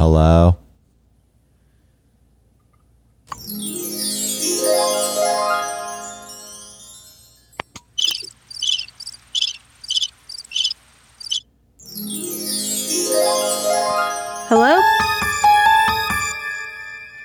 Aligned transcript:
Hello? 0.00 0.56
Hello? 14.48 14.80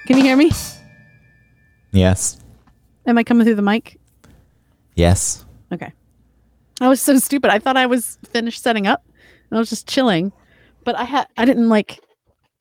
Can 0.05 0.17
you 0.17 0.23
hear 0.23 0.35
me? 0.35 0.51
Yes. 1.93 2.37
Am 3.07 3.17
I 3.17 3.23
coming 3.23 3.45
through 3.45 3.55
the 3.55 3.61
mic? 3.61 3.97
Yes. 4.95 5.45
Okay. 5.71 5.93
I 6.81 6.89
was 6.89 7.01
so 7.01 7.17
stupid. 7.19 7.51
I 7.51 7.59
thought 7.59 7.77
I 7.77 7.85
was 7.85 8.17
finished 8.31 8.61
setting 8.61 8.85
up. 8.85 9.05
I 9.49 9.59
was 9.59 9.69
just 9.69 9.87
chilling, 9.87 10.33
but 10.83 10.95
I 10.97 11.05
had 11.05 11.27
I 11.37 11.45
didn't 11.45 11.69
like 11.69 12.01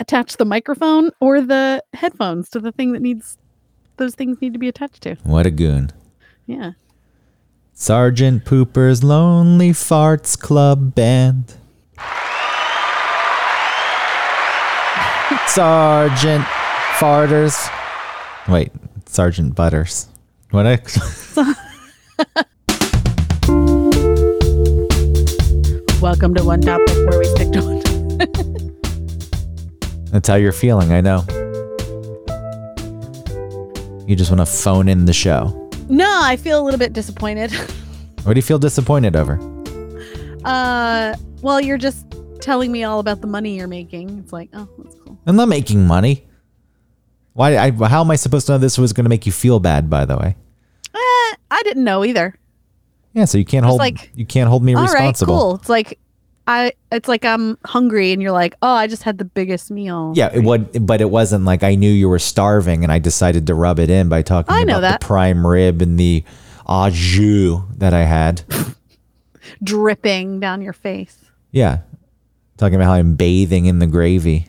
attach 0.01 0.37
the 0.37 0.45
microphone 0.45 1.11
or 1.21 1.41
the 1.41 1.83
headphones 1.93 2.49
to 2.51 2.61
the 2.61 2.73
thing 2.73 2.93
that 2.93 3.03
needs 3.03 3.39
those 3.97 4.15
things 4.15 4.41
need 4.41 4.53
to 4.53 4.59
be 4.59 4.69
attached 4.69 5.03
to. 5.03 5.15
What 5.23 5.47
a 5.47 5.51
goon. 5.51 5.91
Yeah. 6.47 6.73
Sergeant 7.73 8.45
Pooper's 8.45 9.03
Lonely 9.05 9.71
Farts 9.71 10.39
Club 10.39 10.95
Band. 10.95 11.55
Sergeant 15.47 16.45
Farters. 16.99 17.69
Wait, 18.49 18.73
Sergeant 19.07 19.55
Butters. 19.55 20.09
What? 20.51 20.67
I, 20.67 20.77
Welcome 26.01 26.35
to 26.35 26.45
one 26.45 26.61
topic 26.61 26.95
where 27.09 27.19
we 27.19 27.25
stick 27.27 27.51
to 27.53 27.63
one. 27.63 27.84
That's 30.15 30.29
how 30.29 30.37
you're 30.37 30.53
feeling, 30.53 30.93
I 30.93 31.01
know. 31.01 31.25
You 34.07 34.15
just 34.17 34.31
want 34.31 34.41
to 34.41 34.47
phone 34.47 34.89
in 34.89 35.07
the 35.07 35.13
show. 35.13 35.71
No, 35.89 36.21
I 36.23 36.37
feel 36.37 36.61
a 36.61 36.63
little 36.63 36.79
bit 36.79 36.93
disappointed. 36.93 37.53
What 38.25 38.33
do 38.33 38.39
you 38.39 38.43
feel 38.43 38.59
disappointed 38.59 39.17
over? 39.17 39.39
Uh, 40.47 41.15
well, 41.43 41.61
you're 41.61 41.77
just 41.77 42.07
telling 42.41 42.73
me 42.73 42.83
all 42.83 42.99
about 42.99 43.21
the 43.21 43.27
money 43.27 43.55
you're 43.59 43.69
making. 43.69 44.19
It's 44.21 44.33
like, 44.33 44.49
oh, 44.55 44.67
that's 44.79 44.95
cool. 45.05 45.19
I'm 45.27 45.37
not 45.37 45.49
making 45.49 45.87
money. 45.87 46.27
Why? 47.35 47.59
I, 47.59 47.71
how 47.71 48.01
am 48.01 48.11
I 48.11 48.17
supposed 48.17 48.47
to 48.47 48.53
know 48.53 48.59
this 48.59 48.79
was 48.79 48.95
going 48.95 49.05
to 49.05 49.11
make 49.11 49.27
you 49.27 49.33
feel 49.33 49.61
bad? 49.61 49.91
By 49.91 50.07
the 50.07 50.17
way, 50.17 50.37
Eh, 50.95 51.35
I 51.51 51.61
didn't 51.65 51.85
know 51.85 52.03
either. 52.03 52.35
yeah. 53.13 53.27
So 53.27 53.37
you 53.37 53.45
can't 53.45 53.67
hold 53.67 53.79
like, 53.79 54.11
you 54.15 54.25
can't 54.25 54.49
hold 54.49 54.63
me 54.65 54.73
All 54.75 54.85
right, 54.85 54.91
responsible. 54.91 55.39
cool. 55.39 55.55
It's 55.57 55.69
like 55.69 55.99
I 56.47 56.73
it's 56.93 57.09
like 57.09 57.25
I'm 57.25 57.57
hungry 57.65 58.13
and 58.13 58.21
you're 58.21 58.33
like, 58.33 58.55
"Oh, 58.61 58.73
I 58.75 58.87
just 58.87 59.03
had 59.03 59.17
the 59.19 59.25
biggest 59.25 59.71
meal." 59.71 60.13
Yeah, 60.15 60.31
it 60.35 60.45
would, 60.45 60.87
but 60.87 61.01
it 61.01 61.11
wasn't 61.11 61.45
like 61.45 61.63
I 61.63 61.75
knew 61.75 61.91
you 61.91 62.09
were 62.09 62.19
starving 62.19 62.83
and 62.85 62.93
I 62.93 62.99
decided 62.99 63.47
to 63.47 63.55
rub 63.55 63.79
it 63.79 63.89
in 63.91 64.09
by 64.11 64.23
talking 64.23 64.53
I 64.55 64.61
about 64.61 64.67
know 64.73 64.81
that. 64.83 65.01
the 65.01 65.07
prime 65.07 65.47
rib 65.47 65.81
and 65.81 65.99
the 65.99 66.23
au 66.67 66.91
jus 66.91 67.63
that 67.79 67.95
I 67.95 68.03
had. 68.05 68.43
dripping 69.63 70.41
down 70.41 70.61
your 70.63 70.73
face. 70.73 71.19
yeah, 71.51 71.81
talking 72.57 72.75
about 72.77 72.87
how 72.87 72.93
I'm 72.95 73.15
bathing 73.17 73.67
in 73.67 73.79
the 73.79 73.87
gravy. 73.87 74.49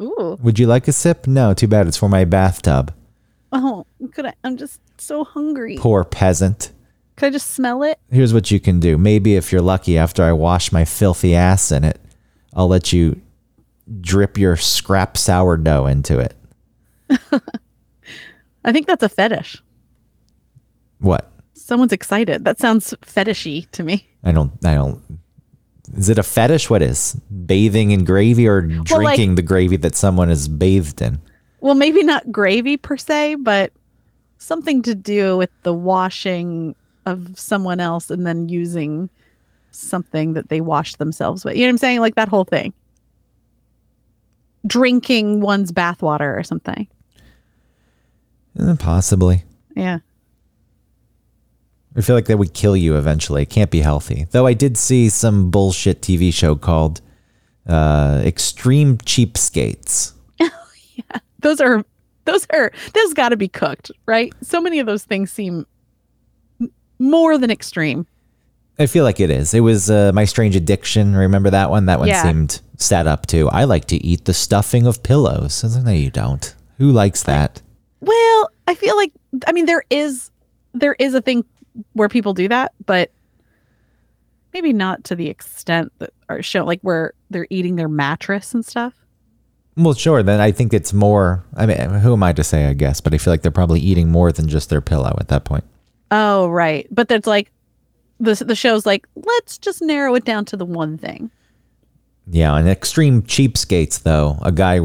Ooh. 0.00 0.38
Would 0.42 0.58
you 0.58 0.66
like 0.66 0.86
a 0.88 0.92
sip? 0.92 1.26
No, 1.26 1.54
too 1.54 1.66
bad. 1.68 1.86
It's 1.86 1.96
for 1.96 2.08
my 2.08 2.24
bathtub. 2.24 2.92
Oh, 3.52 3.86
could 4.12 4.26
I 4.26 4.34
I'm 4.44 4.56
just 4.56 4.80
so 5.00 5.24
hungry. 5.24 5.76
Poor 5.78 6.04
peasant. 6.04 6.70
Could 7.16 7.26
I 7.26 7.30
just 7.30 7.52
smell 7.52 7.82
it? 7.82 7.98
Here's 8.10 8.34
what 8.34 8.50
you 8.50 8.60
can 8.60 8.78
do. 8.78 8.98
Maybe 8.98 9.36
if 9.36 9.50
you're 9.50 9.62
lucky, 9.62 9.96
after 9.96 10.22
I 10.22 10.32
wash 10.32 10.70
my 10.70 10.84
filthy 10.84 11.34
ass 11.34 11.72
in 11.72 11.82
it, 11.82 11.98
I'll 12.54 12.68
let 12.68 12.92
you 12.92 13.20
drip 14.00 14.36
your 14.36 14.56
scrap 14.56 15.16
sourdough 15.16 15.86
into 15.86 16.18
it. 16.18 16.34
I 18.64 18.72
think 18.72 18.86
that's 18.86 19.02
a 19.02 19.08
fetish. 19.08 19.62
What? 20.98 21.30
Someone's 21.54 21.92
excited. 21.92 22.44
That 22.44 22.58
sounds 22.58 22.94
fetishy 23.02 23.70
to 23.72 23.82
me. 23.82 24.06
I 24.22 24.32
don't. 24.32 24.52
I 24.64 24.74
don't. 24.74 25.02
Is 25.96 26.08
it 26.08 26.18
a 26.18 26.22
fetish? 26.22 26.68
What 26.68 26.82
is 26.82 27.14
bathing 27.46 27.92
in 27.92 28.04
gravy 28.04 28.46
or 28.46 28.62
drinking 28.62 29.30
like- 29.30 29.36
the 29.36 29.42
gravy 29.42 29.76
that 29.78 29.94
someone 29.94 30.30
is 30.30 30.48
bathed 30.48 31.00
in? 31.00 31.20
Well, 31.60 31.74
maybe 31.74 32.02
not 32.02 32.30
gravy 32.30 32.76
per 32.76 32.96
se, 32.96 33.36
but 33.36 33.72
something 34.38 34.82
to 34.82 34.94
do 34.94 35.36
with 35.36 35.50
the 35.62 35.72
washing 35.72 36.74
of 37.06 37.38
someone 37.38 37.80
else 37.80 38.10
and 38.10 38.26
then 38.26 38.48
using 38.48 39.08
something 39.70 40.34
that 40.34 40.48
they 40.48 40.60
washed 40.60 40.98
themselves 40.98 41.44
with. 41.44 41.54
You 41.54 41.62
know 41.62 41.68
what 41.68 41.74
I'm 41.74 41.78
saying? 41.78 42.00
Like 42.00 42.16
that 42.16 42.28
whole 42.28 42.44
thing. 42.44 42.74
Drinking 44.66 45.40
one's 45.40 45.72
bathwater 45.72 46.36
or 46.36 46.42
something. 46.42 46.88
Eh, 48.58 48.74
possibly. 48.78 49.44
Yeah. 49.74 49.98
I 51.96 52.00
feel 52.02 52.16
like 52.16 52.26
that 52.26 52.38
would 52.38 52.52
kill 52.52 52.76
you 52.76 52.96
eventually. 52.96 53.42
It 53.42 53.50
can't 53.50 53.70
be 53.70 53.80
healthy. 53.80 54.26
Though 54.30 54.46
I 54.46 54.52
did 54.52 54.76
see 54.76 55.08
some 55.08 55.50
bullshit 55.50 56.02
TV 56.02 56.32
show 56.32 56.54
called 56.54 57.00
uh, 57.66 58.22
Extreme 58.24 58.98
Cheapskates. 58.98 60.12
Oh, 60.40 60.50
yeah. 60.94 61.18
Those 61.40 61.60
are 61.60 61.84
those 62.24 62.46
are 62.50 62.72
those 62.92 63.14
got 63.14 63.30
to 63.30 63.36
be 63.36 63.48
cooked, 63.48 63.90
right? 64.04 64.32
So 64.42 64.60
many 64.60 64.78
of 64.78 64.86
those 64.86 65.04
things 65.04 65.32
seem 65.32 65.66
more 66.98 67.38
than 67.38 67.50
extreme. 67.50 68.06
I 68.78 68.86
feel 68.86 69.04
like 69.04 69.20
it 69.20 69.30
is. 69.30 69.54
It 69.54 69.60
was 69.60 69.90
uh, 69.90 70.12
My 70.14 70.24
Strange 70.26 70.54
Addiction. 70.54 71.16
Remember 71.16 71.48
that 71.50 71.70
one? 71.70 71.86
That 71.86 71.98
one 71.98 72.08
Yeah. 72.08 72.22
seemed 72.22 72.60
set 72.76 73.06
up 73.06 73.26
too. 73.26 73.48
I 73.48 73.64
like 73.64 73.86
to 73.86 73.96
eat 73.96 74.26
the 74.26 74.34
stuffing 74.34 74.86
of 74.86 75.02
pillows. 75.02 75.64
I 75.64 75.66
was 75.68 75.76
like, 75.76 75.84
No, 75.86 75.92
you 75.92 76.10
don't. 76.10 76.54
Who 76.78 76.92
likes 76.92 77.22
that? 77.22 77.62
Well, 78.00 78.50
I 78.66 78.74
feel 78.74 78.96
like 78.96 79.12
I 79.46 79.52
mean 79.52 79.64
there 79.66 79.82
is 79.90 80.30
there 80.74 80.94
is 80.98 81.14
a 81.14 81.22
thing 81.22 81.44
where 81.94 82.08
people 82.10 82.34
do 82.34 82.48
that, 82.48 82.72
but 82.84 83.10
maybe 84.52 84.72
not 84.72 85.04
to 85.04 85.14
the 85.14 85.28
extent 85.28 85.92
that 85.98 86.10
are 86.28 86.42
shown 86.42 86.66
like 86.66 86.80
where 86.82 87.12
they're 87.30 87.46
eating 87.50 87.76
their 87.76 87.88
mattress 87.88 88.52
and 88.54 88.64
stuff. 88.64 88.94
Well, 89.78 89.94
sure. 89.94 90.22
Then 90.22 90.40
I 90.40 90.52
think 90.52 90.72
it's 90.72 90.92
more. 90.92 91.44
I 91.54 91.66
mean, 91.66 91.78
who 91.78 92.12
am 92.14 92.22
I 92.22 92.32
to 92.34 92.44
say? 92.44 92.66
I 92.66 92.72
guess, 92.74 93.00
but 93.00 93.12
I 93.14 93.18
feel 93.18 93.32
like 93.32 93.42
they're 93.42 93.50
probably 93.50 93.80
eating 93.80 94.10
more 94.10 94.32
than 94.32 94.48
just 94.48 94.70
their 94.70 94.80
pillow 94.80 95.16
at 95.20 95.28
that 95.28 95.44
point. 95.44 95.64
Oh, 96.10 96.48
right. 96.48 96.86
But 96.90 97.08
that's 97.08 97.26
like 97.26 97.50
the 98.20 98.34
the 98.34 98.54
show's 98.54 98.86
like 98.86 99.06
let's 99.14 99.58
just 99.58 99.82
narrow 99.82 100.14
it 100.14 100.24
down 100.24 100.44
to 100.46 100.56
the 100.56 100.64
one 100.64 100.96
thing. 100.98 101.30
Yeah, 102.28 102.56
and 102.56 102.68
extreme 102.68 103.22
cheapskates 103.22 104.02
though. 104.02 104.38
A 104.42 104.50
guy, 104.52 104.80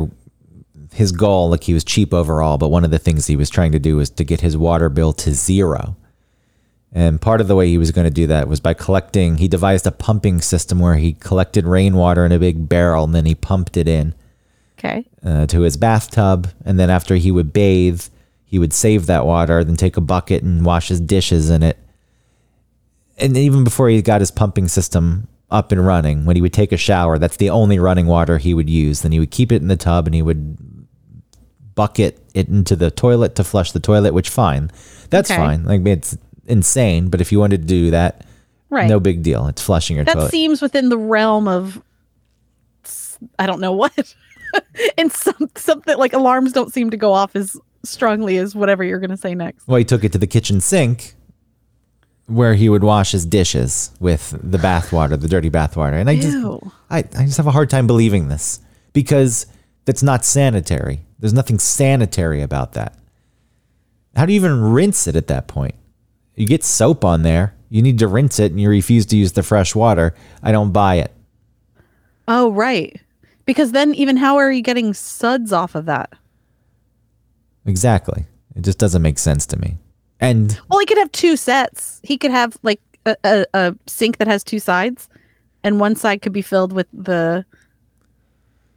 his 0.93 1.11
goal, 1.11 1.49
like 1.49 1.63
he 1.63 1.73
was 1.73 1.83
cheap 1.83 2.13
overall, 2.13 2.57
but 2.57 2.69
one 2.69 2.83
of 2.85 2.91
the 2.91 2.99
things 2.99 3.25
he 3.27 3.35
was 3.35 3.49
trying 3.49 3.71
to 3.71 3.79
do 3.79 3.95
was 3.97 4.09
to 4.11 4.23
get 4.23 4.41
his 4.41 4.55
water 4.57 4.89
bill 4.89 5.13
to 5.13 5.31
zero. 5.33 5.95
And 6.93 7.21
part 7.21 7.39
of 7.39 7.47
the 7.47 7.55
way 7.55 7.67
he 7.69 7.77
was 7.77 7.91
going 7.91 8.03
to 8.05 8.11
do 8.11 8.27
that 8.27 8.49
was 8.49 8.59
by 8.59 8.73
collecting. 8.73 9.37
He 9.37 9.47
devised 9.47 9.87
a 9.87 9.91
pumping 9.91 10.41
system 10.41 10.77
where 10.79 10.95
he 10.95 11.13
collected 11.13 11.65
rainwater 11.65 12.25
in 12.25 12.33
a 12.33 12.39
big 12.39 12.67
barrel 12.67 13.05
and 13.05 13.15
then 13.15 13.25
he 13.25 13.33
pumped 13.33 13.77
it 13.77 13.87
in 13.87 14.13
Okay. 14.77 15.05
uh, 15.23 15.45
to 15.47 15.61
his 15.61 15.77
bathtub. 15.77 16.49
And 16.65 16.77
then 16.77 16.89
after 16.89 17.15
he 17.15 17.31
would 17.31 17.53
bathe, 17.53 18.03
he 18.51 18.59
would 18.59 18.73
save 18.73 19.05
that 19.05 19.25
water, 19.25 19.63
then 19.63 19.77
take 19.77 19.95
a 19.95 20.01
bucket 20.01 20.43
and 20.43 20.65
wash 20.65 20.89
his 20.89 20.99
dishes 20.99 21.49
in 21.49 21.63
it. 21.63 21.77
And 23.17 23.37
even 23.37 23.63
before 23.63 23.87
he 23.87 24.01
got 24.01 24.19
his 24.19 24.29
pumping 24.29 24.67
system 24.67 25.29
up 25.49 25.71
and 25.71 25.87
running, 25.87 26.25
when 26.25 26.35
he 26.35 26.41
would 26.41 26.51
take 26.51 26.73
a 26.73 26.77
shower, 26.77 27.17
that's 27.17 27.37
the 27.37 27.49
only 27.49 27.79
running 27.79 28.07
water 28.07 28.37
he 28.39 28.53
would 28.53 28.69
use. 28.69 29.03
Then 29.03 29.13
he 29.13 29.19
would 29.21 29.31
keep 29.31 29.53
it 29.53 29.61
in 29.61 29.69
the 29.69 29.77
tub 29.77 30.05
and 30.05 30.13
he 30.13 30.21
would 30.21 30.57
bucket 31.75 32.19
it 32.33 32.49
into 32.49 32.75
the 32.75 32.91
toilet 32.91 33.35
to 33.35 33.45
flush 33.45 33.71
the 33.71 33.79
toilet, 33.79 34.13
which 34.13 34.27
fine. 34.27 34.69
That's 35.09 35.31
Okay. 35.31 35.39
fine. 35.39 35.63
Like 35.63 35.85
it's 35.87 36.17
insane, 36.45 37.07
but 37.07 37.21
if 37.21 37.31
you 37.31 37.39
wanted 37.39 37.61
to 37.61 37.67
do 37.67 37.91
that, 37.91 38.25
Right. 38.69 38.89
no 38.89 38.99
big 38.99 39.23
deal. 39.23 39.47
It's 39.47 39.61
flushing 39.61 39.95
your 39.95 40.03
that 40.03 40.13
toilet. 40.13 40.25
That 40.25 40.31
seems 40.31 40.61
within 40.61 40.89
the 40.89 40.97
realm 40.97 41.47
of 41.47 41.81
I 43.39 43.45
don't 43.45 43.61
know 43.61 43.71
what. 43.71 44.13
and 44.97 45.09
some 45.09 45.49
something 45.55 45.97
like 45.97 46.11
alarms 46.11 46.51
don't 46.51 46.73
seem 46.73 46.89
to 46.89 46.97
go 46.97 47.13
off 47.13 47.33
as 47.37 47.55
strongly 47.83 48.37
as 48.37 48.55
whatever 48.55 48.83
you're 48.83 48.99
going 48.99 49.11
to 49.11 49.17
say 49.17 49.35
next. 49.35 49.67
Well, 49.67 49.77
he 49.77 49.85
took 49.85 50.03
it 50.03 50.11
to 50.13 50.17
the 50.17 50.27
kitchen 50.27 50.61
sink 50.61 51.15
where 52.27 52.53
he 52.53 52.69
would 52.69 52.83
wash 52.83 53.11
his 53.11 53.25
dishes 53.25 53.91
with 53.99 54.37
the 54.41 54.57
bathwater, 54.57 55.19
the 55.19 55.27
dirty 55.27 55.49
bathwater. 55.49 55.93
And 55.93 56.09
I 56.09 56.15
just 56.15 56.37
Ew. 56.37 56.71
I, 56.89 56.99
I 56.99 57.25
just 57.25 57.37
have 57.37 57.47
a 57.47 57.51
hard 57.51 57.69
time 57.69 57.87
believing 57.87 58.29
this 58.29 58.61
because 58.93 59.45
that's 59.85 60.03
not 60.03 60.23
sanitary. 60.23 61.01
There's 61.19 61.33
nothing 61.33 61.59
sanitary 61.59 62.41
about 62.41 62.73
that. 62.73 62.97
How 64.15 64.25
do 64.25 64.33
you 64.33 64.39
even 64.39 64.61
rinse 64.61 65.07
it 65.07 65.15
at 65.15 65.27
that 65.27 65.47
point? 65.47 65.75
You 66.35 66.47
get 66.47 66.63
soap 66.63 67.03
on 67.03 67.23
there. 67.23 67.55
You 67.69 67.81
need 67.81 67.99
to 67.99 68.07
rinse 68.07 68.39
it 68.39 68.51
and 68.51 68.59
you 68.59 68.69
refuse 68.69 69.05
to 69.07 69.17
use 69.17 69.33
the 69.33 69.43
fresh 69.43 69.75
water. 69.75 70.15
I 70.43 70.51
don't 70.51 70.71
buy 70.71 70.95
it. 70.95 71.11
Oh, 72.27 72.51
right. 72.51 72.99
Because 73.45 73.71
then 73.71 73.93
even 73.95 74.17
how 74.17 74.37
are 74.37 74.51
you 74.51 74.61
getting 74.61 74.93
suds 74.93 75.51
off 75.51 75.75
of 75.75 75.85
that? 75.85 76.13
Exactly. 77.65 78.25
It 78.55 78.63
just 78.63 78.77
doesn't 78.77 79.01
make 79.01 79.19
sense 79.19 79.45
to 79.47 79.59
me. 79.59 79.77
And 80.19 80.59
Well, 80.69 80.79
he 80.79 80.85
could 80.85 80.97
have 80.97 81.11
two 81.11 81.35
sets. 81.35 81.99
He 82.03 82.17
could 82.17 82.31
have 82.31 82.57
like 82.63 82.81
a, 83.05 83.15
a, 83.23 83.45
a 83.53 83.75
sink 83.87 84.17
that 84.17 84.27
has 84.27 84.43
two 84.43 84.59
sides, 84.59 85.09
and 85.63 85.79
one 85.79 85.95
side 85.95 86.21
could 86.21 86.33
be 86.33 86.41
filled 86.41 86.73
with 86.73 86.87
the 86.93 87.45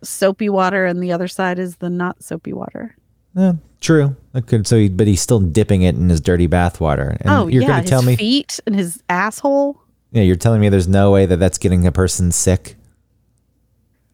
soapy 0.03 0.49
water 0.49 0.85
and 0.85 1.03
the 1.03 1.13
other 1.13 1.29
side 1.29 1.59
is 1.59 1.77
the 1.77 1.89
not 1.91 2.23
soapy 2.23 2.53
water. 2.53 2.95
Yeah, 3.35 3.55
true. 3.81 4.17
That 4.33 4.47
could, 4.47 4.67
so, 4.67 4.77
he, 4.79 4.89
but 4.89 5.07
he's 5.07 5.21
still 5.21 5.41
dipping 5.41 5.83
it 5.83 5.95
in 5.97 6.09
his 6.09 6.21
dirty 6.21 6.47
bath 6.47 6.81
water. 6.81 7.17
And 7.21 7.31
oh 7.31 7.47
you're 7.49 7.63
yeah, 7.63 7.69
gonna 7.69 7.81
his 7.83 7.91
tell 7.91 8.03
me, 8.03 8.17
feet 8.17 8.61
and 8.67 8.75
his 8.75 9.03
asshole. 9.09 9.81
yeah, 10.13 10.23
you're 10.23 10.37
telling 10.37 10.61
me 10.61 10.69
there's 10.69 10.89
no 10.89 11.11
way 11.11 11.27
that 11.27 11.39
that's 11.39 11.59
getting 11.59 11.87
a 11.87 11.93
person 11.93 12.33
sick. 12.33 12.77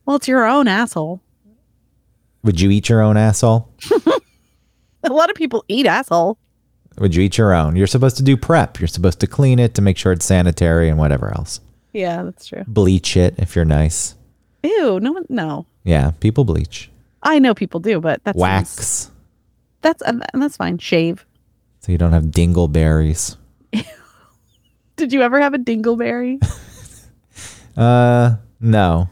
Well, 0.07 0.17
it's 0.17 0.27
your 0.29 0.47
own 0.47 0.67
asshole. 0.69 1.21
Would 2.43 2.61
you 2.61 2.71
eat 2.71 2.89
your 2.89 3.03
own 3.03 3.17
asshole? 3.17 3.69
A 5.05 5.13
lot 5.13 5.31
of 5.31 5.37
people 5.37 5.65
eat 5.69 5.87
asshole. 5.87 6.39
Would 6.99 7.15
you 7.15 7.23
eat 7.23 7.39
your 7.39 7.55
own? 7.55 7.77
You're 7.77 7.87
supposed 7.87 8.17
to 8.19 8.23
do 8.23 8.37
prep. 8.37 8.79
You're 8.81 8.89
supposed 8.89 9.21
to 9.21 9.27
clean 9.27 9.59
it 9.59 9.75
to 9.75 9.83
make 9.83 9.97
sure 9.97 10.13
it's 10.13 10.25
sanitary 10.27 10.89
and 10.89 10.99
whatever 10.99 11.33
else. 11.35 11.61
Yeah, 11.93 12.23
that's 12.25 12.47
true. 12.47 12.65
Bleach 12.67 13.17
it 13.17 13.35
if 13.39 13.57
you're 13.57 13.65
nice. 13.65 14.15
Ew, 14.63 15.01
no 15.01 15.13
one, 15.13 15.25
no. 15.29 15.67
Yeah, 15.85 16.11
people 16.21 16.45
bleach. 16.45 16.91
I 17.23 17.39
know 17.39 17.55
people 17.55 17.81
do, 17.81 18.01
but 18.01 18.23
that's 18.25 18.37
Wax. 18.37 19.11
That's 19.83 20.03
and 20.03 20.23
that's 20.35 20.57
fine. 20.57 20.77
Shave. 20.79 21.25
So 21.81 21.93
you 21.93 21.99
don't 21.99 22.13
have 22.13 22.25
dingleberries. 22.25 23.37
Did 24.97 25.13
you 25.13 25.23
ever 25.23 25.41
have 25.41 25.55
a 25.55 25.59
dingleberry? 25.59 26.39
Uh, 27.77 28.35
no. 28.61 29.09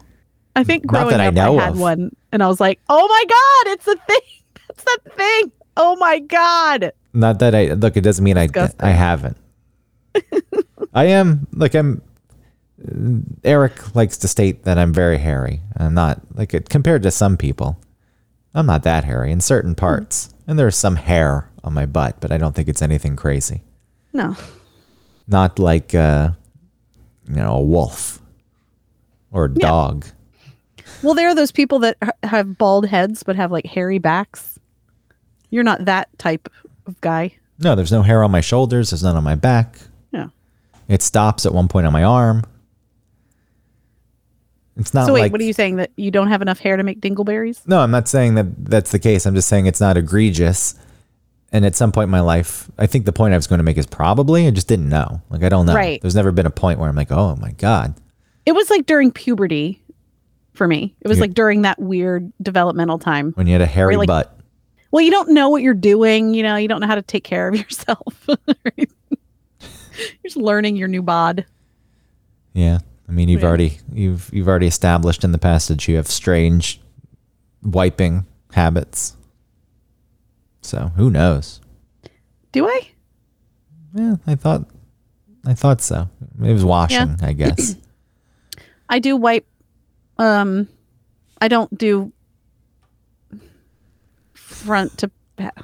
I 0.55 0.63
think 0.63 0.83
Not 0.85 0.91
growing 0.91 1.09
that 1.11 1.21
I 1.21 1.27
up, 1.27 1.33
know 1.33 1.57
I 1.57 1.63
had 1.63 1.73
of. 1.73 1.79
one, 1.79 2.15
and 2.31 2.43
I 2.43 2.47
was 2.47 2.59
like, 2.59 2.79
"Oh 2.89 3.07
my 3.07 3.23
god, 3.27 3.73
it's 3.73 3.87
a 3.87 3.95
thing! 3.95 4.19
That's 4.67 4.83
that 4.83 5.15
thing! 5.15 5.51
Oh 5.77 5.95
my 5.97 6.19
god!" 6.19 6.91
Not 7.13 7.39
that 7.39 7.55
I 7.55 7.73
look. 7.73 7.97
It 7.97 8.01
doesn't 8.01 8.23
mean 8.23 8.37
I 8.37 8.45
Disgusting. 8.47 8.79
I 8.81 8.91
haven't. 8.91 9.37
I 10.93 11.05
am 11.05 11.47
like 11.53 11.75
I'm. 11.75 12.01
Eric 13.43 13.93
likes 13.95 14.17
to 14.19 14.27
state 14.27 14.63
that 14.63 14.77
I'm 14.77 14.93
very 14.93 15.17
hairy. 15.17 15.61
I'm 15.75 15.93
not 15.93 16.21
like 16.35 16.53
it 16.53 16.69
compared 16.69 17.03
to 17.03 17.11
some 17.11 17.35
people. 17.37 17.79
I'm 18.53 18.65
not 18.65 18.83
that 18.83 19.03
hairy 19.03 19.31
in 19.31 19.41
certain 19.41 19.75
parts, 19.75 20.33
and 20.47 20.57
there's 20.57 20.75
some 20.77 20.95
hair 20.95 21.49
on 21.63 21.73
my 21.73 21.85
butt, 21.85 22.19
but 22.21 22.31
I 22.31 22.37
don't 22.37 22.55
think 22.55 22.67
it's 22.69 22.81
anything 22.81 23.15
crazy. 23.15 23.61
No, 24.13 24.35
Not 25.27 25.59
like 25.59 25.93
uh, 25.93 26.31
you 27.27 27.35
know 27.35 27.55
a 27.57 27.61
wolf 27.61 28.19
or 29.31 29.45
a 29.45 29.49
Yeah. 29.49 29.67
dog. 29.67 30.05
well, 31.03 31.13
there 31.13 31.27
are 31.29 31.35
those 31.35 31.51
people 31.51 31.79
that 31.79 31.97
have 32.23 32.57
bald 32.57 32.87
heads 32.87 33.23
but 33.23 33.35
have 33.35 33.51
like 33.51 33.65
hairy 33.65 33.99
backs. 33.99 34.57
You're 35.49 35.63
not 35.63 35.85
that 35.85 36.09
type 36.19 36.49
of 36.85 36.99
guy. 37.01 37.35
No, 37.59 37.75
there's 37.75 37.91
no 37.91 38.01
hair 38.03 38.23
on 38.23 38.31
my 38.31 38.41
shoulders. 38.41 38.91
There's 38.91 39.03
none 39.03 39.15
on 39.15 39.23
my 39.23 39.35
back. 39.35 39.77
Yeah. 40.11 40.27
It 40.87 41.01
stops 41.01 41.45
at 41.45 41.53
one 41.53 41.67
point 41.67 41.85
on 41.87 41.93
my 41.93 42.03
arm. 42.03 42.43
It's 44.77 44.93
not 44.93 45.07
so 45.07 45.13
wait, 45.13 45.21
like 45.23 45.31
what 45.33 45.41
are 45.41 45.45
you 45.45 45.51
saying 45.53 45.75
that 45.75 45.91
you 45.97 46.09
don't 46.09 46.29
have 46.29 46.41
enough 46.41 46.59
hair 46.59 46.77
to 46.77 46.83
make 46.83 47.01
dingleberries? 47.01 47.67
No, 47.67 47.79
I'm 47.79 47.91
not 47.91 48.07
saying 48.07 48.35
that 48.35 48.65
that's 48.65 48.91
the 48.91 48.99
case. 48.99 49.25
I'm 49.25 49.35
just 49.35 49.49
saying 49.49 49.65
it's 49.65 49.81
not 49.81 49.97
egregious. 49.97 50.75
And 51.51 51.65
at 51.65 51.75
some 51.75 51.91
point 51.91 52.05
in 52.05 52.11
my 52.11 52.19
life, 52.21 52.69
I 52.77 52.85
think 52.85 53.05
the 53.05 53.11
point 53.11 53.33
I 53.33 53.37
was 53.37 53.47
going 53.47 53.57
to 53.57 53.63
make 53.63 53.77
is 53.77 53.87
probably 53.87 54.47
I 54.47 54.51
just 54.51 54.67
didn't 54.67 54.87
know. 54.87 55.21
Like 55.29 55.43
I 55.43 55.49
don't 55.49 55.65
know. 55.65 55.73
Right. 55.73 56.01
There's 56.01 56.15
never 56.15 56.31
been 56.31 56.45
a 56.45 56.51
point 56.51 56.79
where 56.79 56.87
I'm 56.87 56.95
like, 56.95 57.11
oh 57.11 57.35
my 57.37 57.51
god. 57.51 57.95
It 58.45 58.53
was 58.53 58.69
like 58.69 58.85
during 58.85 59.11
puberty 59.11 59.81
for 60.53 60.65
me. 60.67 60.95
It 61.01 61.09
was 61.09 61.17
You- 61.17 61.23
like 61.23 61.33
during 61.33 61.63
that 61.63 61.77
weird 61.79 62.31
developmental 62.41 62.99
time. 62.99 63.33
When 63.33 63.47
you 63.47 63.53
had 63.53 63.61
a 63.61 63.65
hairy 63.65 63.97
like- 63.97 64.07
butt. 64.07 64.38
Well, 64.91 65.01
you 65.03 65.11
don't 65.11 65.29
know 65.29 65.49
what 65.49 65.61
you're 65.61 65.73
doing. 65.73 66.33
You 66.33 66.43
know, 66.43 66.55
you 66.55 66.67
don't 66.67 66.81
know 66.81 66.87
how 66.87 66.95
to 66.95 67.01
take 67.01 67.23
care 67.23 67.47
of 67.47 67.55
yourself. 67.59 68.25
you're 68.77 68.87
just 70.23 70.37
learning 70.37 70.75
your 70.75 70.87
new 70.87 71.01
bod. 71.01 71.45
Yeah. 72.53 72.79
I 73.07 73.11
mean, 73.11 73.29
you've 73.29 73.41
Yeah. 73.41 73.47
already 73.47 73.77
you've 73.93 74.29
you've 74.33 74.47
already 74.47 74.67
established 74.67 75.23
in 75.23 75.31
the 75.31 75.37
past 75.37 75.67
that 75.69 75.87
you 75.87 75.95
have 75.95 76.07
strange 76.07 76.79
wiping 77.63 78.25
habits. 78.53 79.15
So 80.61 80.91
who 80.95 81.09
knows? 81.09 81.61
Do 82.51 82.67
I? 82.67 82.89
Yeah, 83.95 84.15
I 84.27 84.35
thought 84.35 84.65
I 85.45 85.53
thought 85.53 85.81
so. 85.81 86.09
It 86.43 86.53
was 86.53 86.63
washing, 86.65 87.15
I 87.21 87.33
guess. 87.33 87.75
I 88.89 88.99
do 88.99 89.15
wipe. 89.17 89.45
Um, 90.17 90.67
I 91.41 91.47
don't 91.47 91.75
do 91.77 92.11
front 94.65 94.97
to 94.99 95.11
back. 95.35 95.55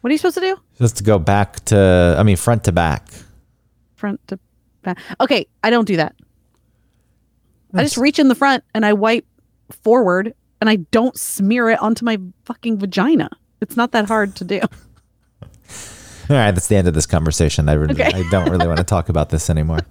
What 0.00 0.10
are 0.10 0.12
you 0.12 0.18
supposed 0.18 0.34
to 0.36 0.40
do? 0.40 0.60
Just 0.78 0.98
to 0.98 1.04
go 1.04 1.18
back 1.18 1.64
to 1.66 2.16
I 2.18 2.22
mean 2.22 2.36
front 2.36 2.64
to 2.64 2.72
back. 2.72 3.08
Front 3.96 4.26
to 4.28 4.38
back. 4.82 4.98
Okay, 5.20 5.46
I 5.62 5.70
don't 5.70 5.86
do 5.86 5.96
that. 5.96 6.14
I 7.76 7.82
just 7.82 7.96
reach 7.96 8.18
in 8.18 8.28
the 8.28 8.36
front 8.36 8.62
and 8.74 8.86
I 8.86 8.92
wipe 8.92 9.26
forward 9.82 10.34
and 10.60 10.70
I 10.70 10.76
don't 10.76 11.18
smear 11.18 11.70
it 11.70 11.80
onto 11.80 12.04
my 12.04 12.18
fucking 12.44 12.78
vagina. 12.78 13.30
It's 13.60 13.76
not 13.76 13.92
that 13.92 14.06
hard 14.06 14.36
to 14.36 14.44
do. 14.44 14.60
All 16.30 16.36
right, 16.36 16.52
that's 16.52 16.68
the 16.68 16.76
end 16.76 16.86
of 16.86 16.94
this 16.94 17.06
conversation. 17.06 17.68
I 17.68 17.72
really, 17.72 17.94
Okay. 17.94 18.12
I 18.14 18.24
don't 18.30 18.48
really 18.48 18.66
want 18.66 18.78
to 18.78 18.84
talk 18.84 19.08
about 19.08 19.30
this 19.30 19.50
anymore. 19.50 19.80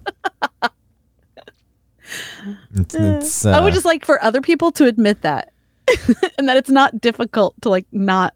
It's, 2.76 2.94
it's, 2.94 3.46
I 3.46 3.60
would 3.60 3.72
uh, 3.72 3.74
just 3.74 3.86
like 3.86 4.04
for 4.04 4.22
other 4.22 4.42
people 4.42 4.70
to 4.72 4.84
admit 4.84 5.22
that 5.22 5.53
and 6.38 6.48
that 6.48 6.56
it's 6.56 6.70
not 6.70 7.00
difficult 7.00 7.54
to 7.62 7.68
like 7.68 7.86
not 7.92 8.34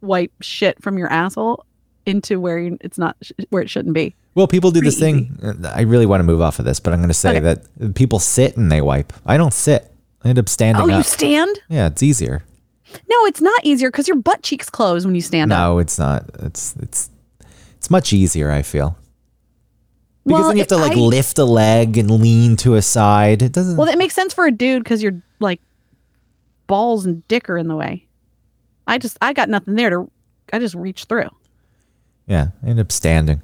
wipe 0.00 0.32
shit 0.40 0.82
from 0.82 0.98
your 0.98 1.10
asshole 1.12 1.64
into 2.06 2.40
where 2.40 2.58
you, 2.58 2.78
it's 2.80 2.98
not 2.98 3.16
sh- 3.22 3.32
where 3.50 3.62
it 3.62 3.68
shouldn't 3.70 3.94
be. 3.94 4.14
well, 4.34 4.46
people 4.46 4.70
do 4.70 4.80
this 4.80 4.98
pretty 4.98 5.24
thing. 5.28 5.64
Uh, 5.64 5.72
I 5.74 5.82
really 5.82 6.06
want 6.06 6.20
to 6.20 6.24
move 6.24 6.40
off 6.40 6.58
of 6.58 6.64
this, 6.64 6.80
but 6.80 6.92
I'm 6.92 6.98
going 7.00 7.08
to 7.08 7.14
say 7.14 7.30
Okay. 7.36 7.40
that 7.40 7.94
people 7.94 8.18
sit 8.18 8.56
and 8.56 8.70
they 8.72 8.80
wipe. 8.80 9.12
I 9.26 9.36
don't 9.36 9.52
sit. 9.52 9.90
I 10.24 10.28
end 10.30 10.38
up 10.38 10.48
standing 10.48 10.82
Oh, 10.82 10.96
you 10.96 11.02
stand? 11.02 11.58
yeah, 11.68 11.86
it's 11.86 12.02
easier. 12.02 12.44
No, 13.08 13.16
it's 13.26 13.40
not 13.40 13.60
easier 13.64 13.90
because 13.90 14.08
your 14.08 14.16
butt 14.16 14.42
cheeks 14.42 14.68
close 14.68 15.04
when 15.06 15.14
you 15.14 15.20
stand 15.20 15.52
up. 15.52 15.58
No, 15.58 15.78
it's 15.78 15.98
not. 15.98 16.24
It's 16.40 16.74
it's 16.80 17.08
it's 17.76 17.88
much 17.90 18.12
easier. 18.12 18.50
I 18.50 18.62
feel 18.62 18.96
because 20.24 20.40
Well, 20.40 20.48
then 20.48 20.56
you 20.56 20.60
have 20.62 20.68
to 20.68 20.76
like 20.76 20.92
I- 20.92 21.00
lift 21.00 21.38
a 21.38 21.44
leg 21.44 21.96
and 21.98 22.10
lean 22.10 22.56
to 22.58 22.74
a 22.74 22.82
side. 22.82 23.42
It 23.42 23.52
doesn't. 23.52 23.76
Well, 23.76 23.86
that 23.86 23.96
makes 23.98 24.14
sense 24.14 24.34
for 24.34 24.44
a 24.46 24.50
dude 24.50 24.82
because 24.84 25.02
you're 25.02 25.22
like 25.38 25.60
balls 26.70 27.04
and 27.04 27.26
dick 27.28 27.50
are 27.50 27.58
in 27.58 27.68
the 27.68 27.76
way. 27.76 28.06
I 28.86 28.96
just 28.98 29.18
I 29.20 29.32
got 29.32 29.48
nothing 29.48 29.74
there 29.74 29.90
to. 29.90 30.10
I 30.52 30.58
just 30.58 30.74
reach 30.74 31.04
through. 31.04 31.28
yeah, 32.26 32.48
I 32.64 32.68
end 32.68 32.80
up 32.80 32.90
standing, 32.90 33.42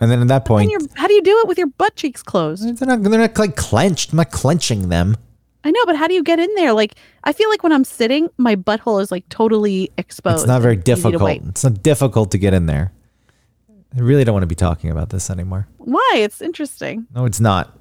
and 0.00 0.10
then 0.10 0.22
at 0.22 0.28
that 0.28 0.44
point, 0.44 0.72
how 0.94 1.06
do 1.06 1.12
you 1.14 1.22
do 1.22 1.38
it 1.40 1.48
with 1.48 1.58
your 1.58 1.66
butt 1.68 1.94
cheeks 1.96 2.22
closed? 2.22 2.62
they're 2.78 2.88
not. 2.88 3.02
They're 3.02 3.18
not 3.18 3.38
like 3.38 3.56
clenched. 3.56 4.12
I'm 4.12 4.16
not 4.16 4.30
clenching 4.30 4.88
them. 4.88 5.16
I 5.64 5.70
know, 5.70 5.80
but 5.86 5.96
how 5.96 6.06
do 6.06 6.14
you 6.14 6.22
get 6.22 6.38
in 6.38 6.52
there? 6.54 6.72
Like 6.72 6.94
I 7.24 7.32
feel 7.32 7.50
like 7.50 7.62
when 7.62 7.72
I'm 7.72 7.84
sitting, 7.84 8.28
my 8.38 8.56
butthole 8.56 9.02
is 9.02 9.10
like 9.12 9.28
totally 9.28 9.90
exposed. 9.98 10.38
It's 10.38 10.46
not 10.46 10.62
very 10.62 10.74
and 10.74 10.88
easy 10.88 11.02
to 11.02 11.10
difficult. 11.10 11.42
It's 11.48 11.64
not 11.64 11.82
difficult 11.82 12.30
to 12.30 12.38
get 12.38 12.54
in 12.54 12.66
there. 12.66 12.92
I 13.96 14.00
really 14.00 14.24
don't 14.24 14.34
want 14.34 14.42
to 14.42 14.48
be 14.48 14.54
talking 14.54 14.90
about 14.90 15.10
this 15.10 15.30
anymore. 15.30 15.66
Why? 15.78 16.14
It's 16.16 16.40
interesting. 16.42 17.06
No, 17.14 17.24
it's 17.24 17.40
not. 17.40 17.77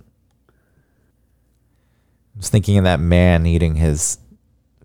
I 2.37 2.39
was 2.39 2.49
thinking 2.49 2.77
of 2.77 2.83
that 2.83 2.99
man 2.99 3.47
eating 3.47 3.75
his 3.75 4.19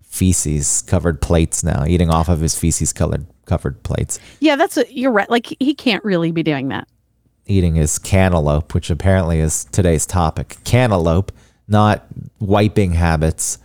feces 0.01 0.81
covered 0.81 1.21
plates 1.21 1.63
now, 1.63 1.85
eating 1.85 2.09
off 2.09 2.27
of 2.27 2.39
his 2.39 2.57
feces 2.57 2.91
colored 2.93 3.27
covered 3.45 3.83
plates, 3.83 4.19
Yeah, 4.39 4.55
that's 4.55 4.77
a, 4.77 4.91
you're 4.91 5.11
right. 5.11 5.29
Like 5.29 5.53
he 5.59 5.75
can't 5.75 6.03
really 6.03 6.31
be 6.31 6.41
doing 6.43 6.69
that. 6.69 6.87
eating 7.45 7.75
his 7.75 7.99
cantaloupe, 7.99 8.73
which 8.73 8.89
apparently 8.89 9.39
is 9.39 9.65
today's 9.65 10.05
topic. 10.07 10.57
Cantaloupe, 10.63 11.31
not 11.67 12.05
wiping 12.39 12.93
habits. 12.93 13.59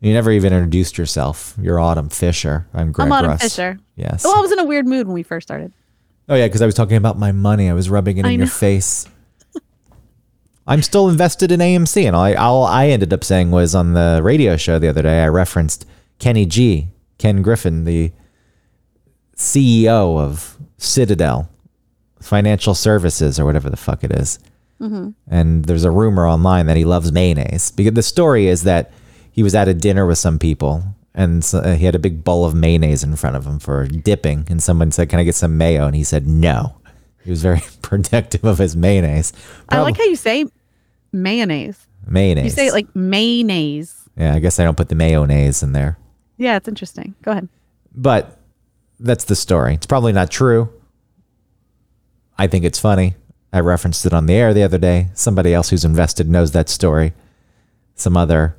You 0.00 0.12
never 0.14 0.32
even 0.32 0.52
introduced 0.52 0.96
yourself. 0.98 1.54
You're 1.60 1.78
Autumn 1.78 2.08
Fisher. 2.08 2.66
I'm 2.74 2.90
Greg 2.90 3.06
I'm 3.06 3.12
Autumn 3.12 3.30
Russ. 3.32 3.42
Fisher. 3.42 3.78
Yes. 3.96 4.24
Well, 4.24 4.36
I 4.36 4.40
was 4.40 4.50
in 4.50 4.58
a 4.58 4.64
weird 4.64 4.86
mood 4.86 5.06
when 5.06 5.14
we 5.14 5.22
first 5.22 5.46
started. 5.46 5.72
Oh 6.28 6.34
yeah, 6.34 6.46
because 6.46 6.62
I 6.62 6.66
was 6.66 6.74
talking 6.74 6.96
about 6.96 7.18
my 7.18 7.30
money. 7.32 7.68
I 7.70 7.72
was 7.74 7.88
rubbing 7.88 8.18
it 8.18 8.26
in 8.26 8.38
your 8.38 8.46
face. 8.48 9.06
I'm 10.68 10.82
still 10.82 11.08
invested 11.08 11.50
in 11.50 11.60
AMC, 11.60 12.06
and 12.06 12.14
all 12.14 12.22
I, 12.22 12.34
all 12.34 12.64
I 12.64 12.88
ended 12.88 13.12
up 13.12 13.24
saying 13.24 13.50
was 13.50 13.74
on 13.74 13.94
the 13.94 14.20
radio 14.22 14.56
show 14.56 14.78
the 14.78 14.88
other 14.88 15.02
day. 15.02 15.22
I 15.22 15.28
referenced 15.28 15.86
Kenny 16.18 16.46
G, 16.46 16.88
Ken 17.16 17.42
Griffin, 17.42 17.84
the 17.84 18.12
CEO 19.36 20.20
of 20.20 20.58
Citadel 20.76 21.48
Financial 22.20 22.74
Services 22.74 23.40
or 23.40 23.44
whatever 23.44 23.70
the 23.70 23.76
fuck 23.76 24.04
it 24.04 24.12
is. 24.12 24.38
And 25.28 25.64
there's 25.64 25.84
a 25.84 25.90
rumor 25.90 26.26
online 26.26 26.66
that 26.66 26.76
he 26.76 26.84
loves 26.84 27.10
mayonnaise. 27.10 27.70
Because 27.70 27.94
the 27.94 28.02
story 28.02 28.46
is 28.46 28.64
that 28.64 28.92
he 29.32 29.42
was 29.42 29.54
at 29.54 29.68
a 29.68 29.74
dinner 29.74 30.06
with 30.06 30.18
some 30.18 30.38
people 30.38 30.84
and 31.18 31.44
so, 31.44 31.58
uh, 31.58 31.74
he 31.74 31.84
had 31.84 31.96
a 31.96 31.98
big 31.98 32.22
bowl 32.22 32.44
of 32.44 32.54
mayonnaise 32.54 33.02
in 33.02 33.16
front 33.16 33.34
of 33.34 33.44
him 33.44 33.58
for 33.58 33.88
dipping. 33.88 34.46
And 34.48 34.62
someone 34.62 34.92
said, 34.92 35.08
Can 35.08 35.18
I 35.18 35.24
get 35.24 35.34
some 35.34 35.58
mayo? 35.58 35.86
And 35.86 35.96
he 35.96 36.04
said, 36.04 36.28
No. 36.28 36.76
He 37.24 37.30
was 37.30 37.42
very 37.42 37.62
protective 37.82 38.44
of 38.44 38.58
his 38.58 38.76
mayonnaise. 38.76 39.32
I 39.68 39.80
like 39.80 39.96
how 39.96 40.04
you 40.04 40.14
say 40.14 40.46
mayonnaise. 41.12 41.86
mayonnaise. 42.06 42.44
You 42.44 42.50
say 42.50 42.66
it 42.68 42.72
like 42.72 42.94
mayonnaise. 42.94 44.08
yeah, 44.16 44.34
I 44.34 44.38
guess 44.38 44.58
I 44.58 44.64
don't 44.64 44.76
put 44.76 44.88
the 44.88 44.94
mayonnaise 44.94 45.62
in 45.62 45.72
there. 45.72 45.98
Yeah, 46.36 46.56
it's 46.56 46.68
interesting. 46.68 47.14
Go 47.22 47.32
ahead. 47.32 47.48
But 47.94 48.38
that's 49.00 49.24
the 49.24 49.36
story. 49.36 49.74
It's 49.74 49.86
probably 49.86 50.12
not 50.12 50.30
true. 50.30 50.72
I 52.38 52.46
think 52.46 52.64
it's 52.64 52.78
funny. 52.78 53.14
I 53.52 53.60
referenced 53.60 54.04
it 54.06 54.12
on 54.12 54.26
the 54.26 54.34
air 54.34 54.54
the 54.54 54.62
other 54.62 54.78
day. 54.78 55.08
Somebody 55.14 55.54
else 55.54 55.70
who's 55.70 55.84
invested 55.84 56.28
knows 56.28 56.52
that 56.52 56.68
story. 56.68 57.12
Some 57.94 58.16
other 58.16 58.56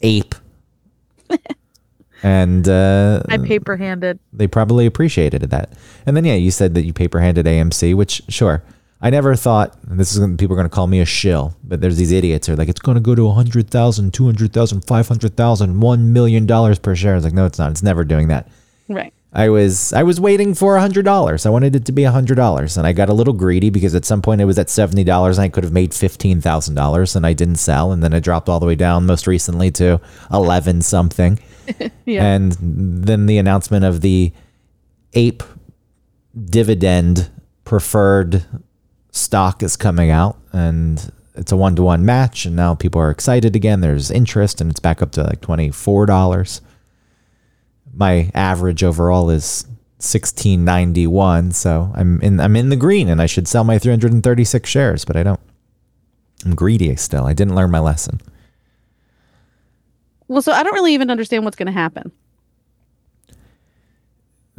ape. 0.00 0.34
and 2.22 2.68
uh, 2.68 3.22
I 3.28 3.38
paper 3.38 3.76
handed. 3.76 4.18
they 4.32 4.46
probably 4.46 4.86
appreciated 4.86 5.42
that. 5.50 5.72
And 6.06 6.16
then 6.16 6.24
yeah, 6.24 6.34
you 6.34 6.50
said 6.50 6.74
that 6.74 6.84
you 6.84 6.92
paper 6.92 7.20
handed 7.20 7.46
AMC, 7.46 7.94
which 7.94 8.22
sure. 8.28 8.62
I 9.02 9.10
never 9.10 9.34
thought 9.34 9.76
and 9.88 9.98
this 9.98 10.12
is 10.12 10.18
gonna, 10.18 10.36
people 10.36 10.54
are 10.54 10.56
going 10.58 10.68
to 10.68 10.74
call 10.74 10.86
me 10.86 11.00
a 11.00 11.06
shill, 11.06 11.56
but 11.64 11.80
there's 11.80 11.96
these 11.96 12.12
idiots 12.12 12.46
who 12.46 12.52
are 12.52 12.56
like 12.56 12.68
it's 12.68 12.80
going 12.80 12.96
to 12.96 13.00
go 13.00 13.14
to 13.14 13.24
100,000, 13.26 14.12
200,000, 14.12 14.80
500,000, 14.86 15.80
1 15.80 16.12
million 16.12 16.46
dollars 16.46 16.78
per 16.78 16.94
share. 16.94 17.12
I 17.12 17.14
was 17.16 17.24
like 17.24 17.32
no, 17.32 17.46
it's 17.46 17.58
not. 17.58 17.70
It's 17.70 17.82
never 17.82 18.04
doing 18.04 18.28
that. 18.28 18.48
Right. 18.88 19.12
I 19.32 19.48
was 19.48 19.92
I 19.92 20.02
was 20.02 20.20
waiting 20.20 20.54
for 20.54 20.74
a 20.76 20.80
hundred 20.80 21.04
dollars. 21.04 21.46
I 21.46 21.50
wanted 21.50 21.76
it 21.76 21.84
to 21.84 21.92
be 21.92 22.02
a 22.02 22.10
hundred 22.10 22.34
dollars, 22.34 22.76
and 22.76 22.84
I 22.84 22.92
got 22.92 23.08
a 23.08 23.12
little 23.14 23.32
greedy 23.32 23.70
because 23.70 23.94
at 23.94 24.04
some 24.04 24.20
point 24.22 24.40
it 24.40 24.44
was 24.44 24.58
at 24.58 24.68
seventy 24.68 25.04
dollars, 25.04 25.38
and 25.38 25.44
I 25.44 25.48
could 25.48 25.62
have 25.62 25.72
made 25.72 25.94
fifteen 25.94 26.40
thousand 26.40 26.74
dollars, 26.74 27.14
and 27.14 27.24
I 27.24 27.32
didn't 27.32 27.56
sell, 27.56 27.92
and 27.92 28.02
then 28.02 28.12
it 28.12 28.24
dropped 28.24 28.48
all 28.48 28.58
the 28.58 28.66
way 28.66 28.74
down 28.74 29.06
most 29.06 29.28
recently 29.28 29.70
to 29.72 30.00
eleven 30.32 30.82
something, 30.82 31.38
Yeah. 32.06 32.24
and 32.24 32.56
then 32.60 33.26
the 33.26 33.38
announcement 33.38 33.84
of 33.84 34.00
the 34.00 34.32
ape 35.14 35.44
dividend 36.36 37.30
preferred 37.64 38.44
stock 39.10 39.62
is 39.62 39.76
coming 39.76 40.10
out, 40.10 40.36
and 40.52 41.12
it's 41.34 41.52
a 41.52 41.56
one 41.56 41.76
to 41.76 41.82
one 41.82 42.04
match, 42.04 42.46
and 42.46 42.56
now 42.56 42.74
people 42.74 43.00
are 43.00 43.10
excited 43.10 43.56
again. 43.56 43.80
There's 43.80 44.10
interest, 44.10 44.60
and 44.60 44.70
it's 44.70 44.80
back 44.80 45.02
up 45.02 45.12
to 45.12 45.22
like 45.24 45.40
twenty 45.40 45.70
four 45.70 46.06
dollars 46.06 46.60
my 47.92 48.30
average 48.34 48.84
overall 48.84 49.30
is 49.30 49.64
1691 49.96 51.50
so 51.50 51.90
i'm 51.96 52.20
in 52.22 52.38
i'm 52.38 52.54
in 52.54 52.68
the 52.68 52.76
green 52.76 53.08
and 53.08 53.20
i 53.20 53.26
should 53.26 53.48
sell 53.48 53.64
my 53.64 53.78
336 53.80 54.70
shares 54.70 55.04
but 55.04 55.16
i 55.16 55.24
don't 55.24 55.40
i'm 56.46 56.54
greedy 56.54 56.94
still 56.94 57.26
i 57.26 57.32
didn't 57.32 57.56
learn 57.56 57.68
my 57.68 57.80
lesson 57.80 58.20
well, 60.30 60.42
so 60.42 60.52
I 60.52 60.62
don't 60.62 60.74
really 60.74 60.94
even 60.94 61.10
understand 61.10 61.44
what's 61.44 61.56
going 61.56 61.66
to 61.66 61.72
happen. 61.72 62.12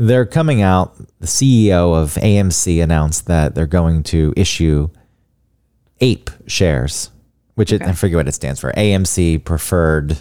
They're 0.07 0.25
coming 0.25 0.61
out 0.63 0.95
the 1.19 1.27
ceo 1.27 1.95
of 2.01 2.15
amc 2.15 2.81
announced 2.83 3.27
that 3.27 3.53
they're 3.53 3.67
going 3.67 4.01
to 4.01 4.33
issue 4.35 4.89
ape 5.99 6.29
shares 6.47 7.11
which 7.55 7.71
it, 7.71 7.81
i 7.81 7.85
Okay. 7.85 7.93
forget 7.93 8.15
what 8.17 8.27
it 8.27 8.31
stands 8.33 8.59
for 8.59 8.71
amc 8.73 9.43
preferred 9.45 10.17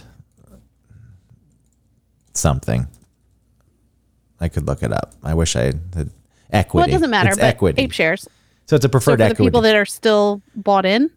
something 2.33 2.87
i 4.39 4.47
could 4.47 4.67
look 4.67 4.83
it 4.83 4.91
up 4.91 5.13
i 5.23 5.33
wish 5.33 5.55
i 5.55 5.63
had 5.63 5.79
equity 6.51 6.77
Well, 6.77 6.87
it 6.87 6.91
doesn't 6.91 7.09
matter. 7.09 7.29
it's 7.29 7.37
but 7.39 7.45
equity 7.45 7.81
ape 7.81 7.91
shares. 7.91 8.27
so 8.67 8.75
it's 8.75 8.85
a 8.85 8.87
So 8.87 8.91
preferred 8.91 9.19
for 9.19 9.29
the 9.29 9.35
people 9.35 9.61
that 9.61 9.75
are 9.75 9.85
still 9.85 10.41
bought 10.55 10.85
in. 10.85 11.09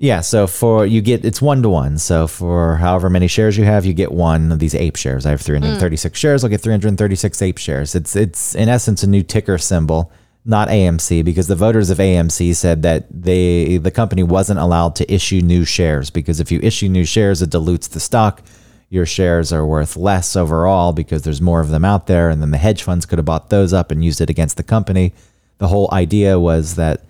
Yeah, 0.00 0.20
so 0.20 0.46
for 0.46 0.86
you 0.86 1.00
get 1.00 1.24
it's 1.24 1.42
one 1.42 1.60
to 1.62 1.68
one. 1.68 1.98
So 1.98 2.28
for 2.28 2.76
however 2.76 3.10
many 3.10 3.26
shares 3.26 3.58
you 3.58 3.64
have, 3.64 3.84
you 3.84 3.92
get 3.92 4.12
one 4.12 4.52
of 4.52 4.60
these 4.60 4.74
ape 4.74 4.94
shares. 4.94 5.26
I 5.26 5.30
have 5.30 5.40
336 5.40 6.16
mm. 6.16 6.20
shares. 6.20 6.44
I'll 6.44 6.50
get 6.50 6.60
336 6.60 7.42
ape 7.42 7.58
shares. 7.58 7.96
It's 7.96 8.14
it's 8.14 8.54
in 8.54 8.68
essence 8.68 9.02
a 9.02 9.08
new 9.08 9.24
ticker 9.24 9.58
symbol, 9.58 10.12
not 10.44 10.68
AMC, 10.68 11.24
because 11.24 11.48
the 11.48 11.56
voters 11.56 11.90
of 11.90 11.98
AMC 11.98 12.54
said 12.54 12.82
that 12.82 13.06
they 13.10 13.78
the 13.78 13.90
company 13.90 14.22
wasn't 14.22 14.60
allowed 14.60 14.94
to 14.96 15.12
issue 15.12 15.40
new 15.40 15.64
shares 15.64 16.10
because 16.10 16.38
if 16.38 16.52
you 16.52 16.60
issue 16.62 16.88
new 16.88 17.04
shares, 17.04 17.42
it 17.42 17.50
dilutes 17.50 17.88
the 17.88 18.00
stock. 18.00 18.42
Your 18.90 19.04
shares 19.04 19.52
are 19.52 19.66
worth 19.66 19.96
less 19.96 20.36
overall 20.36 20.92
because 20.92 21.22
there's 21.22 21.42
more 21.42 21.60
of 21.60 21.70
them 21.70 21.84
out 21.84 22.06
there, 22.06 22.30
and 22.30 22.40
then 22.40 22.52
the 22.52 22.58
hedge 22.58 22.84
funds 22.84 23.04
could 23.04 23.18
have 23.18 23.26
bought 23.26 23.50
those 23.50 23.72
up 23.72 23.90
and 23.90 24.04
used 24.04 24.20
it 24.20 24.30
against 24.30 24.56
the 24.56 24.62
company. 24.62 25.12
The 25.58 25.68
whole 25.68 25.88
idea 25.92 26.38
was 26.38 26.76
that 26.76 27.02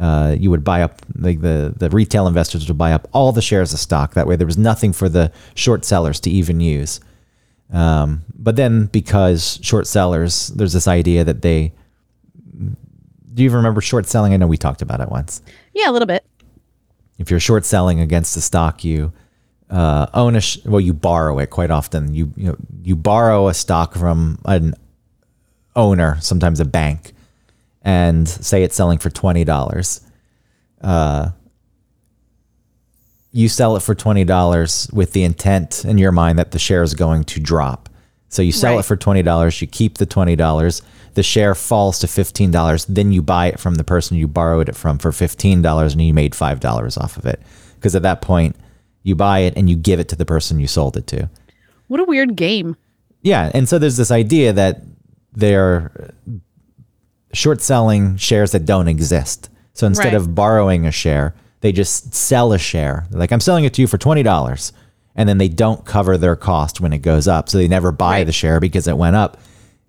uh, 0.00 0.34
you 0.38 0.50
would 0.50 0.64
buy 0.64 0.82
up 0.82 1.02
like 1.16 1.40
the 1.40 1.74
the 1.76 1.90
retail 1.90 2.26
investors 2.26 2.66
would 2.68 2.78
buy 2.78 2.92
up 2.92 3.08
all 3.12 3.32
the 3.32 3.42
shares 3.42 3.72
of 3.72 3.78
stock. 3.78 4.14
That 4.14 4.26
way, 4.26 4.36
there 4.36 4.46
was 4.46 4.58
nothing 4.58 4.92
for 4.92 5.08
the 5.08 5.30
short 5.54 5.84
sellers 5.84 6.18
to 6.20 6.30
even 6.30 6.60
use. 6.60 7.00
Um, 7.72 8.22
but 8.34 8.56
then, 8.56 8.86
because 8.86 9.58
short 9.62 9.86
sellers, 9.86 10.48
there's 10.48 10.72
this 10.72 10.88
idea 10.88 11.24
that 11.24 11.42
they. 11.42 11.72
Do 13.34 13.42
you 13.42 13.46
even 13.46 13.56
remember 13.56 13.80
short 13.80 14.06
selling? 14.06 14.34
I 14.34 14.36
know 14.36 14.46
we 14.46 14.58
talked 14.58 14.82
about 14.82 15.00
it 15.00 15.08
once. 15.08 15.40
Yeah, 15.72 15.88
a 15.88 15.92
little 15.92 16.06
bit. 16.06 16.24
If 17.18 17.30
you're 17.30 17.40
short 17.40 17.64
selling 17.64 18.00
against 18.00 18.34
the 18.34 18.42
stock, 18.42 18.84
you 18.84 19.12
uh, 19.70 20.06
own 20.12 20.36
a 20.36 20.40
sh- 20.40 20.58
well, 20.66 20.80
you 20.80 20.92
borrow 20.92 21.38
it 21.38 21.48
quite 21.50 21.70
often. 21.70 22.14
You 22.14 22.32
you 22.36 22.48
know 22.48 22.56
you 22.82 22.94
borrow 22.96 23.48
a 23.48 23.54
stock 23.54 23.94
from 23.94 24.38
an 24.44 24.74
owner, 25.74 26.18
sometimes 26.20 26.60
a 26.60 26.64
bank, 26.64 27.12
and 27.82 28.28
say 28.28 28.62
it's 28.62 28.76
selling 28.76 28.98
for 28.98 29.10
twenty 29.10 29.44
dollars. 29.44 30.00
Uh, 30.80 31.30
you 33.32 33.48
sell 33.48 33.76
it 33.76 33.80
for 33.82 33.94
twenty 33.94 34.24
dollars 34.24 34.88
with 34.92 35.12
the 35.12 35.24
intent 35.24 35.84
in 35.84 35.98
your 35.98 36.12
mind 36.12 36.38
that 36.38 36.50
the 36.52 36.58
share 36.58 36.82
is 36.82 36.94
going 36.94 37.24
to 37.24 37.40
drop. 37.40 37.88
So 38.28 38.42
you 38.42 38.52
sell 38.52 38.74
Right. 38.74 38.80
it 38.80 38.84
for 38.86 38.96
twenty 38.96 39.22
dollars. 39.22 39.60
You 39.60 39.66
keep 39.66 39.98
the 39.98 40.06
twenty 40.06 40.36
dollars. 40.36 40.82
The 41.14 41.22
share 41.22 41.54
falls 41.54 41.98
to 42.00 42.06
fifteen 42.08 42.50
dollars. 42.50 42.84
Then 42.86 43.12
you 43.12 43.22
buy 43.22 43.46
it 43.46 43.60
from 43.60 43.74
the 43.76 43.84
person 43.84 44.16
you 44.16 44.26
borrowed 44.28 44.68
it 44.68 44.76
from 44.76 44.98
for 44.98 45.12
fifteen 45.12 45.62
dollars, 45.62 45.92
and 45.92 46.02
you 46.02 46.14
made 46.14 46.34
five 46.34 46.60
dollars 46.60 46.96
off 46.96 47.16
of 47.16 47.26
it. 47.26 47.40
Because 47.74 47.94
at 47.94 48.02
that 48.02 48.22
point, 48.22 48.56
you 49.02 49.14
buy 49.14 49.40
it 49.40 49.54
and 49.56 49.68
you 49.68 49.76
give 49.76 49.98
it 50.00 50.08
to 50.10 50.16
the 50.16 50.24
person 50.24 50.60
you 50.60 50.66
sold 50.66 50.96
it 50.96 51.06
to. 51.08 51.28
What 51.88 52.00
a 52.00 52.04
weird 52.04 52.36
game. 52.36 52.76
Yeah, 53.22 53.50
and 53.54 53.68
so 53.68 53.78
there's 53.78 53.96
this 53.96 54.10
idea 54.10 54.52
that 54.52 54.82
they're 55.32 56.12
short 57.32 57.60
selling 57.60 58.16
shares 58.16 58.52
that 58.52 58.64
don't 58.66 58.88
exist. 58.88 59.48
So 59.74 59.86
instead 59.86 60.06
Right. 60.12 60.14
of 60.14 60.34
borrowing 60.34 60.86
a 60.86 60.90
share, 60.90 61.34
they 61.60 61.72
just 61.72 62.14
sell 62.14 62.52
a 62.52 62.58
share. 62.58 63.06
They're 63.10 63.20
like 63.20 63.32
I'm 63.32 63.40
selling 63.40 63.64
it 63.64 63.72
to 63.74 63.80
you 63.82 63.86
for 63.86 63.98
twenty 63.98 64.22
dollars, 64.22 64.72
and 65.16 65.28
then 65.28 65.38
they 65.38 65.48
don't 65.48 65.84
cover 65.84 66.18
their 66.18 66.36
cost 66.36 66.80
when 66.80 66.92
it 66.92 66.98
goes 66.98 67.26
up. 67.28 67.48
So 67.48 67.58
they 67.58 67.68
never 67.68 67.92
buy 67.92 68.18
Right. 68.18 68.24
the 68.26 68.32
share 68.32 68.60
because 68.60 68.86
it 68.86 68.96
went 68.98 69.16
up. 69.16 69.38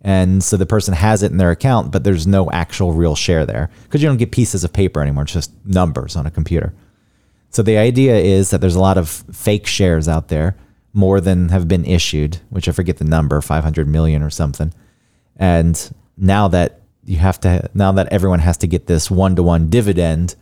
And 0.06 0.44
so 0.44 0.58
the 0.58 0.66
person 0.66 0.94
has 0.94 1.24
it 1.24 1.32
in 1.32 1.38
their 1.38 1.52
account, 1.52 1.92
but 1.92 2.04
there's 2.04 2.28
no 2.28 2.52
actual 2.52 2.92
real 2.92 3.16
share 3.16 3.46
there 3.46 3.70
because 3.84 4.02
you 4.02 4.08
don't 4.10 4.18
get 4.18 4.32
pieces 4.32 4.64
of 4.66 4.74
paper 4.74 5.02
anymore. 5.02 5.24
It's 5.24 5.32
just 5.34 5.52
numbers 5.66 6.16
on 6.18 6.26
a 6.26 6.32
computer. 6.32 6.74
So 7.50 7.62
the 7.62 7.78
idea 7.78 8.18
is 8.18 8.50
that 8.50 8.60
there's 8.62 8.76
a 8.76 8.82
lot 8.82 8.98
of 8.98 9.08
fake 9.10 9.66
shares 9.66 10.08
out 10.10 10.28
there, 10.28 10.56
more 10.94 11.22
than 11.22 11.50
have 11.50 11.68
been 11.68 11.86
issued, 11.86 12.38
which 12.50 12.68
I 12.68 12.72
forget 12.74 12.98
the 12.98 13.06
number, 13.06 13.40
500 13.42 13.88
million 13.88 14.22
or 14.24 14.30
something. 14.30 14.74
And 15.38 15.80
now 16.18 16.48
that 16.50 16.82
you 17.06 17.18
have 17.18 17.40
to, 17.42 17.70
now 17.74 17.92
that 17.94 18.08
everyone 18.12 18.40
has 18.40 18.58
to 18.58 18.68
get 18.68 18.88
this 18.88 19.12
one 19.12 19.36
to 19.36 19.44
one 19.44 19.70
dividend, 19.70 20.36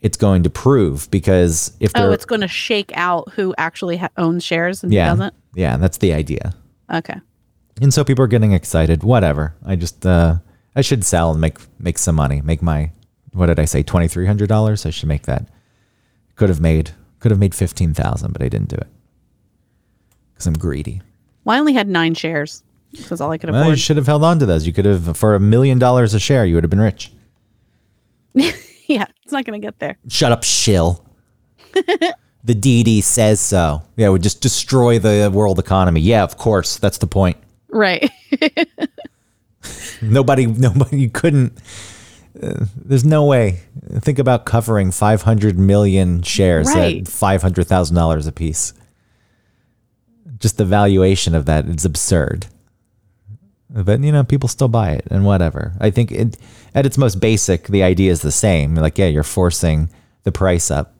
it's 0.00 0.16
going 0.16 0.42
to 0.42 0.50
prove 0.50 1.10
because 1.10 1.72
if 1.80 1.92
Oh, 1.94 2.10
it's 2.10 2.24
going 2.26 2.42
to 2.42 2.48
shake 2.48 2.92
out 2.94 3.32
who 3.32 3.54
actually 3.58 3.96
ha- 3.96 4.10
owns 4.16 4.44
shares 4.44 4.82
and 4.82 4.92
yeah, 4.92 5.10
who 5.10 5.16
doesn't. 5.16 5.34
yeah, 5.54 5.76
that's 5.78 5.98
the 5.98 6.12
idea. 6.12 6.54
Okay. 6.92 7.18
And 7.80 7.92
so 7.92 8.04
people 8.04 8.22
are 8.24 8.28
getting 8.28 8.52
excited. 8.52 9.02
Whatever. 9.02 9.54
I 9.64 9.76
just, 9.76 10.04
uh, 10.06 10.36
I 10.76 10.82
should 10.82 11.04
sell 11.04 11.30
and 11.32 11.40
make 11.40 11.58
make 11.78 11.98
some 11.98 12.14
money. 12.16 12.40
Make 12.42 12.62
my, 12.62 12.90
what 13.32 13.46
did 13.46 13.58
I 13.58 13.64
say, 13.64 13.82
twenty 13.82 14.06
three 14.06 14.26
hundred 14.26 14.48
dollars? 14.48 14.84
I 14.86 14.90
should 14.90 15.08
make 15.08 15.22
that. 15.22 15.48
Could 16.36 16.50
have 16.50 16.60
made, 16.60 16.90
could 17.20 17.30
have 17.30 17.40
made 17.40 17.54
fifteen 17.54 17.94
thousand, 17.94 18.32
but 18.32 18.42
I 18.42 18.48
didn't 18.48 18.68
do 18.68 18.76
it 18.76 18.86
because 20.34 20.46
I'm 20.46 20.54
greedy. 20.54 21.00
Well, 21.44 21.56
I 21.56 21.60
only 21.60 21.72
had 21.72 21.88
nine 21.88 22.14
shares 22.14 22.62
because 22.96 23.20
all 23.20 23.30
I 23.30 23.38
could 23.38 23.50
Well, 23.50 23.70
you 23.70 23.76
should 23.76 23.96
have 23.96 24.06
held 24.06 24.24
on 24.24 24.38
to 24.38 24.46
those. 24.46 24.66
You 24.66 24.72
could 24.72 24.84
have, 24.84 25.16
for 25.16 25.34
a 25.34 25.40
million 25.40 25.78
dollars 25.78 26.14
a 26.14 26.20
share, 26.20 26.44
you 26.46 26.54
would 26.54 26.64
have 26.64 26.70
been 26.70 26.80
rich. 26.80 27.10
yeah, 28.34 29.06
it's 29.22 29.32
not 29.32 29.44
going 29.44 29.60
to 29.60 29.64
get 29.64 29.78
there. 29.78 29.98
Shut 30.08 30.32
up, 30.32 30.42
shill. 30.44 31.04
the 31.72 32.54
DD 32.54 33.02
says 33.02 33.40
so. 33.40 33.82
Yeah, 33.96 34.08
it 34.08 34.10
would 34.10 34.22
just 34.22 34.40
destroy 34.40 34.98
the 34.98 35.30
world 35.32 35.58
economy. 35.58 36.00
Yeah, 36.00 36.22
of 36.22 36.36
course. 36.36 36.78
That's 36.78 36.98
the 36.98 37.06
point. 37.06 37.36
Right. 37.68 38.10
Nobody, 40.02 40.46
nobody, 40.46 40.98
you 41.00 41.08
couldn't. 41.10 41.56
Uh, 42.40 42.66
there's 42.76 43.04
no 43.04 43.24
way. 43.24 43.60
Think 44.00 44.18
about 44.18 44.44
covering 44.44 44.90
500 44.90 45.58
million 45.58 46.22
shares 46.22 46.66
Right. 46.68 46.98
at 46.98 47.04
$500,000 47.04 48.28
a 48.28 48.32
piece. 48.32 48.74
Just 50.38 50.58
the 50.58 50.64
valuation 50.64 51.34
of 51.34 51.46
that 51.46 51.66
is 51.66 51.84
absurd. 51.84 52.46
But, 53.74 54.00
you 54.00 54.12
know, 54.12 54.22
people 54.22 54.48
still 54.48 54.68
buy 54.68 54.92
it 54.92 55.06
and 55.10 55.24
whatever. 55.24 55.72
I 55.80 55.90
think 55.90 56.12
it, 56.12 56.36
at 56.74 56.86
its 56.86 56.96
most 56.96 57.16
basic, 57.16 57.66
the 57.66 57.82
idea 57.82 58.12
is 58.12 58.22
the 58.22 58.30
same. 58.30 58.76
Like, 58.76 58.98
yeah, 58.98 59.06
you're 59.06 59.24
forcing 59.24 59.90
the 60.22 60.30
price 60.30 60.70
up. 60.70 60.94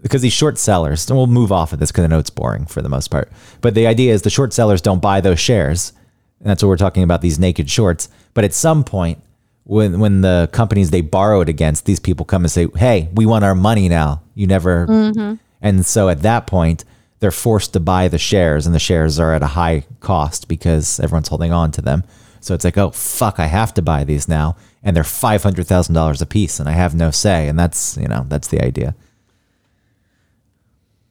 Because 0.00 0.22
these 0.22 0.32
short 0.32 0.58
sellers, 0.58 1.08
and 1.08 1.16
we'll 1.16 1.26
move 1.26 1.50
off 1.50 1.72
of 1.72 1.80
this 1.80 1.90
because 1.90 2.04
I 2.04 2.06
know 2.08 2.18
it's 2.18 2.30
boring 2.30 2.66
for 2.66 2.82
the 2.82 2.88
most 2.88 3.08
part. 3.08 3.32
But 3.62 3.74
the 3.74 3.86
idea 3.86 4.12
is 4.12 4.22
the 4.22 4.30
short 4.30 4.52
sellers 4.52 4.80
don't 4.80 5.02
buy 5.02 5.20
those 5.20 5.40
shares. 5.40 5.92
And 6.40 6.48
that's 6.48 6.62
what 6.62 6.68
we're 6.68 6.76
talking 6.76 7.02
about 7.02 7.20
these 7.20 7.38
naked 7.38 7.68
shorts. 7.68 8.08
But 8.34 8.44
at 8.44 8.52
some 8.52 8.84
point, 8.84 9.18
when 9.64 9.98
when 9.98 10.20
the 10.20 10.48
companies 10.52 10.90
they 10.90 11.00
borrowed 11.00 11.48
against, 11.48 11.86
these 11.86 12.00
people 12.00 12.26
come 12.26 12.44
and 12.44 12.52
say, 12.52 12.68
"Hey, 12.76 13.08
we 13.14 13.24
want 13.24 13.44
our 13.44 13.54
money 13.54 13.88
now. 13.88 14.22
You 14.34 14.46
never." 14.46 14.86
Mm-hmm. 14.86 15.34
And 15.62 15.86
so 15.86 16.10
at 16.10 16.20
that 16.20 16.46
point, 16.46 16.84
they're 17.24 17.30
forced 17.30 17.72
to 17.72 17.80
buy 17.80 18.06
the 18.06 18.18
shares, 18.18 18.66
and 18.66 18.74
the 18.74 18.78
shares 18.78 19.18
are 19.18 19.32
at 19.32 19.42
a 19.42 19.46
high 19.46 19.82
cost 20.00 20.46
because 20.46 21.00
everyone's 21.00 21.28
holding 21.28 21.52
on 21.54 21.70
to 21.70 21.80
them. 21.80 22.04
So 22.40 22.52
it's 22.52 22.66
like, 22.66 22.76
oh 22.76 22.90
fuck, 22.90 23.40
I 23.40 23.46
have 23.46 23.72
to 23.74 23.80
buy 23.82 24.04
these 24.04 24.28
now, 24.28 24.56
and 24.82 24.94
they're 24.94 25.04
five 25.04 25.42
hundred 25.42 25.66
thousand 25.66 25.94
dollars 25.94 26.20
a 26.20 26.26
piece, 26.26 26.60
and 26.60 26.68
I 26.68 26.72
have 26.72 26.94
no 26.94 27.10
say. 27.10 27.48
And 27.48 27.58
that's 27.58 27.96
you 27.96 28.08
know 28.08 28.26
that's 28.28 28.48
the 28.48 28.62
idea. 28.62 28.94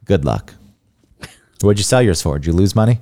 Good 0.06 0.24
luck. 0.24 0.54
What'd 1.62 1.80
you 1.80 1.84
sell 1.84 2.04
yours 2.04 2.22
for? 2.22 2.38
Did 2.38 2.46
you 2.46 2.54
lose 2.54 2.76
money? 2.76 3.00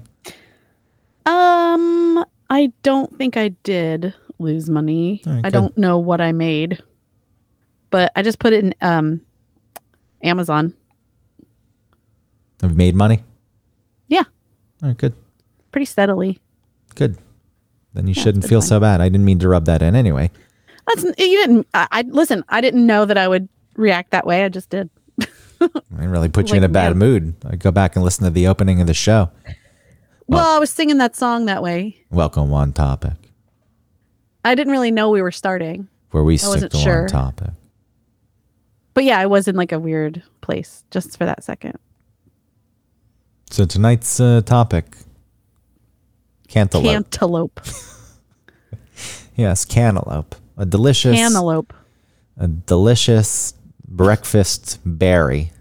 Um, 1.26 2.24
I 2.50 2.72
don't 2.82 3.14
think 3.18 3.36
I 3.36 3.50
did 3.64 4.14
lose 4.40 4.70
money. 4.70 5.22
Right, 5.26 5.40
I 5.40 5.42
good. 5.42 5.52
don't 5.52 5.78
know 5.78 6.00
what 6.00 6.22
I 6.22 6.32
made, 6.32 6.82
but 7.90 8.14
I 8.16 8.22
just 8.22 8.40
put 8.40 8.54
it 8.54 8.64
in 8.64 8.74
um 8.80 9.20
Amazon. 10.24 10.74
Have 12.62 12.72
you 12.72 12.78
made 12.78 12.96
money? 12.96 13.24
Yeah, 14.08 14.24
All 14.84 14.90
right, 14.90 14.98
good. 14.98 15.14
pretty 15.72 15.86
steadily. 15.86 16.40
Good. 16.96 17.18
Then 17.94 18.08
you 18.08 18.14
Yeah, 18.16 18.24
shouldn't 18.24 18.46
feel 18.48 18.62
fine. 18.62 18.68
so 18.68 18.80
bad. 18.80 19.02
I 19.02 19.10
didn't 19.10 19.26
mean 19.26 19.40
to 19.40 19.48
rub 19.50 19.66
that 19.66 19.82
in 19.82 19.96
anyway. 19.96 20.32
That's 20.88 21.04
you 21.04 21.14
didn't. 21.38 21.68
I, 21.74 21.88
I 21.92 22.02
listen. 22.04 22.44
I 22.50 22.62
didn't 22.62 22.86
know 22.86 23.06
that 23.06 23.18
I 23.18 23.28
would 23.28 23.48
react 23.76 24.12
that 24.12 24.26
way. 24.26 24.44
I 24.44 24.50
just 24.50 24.70
did. 24.70 24.90
I 25.22 25.28
didn't 25.92 26.10
really 26.12 26.30
put 26.30 26.50
you 26.50 26.56
in 26.58 26.64
a 26.64 26.70
bad 26.70 26.90
man. 26.96 26.98
mood. 26.98 27.36
I 27.46 27.56
go 27.56 27.72
back 27.72 27.96
and 27.96 28.04
listen 28.04 28.24
to 28.26 28.30
the 28.32 28.48
opening 28.48 28.82
of 28.82 28.88
the 28.88 28.94
show. 28.94 29.30
Well, 30.28 30.56
I 30.56 30.60
was 30.60 30.70
singing 30.70 30.98
that 31.00 31.16
song 31.16 31.46
that 31.46 31.62
way. 31.62 31.98
Welcome 32.10 32.54
on 32.54 32.74
topic, 32.74 33.14
I 34.46 34.56
didn't 34.56 34.72
really 34.72 34.92
know 34.92 35.10
we 35.10 35.22
were 35.22 35.32
starting, 35.32 35.88
where 36.12 36.24
we 36.24 36.38
stick 36.38 36.50
wasn't 36.50 36.72
to 36.72 36.78
sure. 36.78 37.02
one 37.02 37.10
topic. 37.10 37.50
but 38.94 39.04
yeah, 39.04 39.20
I 39.20 39.26
was 39.26 39.48
in 39.48 39.56
like 39.56 39.72
a 39.72 39.80
weird 39.80 40.24
place 40.42 40.84
just 40.92 41.18
for 41.18 41.26
that 41.26 41.44
second. 41.44 41.78
So 43.52 43.66
tonight's 43.66 44.20
uh, 44.20 44.42
topic, 44.46 44.96
cantaloupe. 46.48 46.86
Cantaloupe. 47.12 47.60
yes, 49.36 49.66
cantaloupe. 49.66 50.36
A 50.58 50.66
delicious, 50.66 51.16
Cantaloupe. 51.18 51.74
a 52.38 52.48
delicious 52.48 53.54
breakfast 53.86 54.80
berry. 54.86 55.52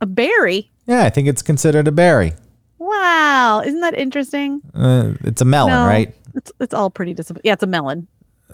A 0.00 0.06
berry. 0.06 0.70
Yeah, 0.86 1.04
I 1.04 1.10
think 1.10 1.28
it's 1.28 1.42
considered 1.42 1.86
a 1.86 1.92
berry. 1.92 2.32
Wow, 2.78 3.62
isn't 3.64 3.80
that 3.80 3.96
interesting? 3.96 4.62
Uh, 4.74 5.12
it's 5.20 5.40
a 5.42 5.44
melon, 5.44 5.72
No, 5.74 5.86
right? 5.86 6.12
It's 6.34 6.50
it's 6.58 6.74
all 6.74 6.90
pretty 6.90 7.14
disappointing. 7.14 7.42
Yeah, 7.44 7.52
it's 7.52 7.62
a 7.62 7.66
melon. 7.68 8.08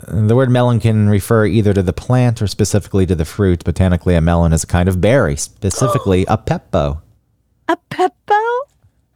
Uh, 0.06 0.26
The 0.26 0.34
word 0.36 0.50
melon 0.50 0.78
can 0.80 1.08
refer 1.08 1.46
either 1.46 1.72
to 1.72 1.82
the 1.82 1.92
plant 1.94 2.42
or 2.42 2.46
specifically 2.48 3.06
to 3.06 3.14
the 3.14 3.24
fruit. 3.24 3.64
Botanically, 3.64 4.14
a 4.14 4.20
melon 4.20 4.52
is 4.52 4.64
a 4.64 4.66
kind 4.66 4.88
of 4.90 5.00
berry, 5.00 5.36
specifically 5.36 6.26
a 6.28 6.36
peppo. 6.36 7.00
A 7.68 7.76
peppo? 7.90 8.34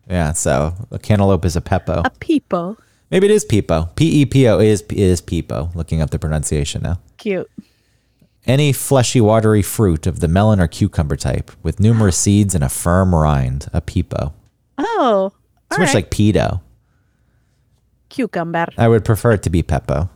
Yeah, 0.09 0.33
so 0.33 0.75
a 0.90 0.99
cantaloupe 0.99 1.45
is 1.45 1.57
a 1.57 1.61
peppo. 1.61 2.02
A 2.04 2.11
peepo. 2.11 2.76
Maybe 3.11 3.26
it 3.26 3.33
is 3.33 3.45
peepo. 3.45 3.95
P 3.97 4.23
E 4.23 4.26
P 4.26 4.49
O 4.49 4.59
is 4.59 4.83
is 4.90 5.21
peepo. 5.21 5.75
Looking 5.75 6.00
up 6.00 6.11
the 6.11 6.19
pronunciation 6.19 6.83
now. 6.83 6.99
Cute. 7.19 7.50
Any 8.47 8.73
fleshy, 8.73 9.21
watery 9.21 9.62
fruit 9.62 10.07
of 10.07 10.21
the 10.21 10.28
melon 10.28 10.61
or 10.61 10.66
cucumber 10.66 11.16
type 11.16 11.50
with 11.62 11.78
numerous 11.78 12.16
seeds 12.25 12.54
and 12.54 12.64
a 12.64 12.69
firm 12.69 13.14
rind, 13.14 13.69
a 13.73 13.80
peepo. 13.80 14.33
Oh. 14.78 15.33
It's 15.71 15.78
much 15.78 15.88
right. 15.88 15.95
like 15.95 16.11
pedo. 16.11 16.61
cucumber. 18.09 18.66
I 18.76 18.88
would 18.88 19.04
prefer 19.04 19.33
it 19.33 19.42
to 19.45 19.50
be 19.50 19.62
peppo. 19.62 20.09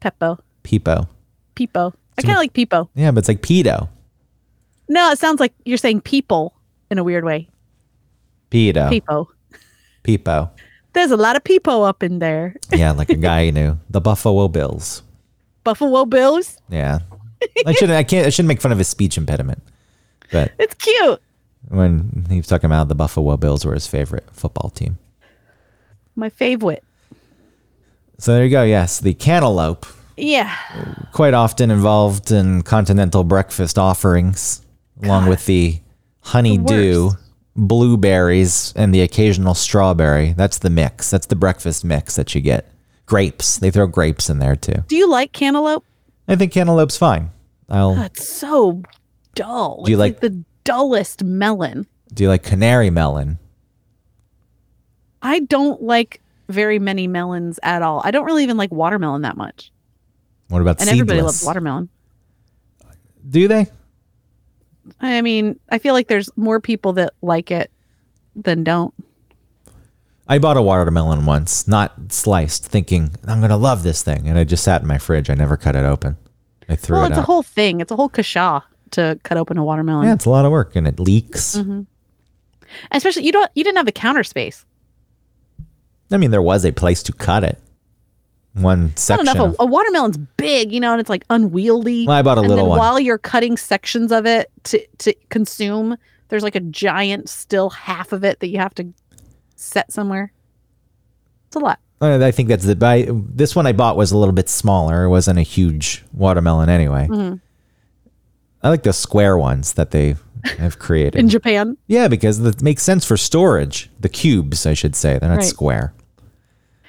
Peppo. 0.00 0.38
Peepo. 0.62 1.08
Peepo. 1.56 1.92
I 2.16 2.22
kind 2.22 2.32
of 2.32 2.38
like 2.38 2.52
peepo. 2.52 2.88
Yeah, 2.94 3.10
but 3.10 3.18
it's 3.20 3.28
like 3.28 3.42
pedo. 3.42 3.88
No, 4.88 5.10
it 5.10 5.18
sounds 5.18 5.40
like 5.40 5.52
you're 5.64 5.78
saying 5.78 6.02
people 6.02 6.54
in 6.90 6.98
a 6.98 7.04
weird 7.04 7.24
way. 7.24 7.48
Pedo. 8.54 8.88
Peepo. 8.90 9.26
Peepo. 10.04 10.50
There's 10.92 11.10
a 11.10 11.16
lot 11.16 11.34
of 11.36 11.42
peepo 11.42 11.86
up 11.88 12.02
in 12.02 12.20
there. 12.20 12.54
Yeah, 12.72 12.92
like 12.92 13.10
a 13.10 13.16
guy 13.16 13.42
you 13.42 13.52
knew. 13.52 13.78
The 13.90 14.00
Buffalo 14.00 14.46
Bills. 14.48 15.02
Buffalo 15.64 16.04
Bills. 16.04 16.58
Yeah. 16.68 17.00
I 17.66 17.72
shouldn't 17.72 17.98
I 17.98 18.04
can't 18.04 18.26
I 18.26 18.30
shouldn't 18.30 18.48
make 18.48 18.60
fun 18.60 18.70
of 18.72 18.78
his 18.78 18.88
speech 18.88 19.16
impediment. 19.18 19.62
But 20.30 20.52
It's 20.58 20.74
cute. 20.74 21.20
when 21.68 22.26
he 22.30 22.36
was 22.36 22.46
talking 22.46 22.66
about 22.66 22.88
the 22.88 22.94
Buffalo 22.94 23.36
Bills 23.36 23.64
were 23.64 23.74
his 23.74 23.86
favorite 23.86 24.24
football 24.32 24.70
team. 24.70 24.98
My 26.16 26.28
favorite. 26.28 26.84
So 28.18 28.32
there 28.34 28.44
you 28.44 28.50
go. 28.50 28.62
Yes, 28.62 29.00
the 29.00 29.14
cantaloupe, 29.14 29.84
Yeah. 30.16 30.54
quite 31.12 31.34
often 31.34 31.70
involved 31.72 32.30
in 32.30 32.62
continental 32.62 33.24
breakfast 33.24 33.76
offerings, 33.78 34.62
along 35.02 35.28
with 35.28 35.44
the 35.46 35.80
honeydew, 36.20 37.06
worst. 37.06 37.16
Blueberries, 37.56 38.72
and 38.76 38.94
the 38.94 39.00
occasional 39.02 39.54
strawberry. 39.54 40.32
That's 40.32 40.58
the 40.58 40.70
mix. 40.70 41.10
That's 41.10 41.26
the 41.26 41.36
breakfast 41.36 41.84
mix 41.84 42.16
that 42.16 42.34
you 42.34 42.40
get. 42.40 42.68
Grapes. 43.06 43.58
They 43.58 43.70
throw 43.70 43.86
grapes 43.86 44.30
in 44.30 44.38
there 44.38 44.56
too. 44.56 44.82
Do 44.88 44.96
you 44.96 45.08
like 45.08 45.32
cantaloupe? 45.32 45.84
I 46.26 46.36
think 46.36 46.52
cantaloupe's 46.52 46.96
fine. 46.96 47.30
I'll. 47.68 47.94
That's 47.94 48.28
so 48.28 48.82
dull. 49.34 49.84
Do 49.84 49.90
you 49.90 49.96
It's 49.96 50.00
like- 50.00 50.20
the 50.20 50.42
dullest 50.64 51.22
melon? 51.24 51.86
Do 52.12 52.22
you 52.22 52.28
like 52.28 52.42
canary 52.42 52.90
melon? 52.90 53.38
I 55.22 55.40
don't 55.40 55.82
like 55.82 56.20
very 56.48 56.78
many 56.78 57.06
melons 57.06 57.58
at 57.62 57.82
all. 57.82 58.02
I 58.04 58.10
don't 58.10 58.24
really 58.24 58.42
even 58.42 58.56
like 58.56 58.70
watermelon 58.70 59.22
that 59.22 59.36
much. 59.36 59.70
What 60.48 60.60
about 60.60 60.72
And 60.80 60.80
seedless? 60.88 60.92
everybody 61.00 61.22
loves 61.22 61.44
watermelon. 61.44 61.88
Do 63.28 63.48
they? 63.48 63.66
I 65.00 65.22
mean, 65.22 65.58
I 65.70 65.78
feel 65.78 65.94
like 65.94 66.08
there's 66.08 66.28
more 66.36 66.60
people 66.60 66.92
that 66.94 67.14
like 67.22 67.50
it 67.50 67.70
than 68.36 68.64
don't. 68.64 68.92
I 70.26 70.38
bought 70.38 70.56
a 70.56 70.62
watermelon 70.62 71.26
once, 71.26 71.68
not 71.68 71.92
sliced, 72.10 72.64
thinking 72.64 73.10
I'm 73.26 73.40
gonna 73.40 73.56
love 73.56 73.82
this 73.82 74.02
thing, 74.02 74.28
and 74.28 74.38
I 74.38 74.44
just 74.44 74.64
sat 74.64 74.80
in 74.80 74.88
my 74.88 74.98
fridge. 74.98 75.28
I 75.28 75.34
never 75.34 75.56
cut 75.56 75.76
it 75.76 75.84
open. 75.84 76.16
I 76.68 76.76
threw 76.76 76.96
it. 76.96 77.00
Well, 77.00 77.06
it 77.06 77.10
it's 77.10 77.18
a 77.18 77.22
whole 77.22 77.42
thing. 77.42 77.80
It's 77.80 77.92
a 77.92 77.96
whole 77.96 78.08
kasha 78.08 78.64
to 78.92 79.18
cut 79.22 79.36
open 79.36 79.58
a 79.58 79.64
watermelon. 79.64 80.06
yeah, 80.06 80.14
it's 80.14 80.24
a 80.24 80.30
lot 80.30 80.44
of 80.44 80.52
work, 80.52 80.76
and 80.76 80.86
it 80.86 80.98
leaks. 80.98 81.56
Mm-hmm. 81.56 81.82
Especially 82.90 83.24
you 83.24 83.32
don't 83.32 83.50
you 83.54 83.64
didn't 83.64 83.76
have 83.76 83.86
the 83.86 83.92
counter 83.92 84.24
space. 84.24 84.64
I 86.10 86.16
mean, 86.16 86.30
there 86.30 86.42
was 86.42 86.64
a 86.64 86.72
place 86.72 87.02
to 87.04 87.12
cut 87.12 87.44
it. 87.44 87.58
One 88.54 88.88
Not 88.88 88.98
section. 88.98 89.28
enough. 89.28 89.56
A, 89.58 89.62
a 89.62 89.66
watermelon's 89.66 90.16
big, 90.16 90.72
you 90.72 90.78
know, 90.80 90.92
and 90.92 91.00
it's 91.00 91.10
like 91.10 91.24
unwieldy. 91.28 92.06
Well, 92.06 92.16
I 92.16 92.22
bought 92.22 92.38
a 92.38 92.40
and 92.42 92.48
little 92.48 92.68
one. 92.68 92.78
while 92.78 93.00
you're 93.00 93.18
cutting 93.18 93.56
sections 93.56 94.12
of 94.12 94.26
it 94.26 94.50
to 94.64 94.86
to 94.98 95.12
consume, 95.28 95.96
there's 96.28 96.44
like 96.44 96.54
a 96.54 96.60
giant 96.60 97.28
still 97.28 97.70
half 97.70 98.12
of 98.12 98.22
it 98.24 98.38
that 98.40 98.48
you 98.48 98.58
have 98.58 98.74
to 98.76 98.92
set 99.56 99.92
somewhere. 99.92 100.32
It's 101.48 101.56
a 101.56 101.58
lot. 101.58 101.80
Uh, 102.00 102.24
I 102.24 102.30
think 102.30 102.48
that's 102.48 102.64
the. 102.64 102.76
I, 102.86 103.08
this 103.10 103.56
one 103.56 103.66
I 103.66 103.72
bought 103.72 103.96
was 103.96 104.12
a 104.12 104.16
little 104.18 104.32
bit 104.34 104.48
smaller. 104.48 105.04
It 105.04 105.08
wasn't 105.08 105.38
a 105.38 105.42
huge 105.42 106.04
watermelon 106.12 106.68
anyway. 106.68 107.08
Mm-hmm. 107.10 107.36
I 108.62 108.68
like 108.68 108.82
the 108.84 108.92
square 108.92 109.36
ones 109.36 109.72
that 109.74 109.90
they 109.90 110.16
have 110.58 110.78
created. 110.78 111.16
In 111.18 111.28
Japan, 111.28 111.76
yeah, 111.86 112.06
because 112.08 112.38
it 112.38 112.62
makes 112.62 112.82
sense 112.82 113.04
for 113.04 113.16
storage. 113.16 113.90
The 114.00 114.08
cubes, 114.08 114.64
I 114.64 114.74
should 114.74 114.94
say. 114.94 115.18
They're 115.18 115.28
not 115.28 115.38
Right. 115.38 115.44
square. 115.44 115.92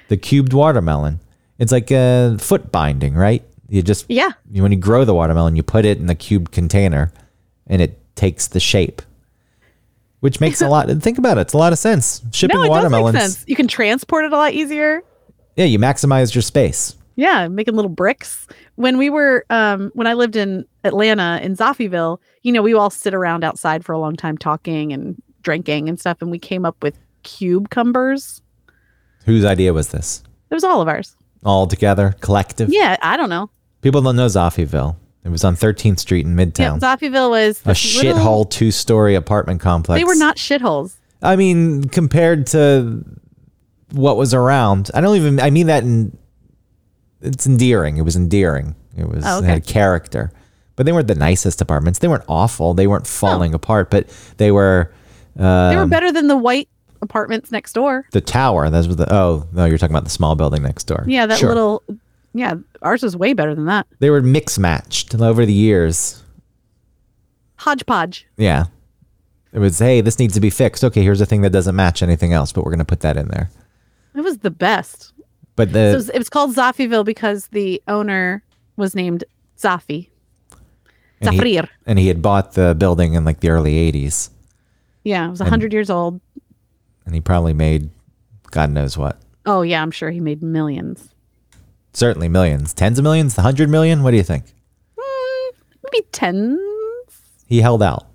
The 0.08 0.16
cubed 0.16 0.52
watermelon. 0.52 1.20
It's 1.58 1.72
like 1.72 1.90
a 1.90 2.36
foot 2.38 2.70
binding, 2.70 3.14
right? 3.14 3.42
You 3.68 3.82
just 3.82 4.06
yeah, 4.08 4.30
you, 4.50 4.62
when 4.62 4.72
you 4.72 4.78
grow 4.78 5.04
the 5.04 5.14
watermelon, 5.14 5.56
you 5.56 5.62
put 5.62 5.84
it 5.84 5.98
in 5.98 6.06
the 6.06 6.14
cube 6.14 6.50
container, 6.52 7.12
and 7.66 7.82
it 7.82 7.98
takes 8.14 8.46
the 8.48 8.60
shape, 8.60 9.02
which 10.20 10.40
makes 10.40 10.60
a 10.60 10.68
lot. 10.74 10.88
Think 11.02 11.18
about 11.18 11.38
it; 11.38 11.42
it's 11.42 11.52
a 11.52 11.58
lot 11.58 11.72
of 11.72 11.78
sense. 11.78 12.22
Shipping 12.32 12.56
no, 12.56 12.62
it 12.62 12.66
does 12.66 12.70
watermelons. 12.70 13.44
You 13.48 13.56
can 13.56 13.66
transport 13.68 14.24
it 14.24 14.32
a 14.32 14.36
lot 14.36 14.52
easier. 14.52 15.02
yeah, 15.56 15.64
you 15.64 15.78
maximize 15.78 16.34
your 16.34 16.42
space. 16.42 16.94
Yeah, 17.16 17.48
making 17.48 17.74
little 17.74 17.88
bricks. 17.88 18.46
When 18.74 18.98
we 18.98 19.08
were, 19.08 19.46
um, 19.48 19.90
when 19.94 20.06
I 20.06 20.12
lived 20.12 20.36
in 20.36 20.66
Atlanta 20.84 21.40
in 21.42 21.56
Zoffieville, 21.56 22.18
you 22.42 22.52
know, 22.52 22.60
we 22.60 22.74
all 22.74 22.90
sit 22.90 23.14
around 23.14 23.42
outside 23.42 23.84
for 23.86 23.94
a 23.94 23.98
long 23.98 24.16
time 24.16 24.36
talking 24.36 24.92
and 24.92 25.20
drinking 25.42 25.88
and 25.88 25.98
stuff, 25.98 26.18
and 26.20 26.30
we 26.30 26.38
came 26.38 26.66
up 26.66 26.82
with 26.82 26.98
cube 27.22 27.70
cumbers. 27.70 28.42
Whose 29.24 29.44
idea 29.46 29.72
was 29.72 29.88
this? 29.88 30.22
It 30.50 30.54
was 30.54 30.62
all 30.62 30.82
of 30.82 30.88
ours. 30.88 31.16
All 31.44 31.66
together, 31.66 32.14
collective. 32.20 32.70
Yeah, 32.72 32.96
I 33.02 33.16
don't 33.16 33.28
know. 33.30 33.50
People 33.82 34.02
don't 34.02 34.16
know 34.16 34.26
Zoffieville. 34.26 34.96
It 35.24 35.28
was 35.28 35.44
on 35.44 35.56
13th 35.56 35.98
Street 36.00 36.24
in 36.24 36.36
Yeah, 36.38 36.44
Midtown. 36.46 36.80
Zoffieville 36.80 37.30
was 37.30 37.60
a 37.64 37.70
shithole 37.70 38.48
two-story 38.48 39.14
apartment 39.16 39.60
complex. 39.60 40.00
They 40.00 40.04
were 40.04 40.14
not 40.14 40.36
shitholes. 40.36 40.94
I 41.22 41.36
mean, 41.36 41.84
compared 41.84 42.46
to 42.48 43.04
what 43.92 44.16
was 44.16 44.32
around, 44.34 44.90
I 44.94 45.00
don't 45.00 45.16
even. 45.16 45.40
I 45.40 45.50
mean 45.50 45.66
that 45.68 45.82
in. 45.82 46.16
It's 47.20 47.46
endearing. 47.46 47.96
It 47.96 48.02
was 48.02 48.14
endearing. 48.16 48.74
It 48.96 49.08
was 49.08 49.24
Oh, 49.26 49.38
it 49.38 49.44
had 49.44 49.62
okay. 49.62 49.72
character, 49.72 50.30
but 50.76 50.86
they 50.86 50.92
weren't 50.92 51.08
the 51.08 51.14
nicest 51.14 51.60
apartments. 51.60 51.98
They 51.98 52.08
weren't 52.08 52.24
awful. 52.28 52.74
They 52.74 52.86
weren't 52.86 53.06
falling 53.06 53.54
apart, 53.54 53.90
but 53.90 54.08
they 54.36 54.50
were. 54.52 54.92
Uh, 55.38 55.70
They 55.70 55.76
were 55.76 55.86
better 55.86 56.12
than 56.12 56.28
the 56.28 56.36
white 56.36 56.68
apartments 57.02 57.50
next 57.52 57.72
door. 57.72 58.06
the 58.12 58.20
tower. 58.20 58.68
That 58.70 58.86
was 58.86 58.96
the. 58.96 59.12
Oh 59.12 59.46
no, 59.52 59.64
you're 59.64 59.78
talking 59.78 59.94
about 59.94 60.04
the 60.04 60.10
small 60.10 60.34
building 60.36 60.62
next 60.62 60.84
door. 60.84 61.04
Yeah, 61.06 61.26
that 61.26 61.38
Sure. 61.38 61.48
little. 61.48 61.82
Yeah, 62.34 62.54
ours 62.82 63.02
was 63.02 63.16
way 63.16 63.32
better 63.32 63.54
than 63.54 63.64
that. 63.66 63.86
They 63.98 64.10
were 64.10 64.20
mix 64.20 64.58
matched 64.58 65.14
over 65.14 65.46
the 65.46 65.52
years. 65.54 66.22
Hodgepodge. 67.56 68.26
Yeah. 68.36 68.66
It 69.52 69.58
was, 69.58 69.78
hey, 69.78 70.02
this 70.02 70.18
needs 70.18 70.34
to 70.34 70.40
be 70.40 70.50
fixed. 70.50 70.84
Okay, 70.84 71.02
here's 71.02 71.20
a 71.22 71.26
thing 71.26 71.40
that 71.42 71.50
doesn't 71.50 71.74
match 71.74 72.02
anything 72.02 72.32
else, 72.34 72.52
but 72.52 72.62
we're 72.64 72.72
going 72.72 72.78
to 72.80 72.84
put 72.84 73.00
that 73.00 73.16
in 73.16 73.28
there. 73.28 73.48
It 74.14 74.20
was 74.20 74.38
the 74.38 74.50
best. 74.50 75.14
But 75.54 75.68
So 75.68 75.72
the 75.72 75.90
it 75.92 75.94
was, 75.94 76.08
it 76.10 76.18
was 76.18 76.28
called 76.28 76.54
Zoffieville 76.54 77.04
because 77.06 77.46
the 77.48 77.82
owner 77.88 78.42
was 78.76 78.94
named 78.94 79.24
Zaffi. 79.58 80.10
and 81.22 81.34
he, 81.42 81.60
and 81.86 81.98
he 81.98 82.08
had 82.08 82.20
bought 82.20 82.52
the 82.52 82.74
building 82.78 83.14
in 83.14 83.24
like 83.24 83.40
the 83.40 83.48
early 83.48 83.90
80s. 83.90 84.28
Yeah, 85.04 85.26
it 85.26 85.30
was 85.30 85.40
a 85.40 85.46
hundred 85.46 85.72
years 85.72 85.88
old. 85.88 86.20
And 87.06 87.14
he 87.14 87.20
probably 87.20 87.54
made 87.54 87.90
God 88.50 88.70
knows 88.70 88.98
what. 88.98 89.20
Oh 89.46 89.62
yeah, 89.62 89.80
I'm 89.82 89.90
sure 89.90 90.10
he 90.10 90.20
made 90.20 90.42
millions. 90.42 91.14
Certainly 91.92 92.28
millions, 92.28 92.74
tens 92.74 92.98
of 92.98 93.02
millions, 93.04 93.38
a 93.38 93.42
hundred 93.42 93.70
million. 93.70 94.02
What 94.02 94.10
do 94.10 94.16
you 94.18 94.22
think? 94.22 94.44
Mm, 94.98 95.52
maybe 95.84 96.06
tens. 96.12 96.58
He 97.46 97.60
held 97.60 97.82
out. 97.82 98.06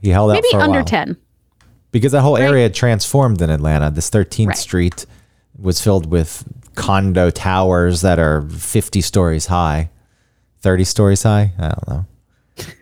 He 0.00 0.08
held 0.10 0.30
out 0.30 0.34
maybe 0.34 0.48
for 0.50 0.58
a 0.58 0.62
under 0.62 0.78
while. 0.78 0.84
ten. 0.84 1.16
because 1.92 2.12
that 2.12 2.22
whole 2.22 2.36
area 2.36 2.68
transformed 2.70 3.40
in 3.40 3.50
Atlanta. 3.50 3.90
This 3.90 4.10
13th 4.10 4.48
Right. 4.48 4.56
Street 4.56 5.06
was 5.58 5.80
filled 5.80 6.06
with 6.10 6.44
condo 6.74 7.30
towers 7.30 8.00
that 8.00 8.18
are 8.18 8.42
50 8.42 9.00
stories 9.00 9.46
high, 9.46 9.90
30 10.60 10.84
stories 10.84 11.22
high. 11.22 11.52
I 11.58 11.68
don't 11.68 11.88
know. 11.88 12.04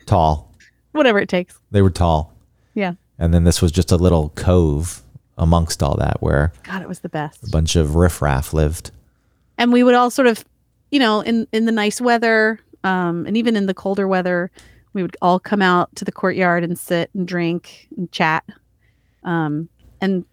Tall. 0.07 0.51
Whatever 0.93 1.19
it 1.19 1.29
takes. 1.29 1.59
They 1.71 1.83
were 1.83 1.91
tall. 1.91 2.33
Yeah. 2.75 2.95
And 3.19 3.33
then 3.35 3.45
this 3.45 3.61
was 3.61 3.71
just 3.73 3.93
a 3.93 3.97
little 3.97 4.31
cove 4.31 5.03
amongst 5.39 5.83
all 5.83 5.97
that 5.97 6.21
where 6.21 6.53
God, 6.65 6.83
it 6.83 6.89
was 6.89 7.01
the 7.01 7.09
best. 7.09 7.43
a 7.47 7.51
bunch 7.51 7.75
of 7.77 7.95
riffraff 7.97 8.53
lived. 8.53 8.91
and 9.59 9.73
we 9.73 9.83
would 9.83 9.95
all 9.95 10.11
sort 10.11 10.27
of 10.29 10.45
you 10.91 10.99
know 10.99 11.21
in 11.21 11.47
in 11.53 11.65
the 11.65 11.73
nice 11.73 12.01
weather 12.01 12.61
um 12.85 13.25
and 13.27 13.37
even 13.37 13.57
in 13.57 13.67
the 13.67 13.75
colder 13.75 14.07
weather 14.07 14.51
we 14.93 15.01
would 15.03 15.17
all 15.23 15.39
come 15.41 15.63
out 15.63 15.95
to 15.97 16.05
the 16.05 16.13
courtyard 16.13 16.63
and 16.65 16.79
sit 16.79 17.09
and 17.15 17.27
drink 17.27 17.89
and 17.97 18.11
chat 18.13 18.45
um 19.25 19.69
and 20.01 20.25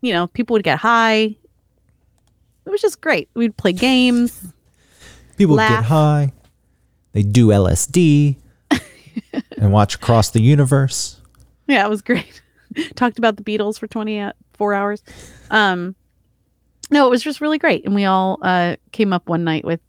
you 0.00 0.12
know 0.12 0.26
people 0.28 0.54
would 0.54 0.62
get 0.62 0.78
high 0.78 1.34
it 2.66 2.70
was 2.70 2.80
just 2.80 3.00
great 3.00 3.28
we'd 3.34 3.56
play 3.56 3.72
games 3.72 4.40
People 5.36 5.56
Laugh. 5.56 5.70
get 5.70 5.84
high. 5.86 6.32
They 7.12 7.22
do 7.22 7.46
LSD 7.46 8.36
and 9.56 9.72
watch 9.72 9.94
across 9.94 10.28
the 10.30 10.40
universe. 10.42 11.16
yeah 11.66 11.82
it 11.84 11.88
was 11.88 12.02
great 12.02 12.42
talked 12.96 13.18
about 13.18 13.36
the 13.36 13.42
beatles 13.44 13.78
for 13.78 13.86
24 13.86 14.74
hours. 14.74 15.02
Um 15.50 15.94
no 16.90 17.06
it 17.06 17.10
was 17.10 17.22
just 17.22 17.40
really 17.40 17.58
great. 17.58 17.84
And 17.84 17.94
we 17.94 18.04
all 18.04 18.38
uh 18.42 18.76
came 18.92 19.12
up 19.12 19.28
one 19.28 19.44
night 19.44 19.64
with 19.64 19.80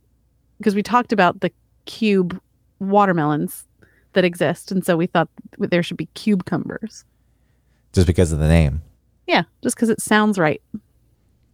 because 0.58 0.76
we 0.76 0.84
talked 0.84 1.12
about 1.12 1.40
the 1.42 1.52
cube 1.86 2.40
watermelons 2.80 3.66
that 4.14 4.24
exist. 4.26 4.72
And 4.72 4.86
so 4.86 4.98
we 4.98 5.08
thought 5.08 5.30
there 5.58 5.84
should 5.84 5.98
be 5.98 6.08
cube 6.14 6.46
cumbers 6.46 7.06
Just 7.94 8.08
because 8.08 8.32
of 8.32 8.40
the 8.40 8.48
name. 8.48 8.82
yeah 9.28 9.44
just 9.64 9.76
because 9.76 9.90
it 9.90 10.02
sounds 10.02 10.38
right. 10.40 10.62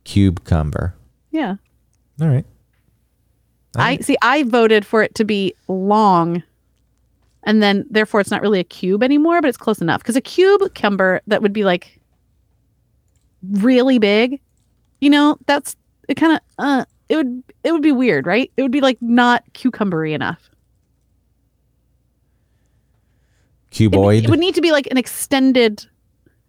Cube 0.03 0.43
Cumber. 0.45 0.95
yeah. 1.31 1.55
All 2.21 2.27
right. 2.29 2.45
i 3.75 3.97
see 3.97 4.17
i 4.21 4.41
voted 4.43 4.85
for 4.85 5.03
it 5.03 5.13
to 5.15 5.23
be 5.25 5.53
long 5.67 6.41
and 7.47 7.63
then 7.63 7.83
therefore 7.89 8.19
it's 8.19 8.29
not 8.29 8.41
really 8.43 8.59
a 8.59 8.63
cube 8.63 9.01
anymore 9.01 9.41
but 9.41 9.47
it's 9.47 9.57
close 9.57 9.81
enough 9.81 10.01
because 10.01 10.15
a 10.15 10.21
cube 10.21 10.61
cumber 10.75 11.21
that 11.25 11.41
would 11.41 11.53
be 11.53 11.63
like 11.63 11.99
really 13.51 13.97
big 13.97 14.39
you 15.01 15.09
know 15.09 15.37
that's 15.47 15.75
it 16.07 16.15
kind 16.15 16.33
of 16.33 16.39
uh 16.59 16.85
it 17.09 17.15
would 17.15 17.43
it 17.63 17.71
would 17.71 17.81
be 17.81 17.91
weird 17.91 18.27
right 18.27 18.51
it 18.57 18.61
would 18.61 18.71
be 18.71 18.81
like 18.81 19.01
not 19.01 19.43
cucumbery 19.53 20.13
enough 20.13 20.49
It 23.71 23.91
Cuboid. 23.91 24.23
It 24.23 24.29
would 24.29 24.39
need 24.39 24.55
to 24.55 24.61
be 24.61 24.71
like 24.71 24.87
an 24.89 24.97
extended. 24.97 25.85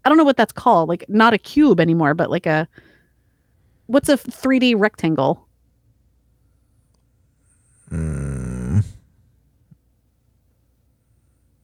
I 0.05 0.09
don't 0.09 0.19
know 0.19 0.25
what 0.25 0.37
that's 0.37 0.53
called. 0.53 0.89
Like 0.89 1.05
not 1.09 1.35
a 1.35 1.39
cube 1.39 1.81
anymore, 1.81 2.15
but 2.15 2.31
like 2.31 2.47
a. 2.47 2.69
What's 3.87 4.09
a 4.09 4.17
3D 4.17 4.75
rectangle? 4.79 5.47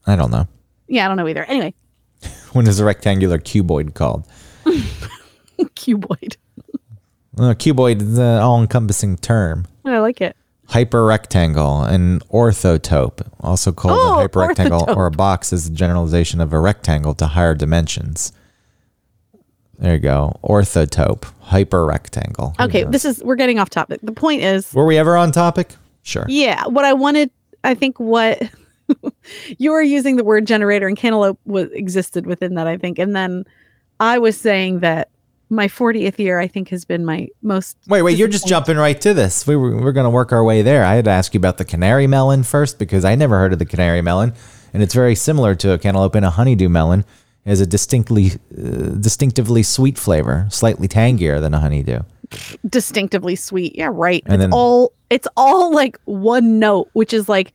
I 0.06 0.16
don't 0.16 0.30
know. 0.30 0.46
Yeah, 0.88 1.04
I 1.04 1.08
don't 1.08 1.16
know 1.16 1.28
either. 1.28 1.44
Anyway, 1.44 1.74
When 2.52 2.66
is 2.66 2.78
a 2.80 2.84
rectangular 2.84 3.38
cuboid 3.38 3.94
called? 3.94 4.26
cuboid. 5.58 6.36
Uh, 7.36 7.52
cuboid 7.54 8.00
is 8.00 8.18
an 8.18 8.40
all-encompassing 8.40 9.16
term. 9.18 9.66
I 9.84 9.98
like 9.98 10.20
it. 10.20 10.36
Hyperrectangle 10.68 11.88
and 11.88 12.26
orthotope, 12.28 13.26
also 13.40 13.72
called 13.72 13.98
Oh, 14.00 14.20
a 14.24 14.28
hyperrectangle 14.28 14.86
orthotope. 14.86 14.96
or 14.96 15.06
a 15.06 15.10
box, 15.10 15.52
is 15.52 15.66
a 15.66 15.70
generalization 15.70 16.40
of 16.40 16.52
a 16.52 16.58
rectangle 16.60 17.14
to 17.16 17.26
higher 17.26 17.54
dimensions. 17.54 18.32
There 19.78 19.94
you 19.94 19.98
go. 20.00 20.38
Orthotope, 20.44 21.30
hyperrectangle. 21.46 22.58
Okay, 22.60 22.84
this 22.84 23.04
is 23.04 23.22
we're 23.22 23.34
getting 23.34 23.58
off 23.58 23.68
topic. 23.68 24.00
The 24.02 24.12
point 24.12 24.42
is, 24.42 24.72
Were 24.72 24.86
we 24.86 24.96
ever 24.96 25.16
on 25.16 25.32
topic? 25.32 25.74
Sure. 26.02 26.24
yeah, 26.28 26.66
what 26.66 26.84
I 26.84 26.92
wanted. 26.92 27.30
I 27.64 27.74
think 27.74 27.98
what 27.98 28.42
you 29.58 29.72
were 29.72 29.82
using 29.82 30.16
the 30.16 30.24
word 30.24 30.46
generator 30.46 30.86
and 30.86 30.96
cantaloupe 30.96 31.38
was 31.44 31.70
existed 31.72 32.26
within 32.26 32.54
that. 32.54 32.66
I 32.66 32.76
think, 32.76 32.98
and 32.98 33.14
then 33.14 33.44
I 34.00 34.18
was 34.18 34.36
saying 34.38 34.80
that 34.80 35.08
my 35.50 35.68
40th 35.68 36.18
year, 36.18 36.38
I 36.38 36.46
think, 36.48 36.68
has 36.70 36.84
been 36.84 37.04
my 37.04 37.28
most. 37.42 37.76
Wait, 37.86 38.02
wait, 38.02 38.18
you're 38.18 38.28
just 38.28 38.46
jumping 38.46 38.76
right 38.76 39.00
to 39.02 39.14
this. 39.14 39.46
We 39.46 39.56
were, 39.56 39.76
we're 39.76 39.92
going 39.92 40.04
to 40.04 40.10
work 40.10 40.32
our 40.32 40.42
way 40.44 40.62
there. 40.62 40.84
I 40.84 40.94
had 40.94 41.04
to 41.04 41.10
ask 41.10 41.34
you 41.34 41.38
about 41.38 41.58
the 41.58 41.64
canary 41.64 42.06
melon 42.06 42.42
first 42.42 42.78
because 42.78 43.04
I 43.04 43.14
never 43.14 43.38
heard 43.38 43.52
of 43.52 43.58
the 43.58 43.66
canary 43.66 44.02
melon, 44.02 44.32
and 44.72 44.82
it's 44.82 44.94
very 44.94 45.14
similar 45.14 45.54
to 45.56 45.72
a 45.72 45.78
cantaloupe 45.78 46.14
and 46.14 46.24
a 46.24 46.30
honeydew 46.30 46.68
melon. 46.68 47.04
It 47.44 47.50
has 47.50 47.60
a 47.60 47.66
distinctly, 47.66 48.32
uh, 48.56 48.94
distinctively 48.98 49.62
sweet 49.62 49.98
flavor, 49.98 50.46
slightly 50.50 50.88
tangier 50.88 51.40
than 51.40 51.52
a 51.54 51.60
honeydew. 51.60 52.00
distinctively 52.68 53.36
sweet. 53.36 53.76
Yeah, 53.76 53.90
right. 53.92 54.22
And 54.26 54.34
it's 54.34 54.40
then- 54.40 54.52
all 54.52 54.92
it's 55.10 55.28
all 55.36 55.72
like 55.72 56.00
one 56.06 56.58
note, 56.58 56.88
which 56.94 57.12
is 57.12 57.28
like 57.28 57.52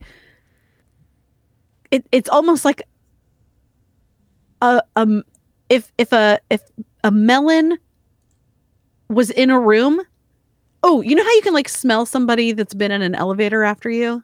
it, 1.90 2.06
it's 2.12 2.28
almost 2.28 2.64
like 2.64 2.82
a 4.62 4.82
um 4.96 5.22
if 5.68 5.92
if 5.98 6.12
a 6.12 6.38
if 6.50 6.62
a 7.04 7.10
melon 7.10 7.78
was 9.08 9.30
in 9.30 9.50
a 9.50 9.58
room. 9.58 10.00
Oh, 10.82 11.00
you 11.02 11.14
know 11.14 11.22
how 11.24 11.32
you 11.32 11.42
can 11.42 11.52
like 11.52 11.68
smell 11.68 12.06
somebody 12.06 12.52
that's 12.52 12.74
been 12.74 12.90
in 12.90 13.02
an 13.02 13.14
elevator 13.14 13.62
after 13.64 13.90
you? 13.90 14.22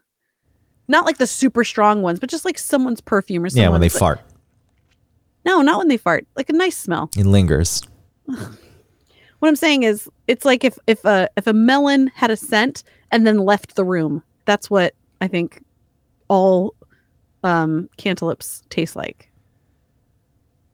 Not 0.89 1.05
like 1.05 1.19
the 1.19 1.27
super 1.27 1.65
strong 1.65 2.01
ones, 2.03 2.19
but 2.21 2.31
just 2.31 2.45
like 2.45 2.59
someone's 2.59 3.01
perfume 3.01 3.45
or 3.45 3.49
something. 3.51 3.63
Yeah, 3.63 3.69
when 3.71 3.81
they 3.81 3.89
fart, 3.89 4.21
No, 5.45 5.61
not 5.61 5.79
when 5.79 5.89
they 5.89 5.97
fart. 5.97 6.27
Like 6.37 6.49
a 6.49 6.53
nice 6.53 6.77
smell. 6.79 7.11
it 7.17 7.27
lingers. 7.27 7.83
What 9.39 9.49
I'm 9.49 9.57
saying 9.57 9.83
is, 9.83 10.09
it's 10.27 10.45
like 10.47 10.65
if 10.65 10.79
if 10.87 11.05
a 11.05 11.29
if 11.37 11.47
a 11.47 11.53
melon 11.53 12.07
had 12.15 12.31
a 12.31 12.37
scent 12.37 12.83
and 13.11 13.27
then 13.27 13.39
left 13.39 13.77
the 13.77 13.85
room. 13.85 14.23
That's 14.47 14.71
what 14.71 14.95
I 15.21 15.29
think 15.29 15.63
all 16.29 16.75
um, 17.43 17.89
cantaloupes 17.97 18.63
taste 18.71 18.97
like. 18.97 19.31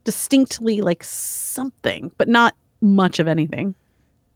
Distinctly 0.05 0.81
like 0.81 1.05
something, 1.05 2.11
but 2.18 2.29
not 2.29 2.55
much 2.81 3.18
of 3.18 3.29
anything. 3.29 3.75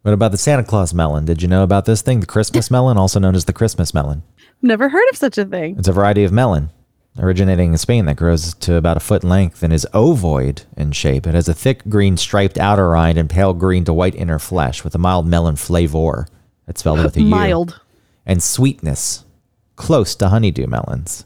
What 0.02 0.14
about 0.14 0.30
the 0.30 0.38
Santa 0.38 0.62
Claus 0.62 0.94
melon? 0.94 1.24
Did 1.24 1.42
you 1.42 1.48
know 1.48 1.64
about 1.64 1.84
this 1.84 2.02
thing? 2.02 2.20
The 2.20 2.26
Christmas 2.26 2.70
melon, 2.70 2.96
also 2.96 3.18
known 3.18 3.34
as 3.34 3.46
the 3.46 3.52
Christmas 3.52 3.92
melon. 3.92 4.22
Never 4.62 4.88
heard 4.88 5.08
of 5.10 5.16
such 5.16 5.38
a 5.38 5.44
thing. 5.44 5.76
It's 5.78 5.88
a 5.88 5.92
variety 5.92 6.24
of 6.24 6.32
melon 6.32 6.70
originating 7.18 7.72
in 7.72 7.78
Spain 7.78 8.04
that 8.06 8.16
grows 8.16 8.54
to 8.54 8.74
about 8.74 8.96
a 8.96 9.00
foot 9.00 9.22
in 9.22 9.28
length 9.28 9.62
and 9.62 9.72
is 9.72 9.86
ovoid 9.94 10.64
in 10.76 10.92
shape. 10.92 11.26
It 11.26 11.34
has 11.34 11.48
a 11.48 11.54
thick 11.54 11.82
green 11.88 12.16
striped 12.16 12.58
outer 12.58 12.88
rind 12.88 13.18
and 13.18 13.30
pale 13.30 13.54
green 13.54 13.84
to 13.84 13.92
white 13.92 14.14
inner 14.14 14.38
flesh 14.38 14.84
with 14.84 14.94
a 14.94 14.98
mild 14.98 15.26
melon 15.26 15.56
flavor. 15.56 16.26
That's 16.66 16.80
spelled 16.80 17.02
with 17.02 17.16
a 17.16 17.22
U. 17.22 17.26
Mild. 17.30 17.80
And 18.24 18.42
sweetness, 18.42 19.24
close 19.76 20.16
to 20.16 20.28
honeydew 20.28 20.66
melons. 20.66 21.24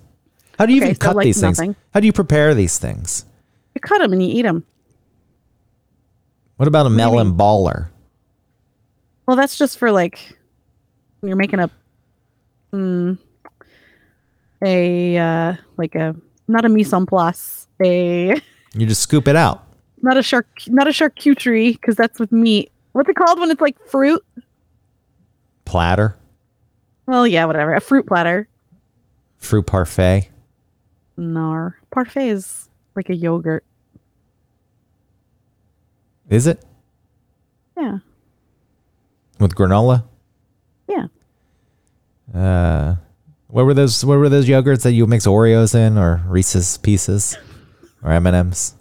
How 0.61 0.67
do 0.67 0.75
you 0.75 0.81
Okay, 0.83 0.91
even 0.91 1.01
so 1.01 1.07
cut 1.07 1.17
like 1.17 1.25
these 1.25 1.41
nothing. 1.41 1.73
things? 1.73 1.77
How 1.95 2.01
do 2.01 2.07
you 2.07 2.13
prepare 2.13 2.55
these 2.55 2.77
things? 2.77 3.25
You 3.75 3.81
cut 3.81 4.01
them 4.01 4.13
and 4.13 4.23
you 4.23 4.29
eat 4.29 4.43
them. 4.43 4.63
What 6.57 6.69
about 6.69 6.85
a 6.85 6.91
melon 6.91 7.33
baller? 7.35 7.89
Well, 9.27 9.39
that's 9.39 9.57
just 9.57 9.79
for 9.79 9.91
like 9.91 10.37
when 11.21 11.29
you're 11.29 11.39
making 11.39 11.61
a 11.61 11.71
mm, 12.75 13.17
a 14.63 15.17
uh, 15.17 15.55
like 15.79 15.95
a 15.95 16.15
not 16.47 16.67
a 16.67 16.69
mise 16.69 16.93
en 16.93 17.07
place, 17.07 17.67
a 17.83 18.35
You 18.75 18.87
just 18.87 19.01
scoop 19.01 19.29
it 19.29 19.37
out. 19.37 19.65
not 20.03 20.19
a 20.19 20.23
shark 20.23 20.47
not 20.67 20.87
a 20.87 20.91
charcuterie 20.91 21.73
because 21.73 21.97
that's 21.97 22.21
with 22.21 22.33
meat. 22.33 22.71
What's 22.93 23.09
it 23.09 23.17
called 23.17 23.41
when 23.41 23.51
it's 23.51 23.63
like 23.63 23.79
fruit? 23.89 24.23
Platter, 25.65 26.17
Well, 27.07 27.27
yeah, 27.27 27.47
whatever. 27.47 27.73
A 27.73 27.81
fruit 27.81 28.07
platter. 28.07 28.47
fruit 29.39 29.63
parfait. 29.67 30.29
Nar. 31.21 31.77
Parfait 31.91 32.29
is 32.29 32.69
like 32.97 33.09
a 33.11 33.15
yogurt. 33.15 33.65
Is 36.29 36.47
it? 36.47 36.63
Yeah. 37.77 37.99
With 39.39 39.55
granola? 39.55 40.05
Yeah. 40.89 41.07
Uh, 42.35 42.97
what 43.49 43.65
were 43.67 43.75
those? 43.75 44.05
What 44.05 44.19
were 44.19 44.29
those 44.29 44.47
yogurts 44.49 44.83
that 44.83 44.93
you 44.93 45.07
mix 45.07 45.27
Oreos 45.27 45.75
in, 45.75 45.99
or 45.99 46.23
Reese's 46.27 46.79
Pieces, 46.79 47.37
or 48.03 48.13
M 48.13 48.27
and 48.27 48.37
M's? 48.37 48.75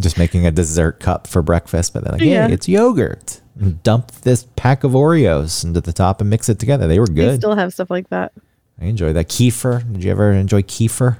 Just 0.00 0.18
making 0.18 0.46
a 0.46 0.50
dessert 0.50 0.98
cup 1.00 1.26
for 1.26 1.42
breakfast, 1.42 1.92
but 1.92 2.02
they're 2.04 2.12
like, 2.14 2.22
Yeah. 2.22 2.48
"Hey, 2.48 2.54
it's 2.54 2.68
yogurt." 2.68 3.40
And 3.60 3.82
dump 3.82 4.10
this 4.22 4.46
pack 4.56 4.82
of 4.82 4.92
Oreos 4.92 5.62
into 5.62 5.82
the 5.82 5.92
top 5.92 6.20
and 6.22 6.30
mix 6.30 6.48
it 6.48 6.58
together. 6.58 6.88
They 6.88 6.98
were 6.98 7.06
good. 7.06 7.16
They 7.16 7.22
good. 7.32 7.40
still 7.40 7.54
have 7.54 7.74
stuff 7.74 7.90
like 7.90 8.08
that. 8.08 8.32
I 8.80 8.86
enjoy 8.86 9.12
that 9.12 9.28
kefir. 9.28 9.90
Did 9.92 10.04
you 10.04 10.10
ever 10.10 10.32
enjoy 10.32 10.62
kefir? 10.62 11.18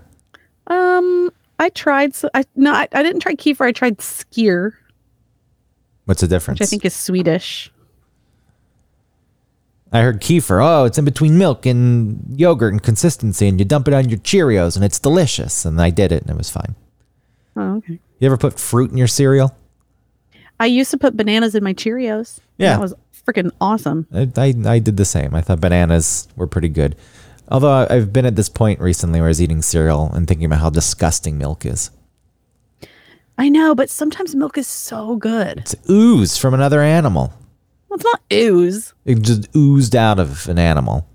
Um, 0.67 1.31
I 1.59 1.69
tried. 1.69 2.15
So 2.15 2.29
I 2.35 2.45
no, 2.57 2.73
I, 2.73 2.89
I 2.93 3.03
didn't 3.03 3.21
try 3.21 3.35
kefir. 3.35 3.67
I 3.67 3.73
tried 3.73 3.99
skyr. 3.99 4.73
What's 6.05 6.21
the 6.21 6.29
difference? 6.29 6.61
which 6.61 6.67
I 6.67 6.71
think 6.71 6.85
is 6.85 6.95
Swedish. 6.95 7.71
I 9.93 10.01
heard 10.01 10.21
kefir. 10.23 10.65
Oh, 10.65 10.85
it's 10.85 10.97
in 10.97 11.05
between 11.05 11.37
milk 11.37 11.67
and 11.67 12.25
yogurt 12.39 12.73
and 12.73 12.83
consistency, 12.83 13.47
and 13.47 13.59
you 13.59 13.65
dump 13.67 13.89
it 13.89 13.95
on 13.95 14.09
your 14.09 14.19
Cheerios, 14.21 14.75
and 14.75 14.85
it's 14.85 14.99
delicious. 14.99 15.65
And 15.67 15.81
I 15.81 15.91
did 15.91 16.13
it, 16.13 16.23
and 16.23 16.31
it 16.31 16.37
was 16.37 16.49
fine. 16.49 16.75
Oh, 17.57 17.77
okay. 17.77 17.99
You 18.19 18.27
ever 18.27 18.39
put 18.39 18.59
fruit 18.59 18.91
in 18.91 18.97
your 18.97 19.07
cereal? 19.07 19.55
I 20.59 20.67
used 20.67 20.91
to 20.93 20.97
put 20.99 21.17
bananas 21.17 21.55
in 21.55 21.63
my 21.63 21.75
Cheerios. 21.75 22.41
Yeah. 22.57 22.71
that 22.71 22.81
was 22.81 22.95
freaking 23.27 23.51
awesome. 23.61 24.07
I, 24.15 24.31
I, 24.37 24.55
I 24.65 24.79
did 24.79 24.97
the 24.97 25.05
same. 25.05 25.35
I 25.35 25.43
thought 25.43 25.61
bananas 25.61 26.27
were 26.37 26.47
pretty 26.47 26.71
good. 26.71 26.97
Although 27.53 27.87
I've 27.91 28.15
been 28.15 28.25
at 28.25 28.35
this 28.35 28.49
point 28.49 28.81
recently 28.81 29.21
where 29.21 29.27
I 29.27 29.29
was 29.29 29.43
eating 29.43 29.61
cereal 29.61 30.11
and 30.15 30.27
thinking 30.27 30.47
about 30.47 30.61
how 30.61 30.71
disgusting 30.71 31.37
milk 31.37 31.67
is. 31.67 31.91
I 33.37 33.51
know, 33.51 33.75
but 33.75 33.91
sometimes 33.91 34.35
milk 34.35 34.57
is 34.57 34.67
so 34.67 35.17
good. 35.17 35.59
It's 35.59 35.75
ooze 35.91 36.39
from 36.39 36.55
another 36.55 36.81
animal. 36.81 37.35
Well, 37.89 37.97
it's 37.97 38.05
not 38.05 38.23
ooze. 38.33 38.95
It 39.05 39.21
just 39.21 39.55
oozed 39.55 39.95
out 39.95 40.19
of 40.19 40.49
an 40.49 40.59
animal. 40.59 41.07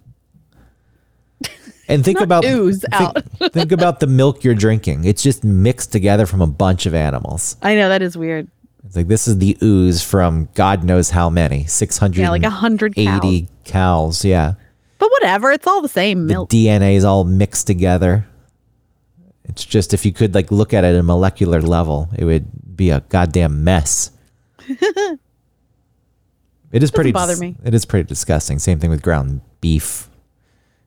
And 1.90 2.06
think 2.06 2.20
about 2.20 2.46
ooze 2.46 2.82
think, 2.82 2.94
out. 2.94 3.24
think 3.54 3.72
about 3.72 4.00
the 4.00 4.08
milk 4.08 4.44
you're 4.44 4.54
drinking. 4.54 5.06
It's 5.06 5.24
just 5.24 5.44
mixed 5.44 5.92
together 5.92 6.28
from 6.28 6.42
a 6.42 6.48
bunch 6.48 6.86
of 6.86 6.94
animals. 6.94 7.56
I 7.64 7.74
know 7.76 7.90
that 7.90 8.02
is 8.04 8.16
weird. 8.16 8.48
It's 8.86 8.96
like 8.96 9.08
this 9.08 9.28
is 9.28 9.40
the 9.40 9.58
ooze 9.64 10.04
from 10.04 10.50
God 10.54 10.84
knows 10.84 11.10
how 11.10 11.30
many, 11.30 11.66
six 11.66 11.98
hundred, 11.98 12.22
Yeah, 12.22 12.30
like 12.30 12.44
a 12.44 12.50
hundred 12.50 12.94
cows. 12.94 13.48
cows. 13.64 14.26
Yeah, 14.26 14.54
But 14.98 15.12
whatever, 15.12 15.52
it's 15.52 15.68
all 15.68 15.82
the 15.82 15.90
same 15.90 16.28
the 16.28 16.34
milk. 16.34 16.50
DNA 16.50 16.96
is 16.96 17.04
all 17.04 17.24
mixed 17.24 17.68
together. 17.68 18.28
It's 19.44 19.64
just 19.64 19.94
if 19.94 20.06
you 20.06 20.12
could 20.12 20.36
like 20.36 20.52
look 20.52 20.74
at 20.74 20.84
it 20.84 20.88
at 20.88 20.96
a 20.96 21.04
molecular 21.04 21.62
level, 21.62 22.10
it 22.18 22.26
would 22.26 22.46
be 22.76 22.90
a 22.90 23.02
goddamn 23.10 23.64
mess. 23.64 24.12
it 24.68 25.20
is 26.72 26.92
pretty 26.92 27.12
bother 27.12 27.34
dis- 27.34 27.42
me. 27.42 27.56
It 27.64 27.74
is 27.74 27.86
pretty 27.86 28.08
disgusting. 28.08 28.60
Same 28.60 28.80
thing 28.80 28.90
with 28.90 29.02
ground 29.02 29.42
beef. 29.62 30.10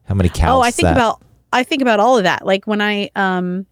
How 0.04 0.14
many 0.14 0.28
cows? 0.28 0.58
oh, 0.58 0.60
I 0.60 0.70
think 0.70 0.86
that? 0.86 0.96
about 0.96 1.22
I 1.52 1.64
think 1.64 1.82
about 1.82 2.00
all 2.00 2.18
of 2.18 2.24
that. 2.24 2.44
Like 2.44 2.66
when 2.66 2.80
I 2.80 3.10
um 3.16 3.66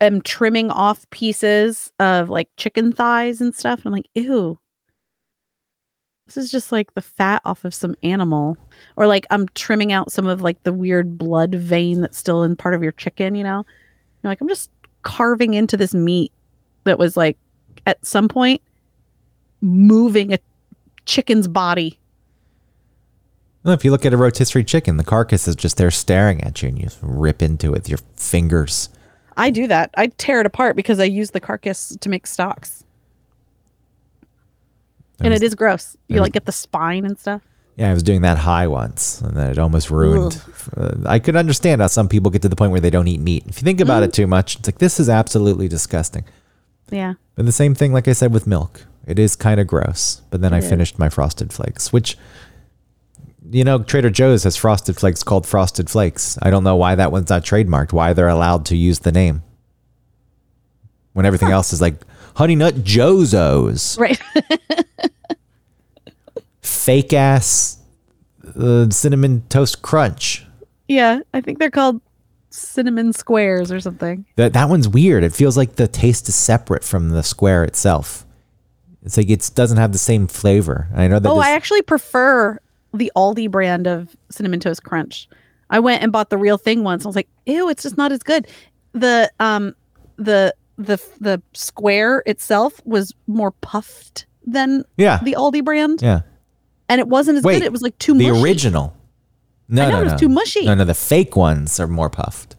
am 0.00 0.20
trimming 0.20 0.70
off 0.70 1.08
pieces 1.10 1.92
of 1.98 2.28
like 2.28 2.48
chicken 2.56 2.92
thighs 2.92 3.40
and 3.40 3.54
stuff, 3.54 3.80
and 3.80 3.86
I'm 3.86 3.92
like, 3.92 4.08
ew. 4.14 4.58
This 6.26 6.36
is 6.36 6.50
just 6.50 6.72
like 6.72 6.94
the 6.94 7.02
fat 7.02 7.42
off 7.44 7.64
of 7.64 7.74
some 7.74 7.94
animal. 8.02 8.56
Or 8.96 9.06
like 9.06 9.26
I'm 9.30 9.48
trimming 9.54 9.92
out 9.92 10.12
some 10.12 10.26
of 10.26 10.40
like 10.40 10.62
the 10.62 10.72
weird 10.72 11.18
blood 11.18 11.54
vein 11.54 12.00
that's 12.00 12.18
still 12.18 12.42
in 12.42 12.56
part 12.56 12.74
of 12.74 12.82
your 12.82 12.92
chicken, 12.92 13.34
you 13.34 13.44
know? 13.44 13.66
You're 14.22 14.30
like, 14.30 14.40
I'm 14.40 14.48
just 14.48 14.70
carving 15.02 15.54
into 15.54 15.76
this 15.76 15.94
meat 15.94 16.32
that 16.84 16.98
was 16.98 17.16
like 17.16 17.36
at 17.86 18.04
some 18.06 18.28
point 18.28 18.62
moving 19.60 20.32
a 20.32 20.38
chicken's 21.06 21.48
body. 21.48 21.98
Well, 23.64 23.74
if 23.74 23.84
you 23.84 23.90
look 23.92 24.04
at 24.04 24.12
a 24.12 24.16
rotisserie 24.16 24.64
chicken, 24.64 24.96
the 24.96 25.04
carcass 25.04 25.46
is 25.46 25.54
just 25.54 25.76
there 25.76 25.90
staring 25.92 26.42
at 26.42 26.62
you, 26.62 26.68
and 26.68 26.78
you 26.78 26.88
rip 27.00 27.42
into 27.42 27.68
it 27.68 27.70
with 27.70 27.88
your 27.88 28.00
fingers. 28.16 28.88
I 29.36 29.50
do 29.50 29.68
that. 29.68 29.90
I 29.96 30.08
tear 30.08 30.40
it 30.40 30.46
apart 30.46 30.74
because 30.74 30.98
I 30.98 31.04
use 31.04 31.30
the 31.30 31.40
carcass 31.40 31.96
to 32.00 32.08
make 32.08 32.26
stocks. 32.26 32.84
I 35.22 35.26
And 35.26 35.32
was- 35.32 35.42
it 35.42 35.46
is 35.46 35.54
gross. 35.54 35.96
You 36.08 36.14
was- 36.16 36.22
like 36.22 36.32
get 36.32 36.44
the 36.46 36.52
spine 36.52 37.04
and 37.04 37.18
stuff. 37.18 37.42
Yeah, 37.76 37.90
I 37.90 37.94
was 37.94 38.02
doing 38.02 38.20
that 38.20 38.36
high 38.38 38.66
once, 38.66 39.22
and 39.22 39.34
then 39.34 39.50
it 39.50 39.58
almost 39.58 39.90
ruined. 39.90 40.42
Uh, 40.76 40.90
I 41.06 41.18
could 41.18 41.36
understand 41.36 41.80
how 41.80 41.86
some 41.86 42.06
people 42.06 42.30
get 42.30 42.42
to 42.42 42.48
the 42.50 42.56
point 42.56 42.70
where 42.70 42.80
they 42.82 42.90
don't 42.90 43.08
eat 43.08 43.20
meat. 43.20 43.44
If 43.48 43.56
you 43.58 43.64
think 43.64 43.80
about 43.80 44.02
Mm. 44.02 44.06
it 44.06 44.12
too 44.12 44.26
much, 44.26 44.56
it's 44.56 44.68
like 44.68 44.76
this 44.78 45.00
is 45.00 45.08
absolutely 45.08 45.68
disgusting. 45.68 46.24
Yeah. 46.90 47.14
And 47.38 47.48
the 47.48 47.52
same 47.52 47.74
thing, 47.74 47.94
like 47.94 48.06
I 48.08 48.12
said, 48.12 48.30
with 48.34 48.46
milk, 48.46 48.84
it 49.06 49.18
is 49.18 49.34
kind 49.36 49.58
of 49.58 49.66
gross. 49.66 50.20
But 50.30 50.42
then 50.42 50.52
I 50.52 50.58
It 50.58 50.64
is. 50.64 50.68
finished 50.70 50.98
my 50.98 51.08
frosted 51.08 51.50
flakes, 51.50 51.94
which, 51.94 52.18
you 53.50 53.64
know, 53.64 53.78
Trader 53.82 54.10
Joe's 54.10 54.44
has 54.44 54.54
frosted 54.54 54.96
flakes 54.96 55.22
called 55.22 55.46
Frosted 55.46 55.88
Flakes. 55.88 56.38
I 56.42 56.50
don't 56.50 56.64
know 56.64 56.76
why 56.76 56.94
that 56.94 57.10
one's 57.10 57.30
not 57.30 57.42
trademarked. 57.42 57.94
Why 57.94 58.12
they're 58.12 58.28
allowed 58.28 58.66
to 58.66 58.76
use 58.76 58.98
the 58.98 59.12
name 59.12 59.42
when 61.14 61.24
everything 61.24 61.50
else 61.50 61.72
is 61.72 61.80
like 61.80 61.96
Honey 62.36 62.56
Nut 62.56 62.74
Jozos. 62.76 63.98
Right. 63.98 64.20
fake 66.62 67.12
ass 67.12 67.78
uh, 68.56 68.88
cinnamon 68.90 69.42
toast 69.48 69.82
crunch. 69.82 70.44
yeah. 70.88 71.20
I 71.34 71.40
think 71.40 71.58
they're 71.58 71.70
called 71.70 72.00
cinnamon 72.50 73.12
squares 73.12 73.72
or 73.72 73.80
something. 73.80 74.24
That 74.36 74.52
that 74.52 74.68
one's 74.68 74.88
weird. 74.88 75.24
It 75.24 75.32
feels 75.32 75.56
like 75.56 75.76
the 75.76 75.88
taste 75.88 76.28
is 76.28 76.34
separate 76.34 76.84
from 76.84 77.10
the 77.10 77.22
square 77.22 77.64
itself. 77.64 78.26
It's 79.04 79.16
like 79.16 79.30
it 79.30 79.50
doesn't 79.54 79.78
have 79.78 79.92
the 79.92 79.98
same 79.98 80.26
flavor. 80.26 80.88
I 80.94 81.08
know 81.08 81.18
that. 81.18 81.28
Oh, 81.28 81.36
this- 81.36 81.44
I 81.46 81.52
actually 81.52 81.82
prefer 81.82 82.58
the 82.94 83.10
Aldi 83.16 83.50
brand 83.50 83.86
of 83.86 84.14
cinnamon 84.30 84.60
toast 84.60 84.82
crunch. 84.84 85.28
I 85.70 85.80
went 85.80 86.02
and 86.02 86.12
bought 86.12 86.28
the 86.28 86.36
real 86.36 86.58
thing 86.58 86.84
once. 86.84 87.06
I 87.06 87.08
was 87.08 87.16
like, 87.16 87.28
ew, 87.46 87.68
it's 87.70 87.82
just 87.82 87.96
not 87.96 88.12
as 88.12 88.22
good. 88.22 88.46
The 88.92 89.30
um 89.40 89.74
the 90.16 90.54
the 90.82 91.02
the 91.20 91.42
square 91.54 92.22
itself 92.26 92.80
was 92.84 93.12
more 93.26 93.50
puffed 93.52 94.26
than 94.44 94.84
yeah, 94.96 95.20
the 95.22 95.34
Aldi 95.38 95.64
brand. 95.64 96.02
yeah. 96.02 96.22
And 96.88 97.00
it 97.00 97.08
wasn't 97.08 97.38
as 97.38 97.44
Wait, 97.44 97.60
good. 97.60 97.64
It 97.64 97.72
was 97.72 97.80
like 97.82 97.96
too 97.98 98.12
the 98.14 98.28
mushy. 98.28 98.40
The 98.40 98.44
original. 98.44 98.96
No, 99.68 99.82
I 99.82 99.86
know 99.86 99.92
no, 99.92 100.00
it 100.00 100.04
was 100.04 100.12
no. 100.12 100.18
too 100.18 100.28
mushy. 100.28 100.64
No, 100.66 100.74
no, 100.74 100.84
the 100.84 100.94
fake 100.94 101.36
ones 101.36 101.80
are 101.80 101.86
more 101.86 102.10
puffed. 102.10 102.56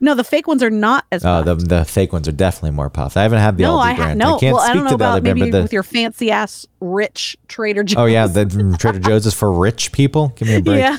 No, 0.00 0.14
the 0.16 0.24
fake 0.24 0.48
ones 0.48 0.62
are 0.64 0.68
not 0.70 1.06
as 1.12 1.24
Oh, 1.24 1.42
the 1.42 1.54
puffed. 1.54 1.68
the 1.68 1.84
fake 1.84 2.12
ones 2.12 2.26
are 2.28 2.32
definitely 2.32 2.72
more 2.72 2.90
puffed. 2.90 3.16
I 3.16 3.22
haven't 3.22 3.38
had 3.38 3.56
the 3.56 3.62
no, 3.62 3.76
Aldi 3.76 3.82
I 3.82 3.92
ha- 3.92 4.02
brand. 4.02 4.18
no. 4.18 4.36
I 4.36 4.40
can't 4.40 4.54
well, 4.54 4.62
I 4.62 4.66
speak 4.66 4.74
don't 4.74 4.84
know 4.84 4.90
to 4.90 4.92
the 4.92 4.94
about 4.96 5.22
brand, 5.22 5.38
maybe 5.38 5.50
the 5.52 5.62
with 5.62 5.72
your 5.72 5.84
fancy 5.84 6.30
ass 6.32 6.66
rich 6.80 7.36
Trader 7.48 7.84
Joe's. 7.84 7.96
oh 7.98 8.04
yeah, 8.06 8.26
the 8.26 8.76
Trader 8.78 8.98
Joe's 8.98 9.24
is 9.26 9.32
for 9.34 9.50
rich 9.52 9.92
people. 9.92 10.32
Give 10.36 10.48
me 10.48 10.56
a 10.56 10.60
break. 10.62 10.80
yeah. 10.80 10.98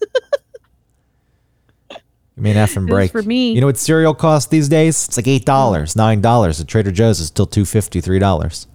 Give 2.42 2.54
me 2.56 2.60
an 2.60 2.66
effing 2.66 2.88
break. 2.88 3.12
for 3.12 3.22
me. 3.22 3.52
You 3.52 3.60
know 3.60 3.68
what 3.68 3.78
cereal 3.78 4.14
costs 4.14 4.50
these 4.50 4.68
days? 4.68 5.06
It's 5.06 5.16
like 5.16 5.28
eight 5.28 5.44
dollars, 5.44 5.94
nine 5.94 6.20
dollars. 6.20 6.60
At 6.60 6.66
Trader 6.66 6.90
Joe's 6.90 7.20
is 7.20 7.28
still 7.28 7.46
two 7.46 7.64
fifty, 7.64 8.00
three 8.00 8.18
dollars. 8.18 8.66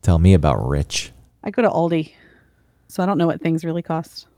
Tell 0.00 0.18
me 0.18 0.32
about 0.32 0.66
rich. 0.66 1.12
I 1.44 1.50
go 1.50 1.60
to 1.60 1.68
Aldi, 1.68 2.12
so 2.88 3.02
I 3.02 3.06
don't 3.06 3.18
know 3.18 3.26
what 3.26 3.42
things 3.42 3.66
really 3.66 3.82
cost. 3.82 4.28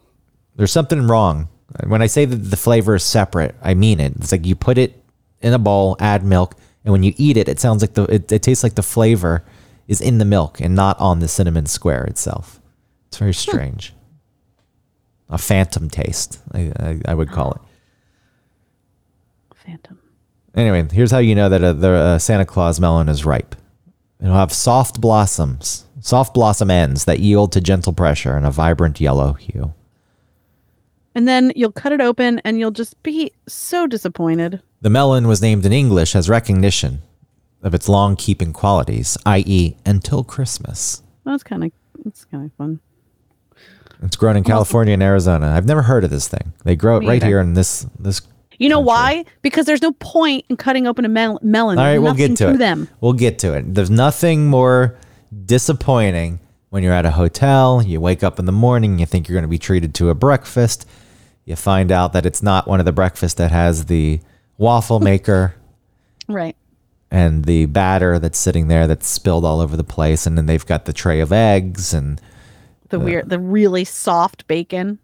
There's 0.56 0.72
something 0.72 1.06
wrong. 1.06 1.48
When 1.86 2.02
I 2.02 2.06
say 2.06 2.24
that 2.24 2.34
the 2.34 2.56
flavor 2.56 2.96
is 2.96 3.04
separate, 3.04 3.54
I 3.62 3.74
mean 3.74 4.00
it. 4.00 4.12
It's 4.16 4.32
like 4.32 4.44
you 4.44 4.56
put 4.56 4.76
it 4.76 5.00
in 5.40 5.52
a 5.52 5.58
bowl, 5.58 5.96
add 6.00 6.24
milk, 6.24 6.56
and 6.84 6.90
when 6.90 7.04
you 7.04 7.12
eat 7.16 7.36
it, 7.36 7.48
it 7.48 7.60
sounds 7.60 7.80
like 7.80 7.94
the 7.94 8.04
it, 8.04 8.32
it 8.32 8.42
tastes 8.42 8.64
like 8.64 8.74
the 8.74 8.82
flavor 8.82 9.44
is 9.86 10.00
in 10.00 10.18
the 10.18 10.24
milk 10.24 10.60
and 10.60 10.74
not 10.74 10.98
on 10.98 11.20
the 11.20 11.28
cinnamon 11.28 11.66
square 11.66 12.02
itself. 12.04 12.60
It's 13.06 13.18
very 13.18 13.34
strange. 13.34 13.94
A 15.28 15.38
phantom 15.38 15.88
taste, 15.88 16.40
I, 16.50 16.72
I, 16.76 17.00
I 17.06 17.14
would 17.14 17.30
call 17.30 17.52
it. 17.52 17.60
Phantom. 19.64 19.98
Anyway, 20.54 20.86
here's 20.92 21.10
how 21.10 21.18
you 21.18 21.34
know 21.34 21.48
that 21.48 21.62
a, 21.62 21.72
the 21.72 21.90
uh, 21.90 22.18
Santa 22.18 22.44
Claus 22.44 22.80
melon 22.80 23.08
is 23.08 23.24
ripe. 23.24 23.54
It'll 24.20 24.34
have 24.34 24.52
soft 24.52 25.00
blossoms, 25.00 25.86
soft 26.00 26.34
blossom 26.34 26.70
ends 26.70 27.04
that 27.06 27.20
yield 27.20 27.52
to 27.52 27.60
gentle 27.60 27.92
pressure 27.92 28.36
and 28.36 28.44
a 28.44 28.50
vibrant 28.50 29.00
yellow 29.00 29.34
hue. 29.34 29.72
And 31.14 31.26
then 31.26 31.52
you'll 31.56 31.72
cut 31.72 31.92
it 31.92 32.00
open 32.00 32.40
and 32.44 32.58
you'll 32.58 32.70
just 32.70 33.00
be 33.02 33.32
so 33.48 33.86
disappointed. 33.86 34.60
The 34.80 34.90
melon 34.90 35.26
was 35.26 35.42
named 35.42 35.64
in 35.66 35.72
English 35.72 36.14
as 36.14 36.28
recognition 36.28 37.02
of 37.62 37.74
its 37.74 37.88
long 37.88 38.16
keeping 38.16 38.52
qualities, 38.52 39.18
i.e., 39.26 39.76
until 39.84 40.24
Christmas. 40.24 41.02
That's 41.24 41.42
kind 41.42 41.64
of 41.64 41.72
that's 42.04 42.24
kind 42.24 42.46
of 42.46 42.52
fun. 42.54 42.80
It's 44.02 44.16
grown 44.16 44.36
in 44.36 44.44
California 44.44 44.94
and 44.94 45.02
Arizona. 45.02 45.48
I've 45.48 45.66
never 45.66 45.82
heard 45.82 46.04
of 46.04 46.10
this 46.10 46.26
thing. 46.26 46.54
They 46.64 46.74
grow 46.74 46.96
it 46.96 47.00
Me 47.00 47.08
right 47.08 47.16
either. 47.16 47.26
here 47.26 47.40
in 47.40 47.54
this 47.54 47.86
this. 47.98 48.22
You 48.60 48.68
know 48.68 48.78
why? 48.80 49.24
Because 49.42 49.66
there's 49.66 49.82
no 49.82 49.92
point 49.92 50.44
in 50.48 50.56
cutting 50.56 50.86
open 50.86 51.04
a 51.04 51.08
mel- 51.08 51.40
melon. 51.42 51.78
All 51.78 51.84
right, 51.84 51.98
we'll 51.98 52.14
get 52.14 52.30
nothing 52.30 52.36
to 52.48 52.54
it. 52.54 52.58
them. 52.58 52.88
We'll 53.00 53.14
get 53.14 53.38
to 53.40 53.54
it. 53.54 53.74
There's 53.74 53.90
nothing 53.90 54.46
more 54.46 54.96
disappointing 55.46 56.40
when 56.68 56.82
you're 56.82 56.92
at 56.92 57.06
a 57.06 57.10
hotel. 57.10 57.82
You 57.82 58.00
wake 58.00 58.22
up 58.22 58.38
in 58.38 58.44
the 58.44 58.52
morning, 58.52 58.98
you 58.98 59.06
think 59.06 59.28
you're 59.28 59.34
going 59.34 59.42
to 59.44 59.48
be 59.48 59.58
treated 59.58 59.94
to 59.96 60.10
a 60.10 60.14
breakfast. 60.14 60.86
You 61.44 61.56
find 61.56 61.90
out 61.90 62.12
that 62.12 62.24
it's 62.26 62.42
not 62.42 62.68
one 62.68 62.78
of 62.80 62.86
the 62.86 62.92
breakfasts 62.92 63.36
that 63.38 63.50
has 63.50 63.86
the 63.86 64.20
waffle 64.58 65.00
maker. 65.00 65.54
Right. 66.28 66.54
and 67.10 67.44
the 67.44 67.66
batter 67.66 68.20
that's 68.20 68.38
sitting 68.38 68.68
there 68.68 68.86
that's 68.86 69.08
spilled 69.08 69.44
all 69.44 69.60
over 69.60 69.76
the 69.76 69.82
place 69.82 70.28
and 70.28 70.38
then 70.38 70.46
they've 70.46 70.64
got 70.64 70.84
the 70.84 70.92
tray 70.92 71.18
of 71.18 71.32
eggs 71.32 71.92
and 71.92 72.20
The 72.90 73.00
weird, 73.00 73.28
the 73.28 73.40
really 73.40 73.84
soft 73.84 74.46
bacon, 74.46 75.00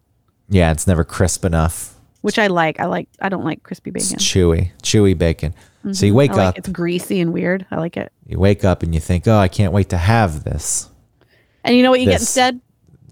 yeah 0.48 0.70
it's 0.70 0.86
never 0.86 1.02
crisp 1.02 1.44
enough 1.44 1.95
which 2.26 2.38
I 2.38 2.48
like. 2.48 2.80
I 2.80 2.86
like. 2.86 3.08
I 3.20 3.28
don't 3.28 3.44
like 3.44 3.62
crispy 3.62 3.92
it's 3.94 4.10
bacon. 4.10 4.18
chewy 4.22 4.70
chewy 4.82 5.16
bacon 5.16 5.54
so 5.92 6.04
you 6.04 6.10
mm-hmm. 6.10 6.16
wake 6.18 6.30
I 6.32 6.34
like 6.34 6.48
up 6.48 6.58
it's 6.58 6.68
greasy 6.68 7.20
and 7.20 7.32
weird. 7.32 7.64
I 7.70 7.76
like 7.76 7.96
it. 7.96 8.12
you 8.26 8.38
wake 8.38 8.64
up 8.64 8.82
and 8.82 8.94
you 8.94 9.00
think 9.00 9.26
oh 9.28 9.38
i 9.38 9.48
can't 9.48 9.72
wait 9.72 9.90
to 9.90 9.96
have 9.96 10.44
this 10.44 10.90
And 11.64 11.76
you 11.76 11.82
know 11.82 11.90
what 11.90 12.00
you 12.00 12.06
get 12.06 12.20
instead? 12.20 12.60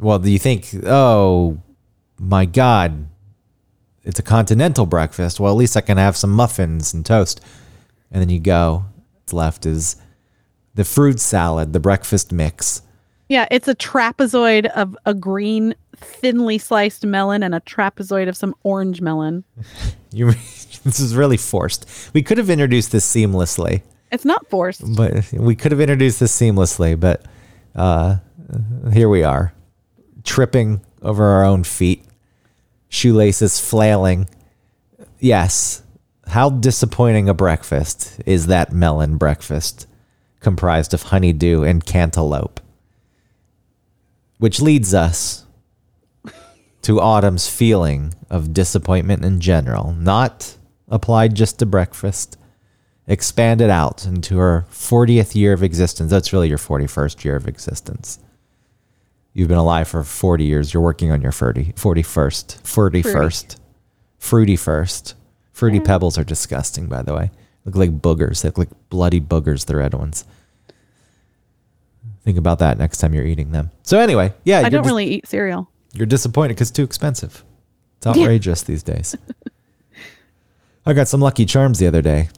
well 0.00 0.18
do 0.18 0.30
you 0.30 0.38
think 0.38 0.68
oh 0.84 1.58
my 2.18 2.44
god 2.44 3.08
it's 4.04 4.18
a 4.18 4.22
continental 4.22 4.86
breakfast. 4.86 5.40
Well, 5.40 5.50
at 5.50 5.56
least 5.56 5.76
I 5.76 5.80
can 5.80 5.96
have 5.96 6.16
some 6.16 6.30
muffins 6.30 6.92
and 6.94 7.04
toast. 7.04 7.40
And 8.10 8.20
then 8.20 8.28
you 8.28 8.38
go. 8.38 8.84
What's 9.14 9.32
left 9.32 9.66
is 9.66 9.96
the 10.74 10.84
fruit 10.84 11.18
salad, 11.18 11.72
the 11.72 11.80
breakfast 11.80 12.30
mix. 12.30 12.82
Yeah, 13.28 13.48
it's 13.50 13.66
a 13.68 13.74
trapezoid 13.74 14.66
of 14.66 14.96
a 15.06 15.14
green, 15.14 15.74
thinly 16.04 16.58
sliced 16.58 17.04
melon 17.04 17.42
and 17.42 17.54
a 17.54 17.60
trapezoid 17.60 18.28
of 18.28 18.36
some 18.36 18.54
orange 18.62 19.00
melon. 19.00 19.44
You, 20.12 20.26
this 20.84 21.00
is 21.00 21.16
really 21.16 21.36
forced. 21.36 21.88
We 22.14 22.22
could 22.22 22.38
have 22.38 22.48
introduced 22.48 22.92
this 22.92 23.04
seamlessly, 23.04 23.82
It's 24.12 24.24
not 24.24 24.48
forced. 24.48 24.82
but 24.96 25.32
we 25.32 25.56
could 25.56 25.72
have 25.72 25.80
introduced 25.80 26.20
this 26.20 26.30
seamlessly, 26.30 26.98
but 26.98 27.24
uh, 27.74 28.18
here 28.92 29.08
we 29.08 29.24
are, 29.24 29.52
tripping 30.22 30.82
over 31.02 31.24
our 31.24 31.44
own 31.44 31.64
feet, 31.64 32.04
shoelaces 32.88 33.58
flailing. 33.58 34.28
Yes, 35.18 35.82
how 36.28 36.48
disappointing 36.48 37.28
a 37.28 37.34
breakfast 37.34 38.20
is 38.24 38.46
that 38.46 38.72
melon 38.72 39.16
breakfast 39.16 39.88
comprised 40.38 40.94
of 40.94 41.02
honeydew 41.02 41.64
and 41.64 41.84
cantaloupe? 41.84 42.60
Which 44.38 44.60
leads 44.60 44.94
us 44.94 45.43
to 46.84 47.00
Autumn's 47.00 47.48
feeling 47.48 48.14
of 48.28 48.52
disappointment 48.52 49.24
in 49.24 49.40
general, 49.40 49.94
not 49.94 50.58
applied 50.88 51.34
just 51.34 51.58
to 51.58 51.66
breakfast, 51.66 52.36
expanded 53.06 53.70
out 53.70 54.04
into 54.04 54.36
her 54.36 54.66
40th 54.70 55.34
year 55.34 55.54
of 55.54 55.62
existence. 55.62 56.10
That's 56.10 56.32
really 56.32 56.50
your 56.50 56.58
41st 56.58 57.24
year 57.24 57.36
of 57.36 57.48
existence. 57.48 58.18
You've 59.32 59.48
been 59.48 59.56
alive 59.56 59.88
for 59.88 60.04
40 60.04 60.44
years. 60.44 60.74
You're 60.74 60.82
working 60.82 61.10
on 61.10 61.22
your 61.22 61.32
30, 61.32 61.72
41st, 61.72 62.62
41st, 62.62 63.58
fruity 64.18 64.56
first. 64.56 65.14
Fruity 65.52 65.80
pebbles 65.80 66.18
are 66.18 66.24
disgusting, 66.24 66.86
by 66.86 67.00
the 67.00 67.14
way. 67.14 67.30
Look 67.64 67.76
like 67.76 67.98
boogers. 67.98 68.42
They 68.42 68.48
look 68.50 68.58
like 68.58 68.88
bloody 68.90 69.20
boogers, 69.20 69.64
the 69.64 69.76
red 69.76 69.94
ones. 69.94 70.26
Think 72.24 72.36
about 72.36 72.58
that 72.58 72.76
next 72.76 72.98
time 72.98 73.14
you're 73.14 73.24
eating 73.24 73.52
them. 73.52 73.70
So 73.84 73.98
anyway, 73.98 74.34
yeah, 74.44 74.60
I 74.60 74.68
don't 74.68 74.82
dis- 74.82 74.90
really 74.90 75.06
eat 75.06 75.26
cereal. 75.26 75.70
You're 75.94 76.06
disappointed 76.06 76.54
because 76.54 76.68
it's 76.70 76.76
too 76.76 76.84
expensive. 76.84 77.44
It's 77.98 78.06
outrageous 78.06 78.62
these 78.62 78.82
days. 78.82 79.16
I 80.86 80.92
got 80.92 81.08
some 81.08 81.20
Lucky 81.20 81.46
Charms 81.46 81.78
the 81.78 81.86
other 81.86 82.02
day. 82.02 82.28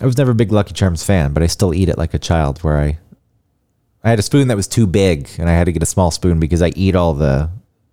I 0.00 0.04
was 0.06 0.18
never 0.18 0.32
a 0.32 0.34
big 0.34 0.52
Lucky 0.52 0.74
Charms 0.74 1.02
fan, 1.02 1.32
but 1.32 1.42
I 1.42 1.46
still 1.46 1.72
eat 1.72 1.88
it 1.88 1.96
like 1.96 2.12
a 2.12 2.18
child. 2.18 2.58
Where 2.62 2.76
I, 2.78 2.98
I 4.04 4.10
had 4.10 4.18
a 4.18 4.22
spoon 4.22 4.48
that 4.48 4.56
was 4.56 4.68
too 4.68 4.86
big, 4.86 5.28
and 5.38 5.48
I 5.48 5.52
had 5.52 5.64
to 5.64 5.72
get 5.72 5.82
a 5.82 5.86
small 5.86 6.10
spoon 6.10 6.38
because 6.38 6.60
I 6.60 6.68
eat 6.76 6.94
all 6.94 7.14
the 7.14 7.48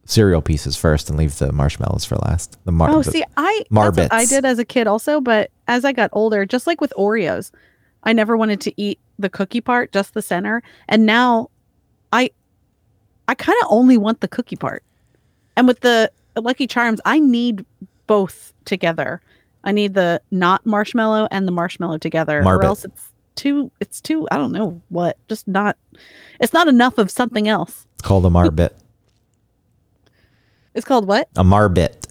cereal 0.06 0.42
pieces 0.42 0.76
first 0.76 1.10
and 1.10 1.18
leave 1.18 1.38
the 1.38 1.54
marshmallows 1.54 2.04
for 2.04 2.18
last. 2.18 2.58
The 2.66 2.74
mar- 2.74 2.90
Oh, 2.90 3.02
the- 3.04 3.12
see, 3.12 3.24
I 3.38 3.64
what 3.70 3.98
I 4.12 4.26
did 4.26 4.44
as 4.44 4.60
a 4.60 4.66
kid 4.66 4.86
also, 4.86 5.22
but 5.22 5.50
as 5.68 5.86
I 5.86 5.94
got 5.94 6.10
older, 6.12 6.46
just 6.46 6.68
like 6.68 6.82
with 6.82 6.92
Oreos, 6.98 7.52
I 8.04 8.12
never 8.12 8.36
wanted 8.36 8.60
to 8.62 8.74
eat 8.82 9.00
the 9.18 9.30
cookie 9.30 9.62
part, 9.62 9.94
just 9.94 10.14
the 10.14 10.22
center. 10.22 10.62
And 10.90 11.06
now 11.06 11.52
I 12.12 12.32
I 13.28 13.36
kind 13.36 13.58
of 13.64 13.68
only 13.72 13.98
want 13.98 14.22
the 14.22 14.28
cookie 14.28 14.56
part. 14.56 14.84
And 15.56 15.68
with 15.68 15.80
the 15.82 16.12
Lucky 16.36 16.68
Charms, 16.68 17.00
I 17.06 17.20
need 17.20 17.66
both 18.08 18.54
together. 18.66 19.22
I 19.64 19.72
need 19.72 19.94
the 19.94 20.22
not 20.32 20.66
marshmallow 20.66 21.28
and 21.32 21.48
the 21.48 21.52
marshmallow 21.52 22.00
together. 22.00 22.44
Or 22.46 22.64
else 22.64 22.84
it's 22.86 23.12
too 23.36 23.72
it's 23.80 24.02
too 24.02 24.28
I 24.32 24.38
don't 24.38 24.52
know 24.52 24.82
what. 24.90 25.18
Just 25.30 25.48
not 25.48 25.78
it's 26.40 26.54
not 26.54 26.68
enough 26.68 26.98
of 26.98 27.10
something 27.10 27.48
else. 27.48 27.86
it's 27.94 28.02
called 28.02 28.26
a 28.26 28.30
marbit. 28.30 28.72
It's 30.74 30.86
called 30.86 31.08
what? 31.08 31.30
a 31.36 31.44
marbit. 31.44 32.08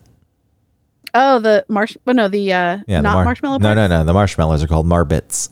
Oh, 1.15 1.41
the 1.41 1.65
marsh 1.69 1.97
oh 2.07 2.13
no, 2.13 2.29
the 2.29 2.53
uh 2.53 2.79
Yeah, 2.87 2.99
the 2.99 3.03
not 3.03 3.15
mar- 3.17 3.25
marshmallow 3.25 3.59
No, 3.59 3.69
part? 3.69 3.77
no, 3.77 3.87
no. 3.87 4.05
The 4.05 4.15
marshmallows 4.15 4.63
are 4.63 4.67
called 4.69 4.87
marbits 4.87 5.51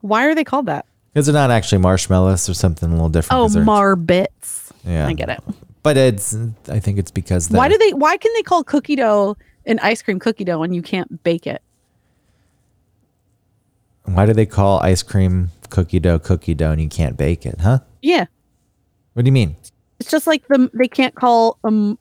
Why 0.00 0.24
are 0.26 0.34
they 0.34 0.44
called 0.44 0.66
that? 0.66 0.86
Because 1.18 1.26
they're 1.26 1.32
not 1.34 1.50
actually 1.50 1.78
marshmallows. 1.78 2.46
They're 2.46 2.54
something 2.54 2.88
a 2.88 2.92
little 2.92 3.08
different. 3.08 3.40
Oh, 3.40 3.44
'cause 3.44 3.54
they're- 3.54 3.64
marbits. 3.64 4.70
yeah, 4.84 5.08
I 5.08 5.12
get 5.14 5.28
it. 5.28 5.40
But 5.82 5.96
it's. 5.96 6.36
I 6.68 6.78
think 6.78 6.96
it's 6.96 7.10
because 7.10 7.50
Why 7.50 7.68
do 7.68 7.76
they? 7.76 7.92
Why 7.92 8.16
can 8.16 8.32
they 8.34 8.42
call 8.42 8.62
cookie 8.62 8.94
dough 8.94 9.36
an 9.66 9.80
ice 9.80 10.00
cream 10.00 10.20
cookie 10.20 10.44
dough 10.44 10.62
and 10.62 10.72
you 10.76 10.80
can't 10.82 11.24
bake 11.24 11.44
it? 11.48 11.60
Why 14.04 14.26
do 14.26 14.32
they 14.32 14.46
call 14.46 14.78
ice 14.80 15.02
cream 15.02 15.50
cookie 15.70 15.98
dough 15.98 16.18
cookie 16.20 16.54
dough 16.54 16.70
and 16.70 16.80
you 16.80 16.88
can't 16.88 17.16
bake 17.16 17.44
it, 17.44 17.60
huh? 17.60 17.80
Yeah, 18.00 18.26
What 19.14 19.24
do 19.24 19.28
you 19.28 19.32
mean? 19.32 19.56
it's 20.00 20.10
just 20.12 20.28
like 20.28 20.46
the 20.46 20.70
they 20.72 20.86
can't 20.86 21.14
call 21.16 21.58
um 21.64 21.98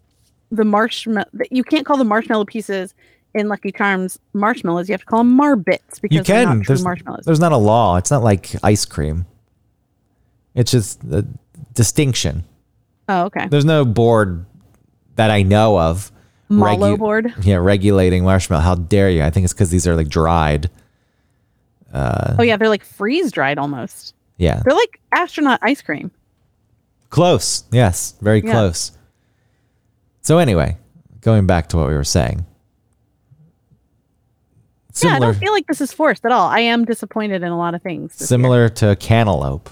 the 0.52 0.64
marshmallow. 0.64 1.26
You 1.50 1.64
can't 1.64 1.86
call 1.88 1.98
the 1.98 2.04
marshmallow 2.06 2.46
pieces 2.46 2.94
in 3.34 3.48
Lucky 3.50 3.72
Charms 3.72 4.18
marshmallows. 4.34 4.90
You 4.90 4.94
have 4.94 5.02
to 5.02 5.06
call 5.06 5.20
them 5.20 5.38
marbits 5.38 6.02
because 6.02 6.16
You 6.16 6.24
they're 6.24 6.46
not 6.46 6.66
There's, 6.68 6.84
marshmallows. 6.84 7.26
there's 7.26 7.40
not 7.40 7.52
a 7.52 7.58
law. 7.58 7.98
It's 7.98 8.12
not 8.12 8.24
like 8.24 8.52
ice 8.64 8.86
cream. 8.86 9.26
It's 10.56 10.72
just 10.72 11.04
a 11.06 11.26
distinction. 11.74 12.44
Oh, 13.10 13.26
okay. 13.26 13.48
There's 13.48 13.66
no 13.66 13.86
board 13.86 14.46
that 15.16 15.30
I 15.32 15.44
know 15.44 15.80
of. 15.80 16.12
Mallow 16.50 16.96
regu- 16.96 17.00
board. 17.00 17.34
Yeah, 17.42 17.58
regulating 17.58 18.24
marshmallow. 18.24 18.62
How 18.64 18.76
dare 18.76 19.10
you? 19.10 19.22
I 19.24 19.30
think 19.30 19.44
it's 19.44 19.54
because 19.54 19.70
these 19.70 19.86
are 19.88 19.96
like 19.96 20.08
dried. 20.10 20.70
Uh, 21.94 22.36
oh 22.40 22.44
yeah, 22.44 22.58
they're 22.58 22.70
like 22.70 22.84
freeze 22.84 23.32
dried 23.32 23.58
almost. 23.58 24.14
Yeah. 24.38 24.62
They're 24.66 24.76
like 24.76 25.00
astronaut 25.12 25.60
ice 25.62 25.82
cream. 25.82 26.12
Close. 27.10 27.64
Yes, 27.72 28.16
very 28.22 28.44
Yeah. 28.44 28.52
close. 28.52 28.92
So 30.22 30.38
anyway, 30.38 30.78
going 31.22 31.48
back 31.48 31.70
to 31.70 31.78
what 31.78 31.88
we 31.88 31.94
were 31.96 32.04
saying. 32.04 32.46
Yeah, 35.04 35.16
I 35.16 35.20
don't 35.20 35.36
feel 35.36 35.52
like 35.52 35.68
this 35.68 35.82
is 35.82 35.94
forced 35.94 36.26
at 36.26 36.32
all. 36.32 36.48
I 36.48 36.60
am 36.60 36.86
disappointed 36.86 37.44
in 37.44 37.50
a 37.50 37.58
lot 37.58 37.76
of 37.76 37.82
things. 37.82 38.14
this 38.14 38.22
year. 38.22 38.28
similar 38.28 38.70
to 38.70 38.96
cantaloupe. 38.96 39.70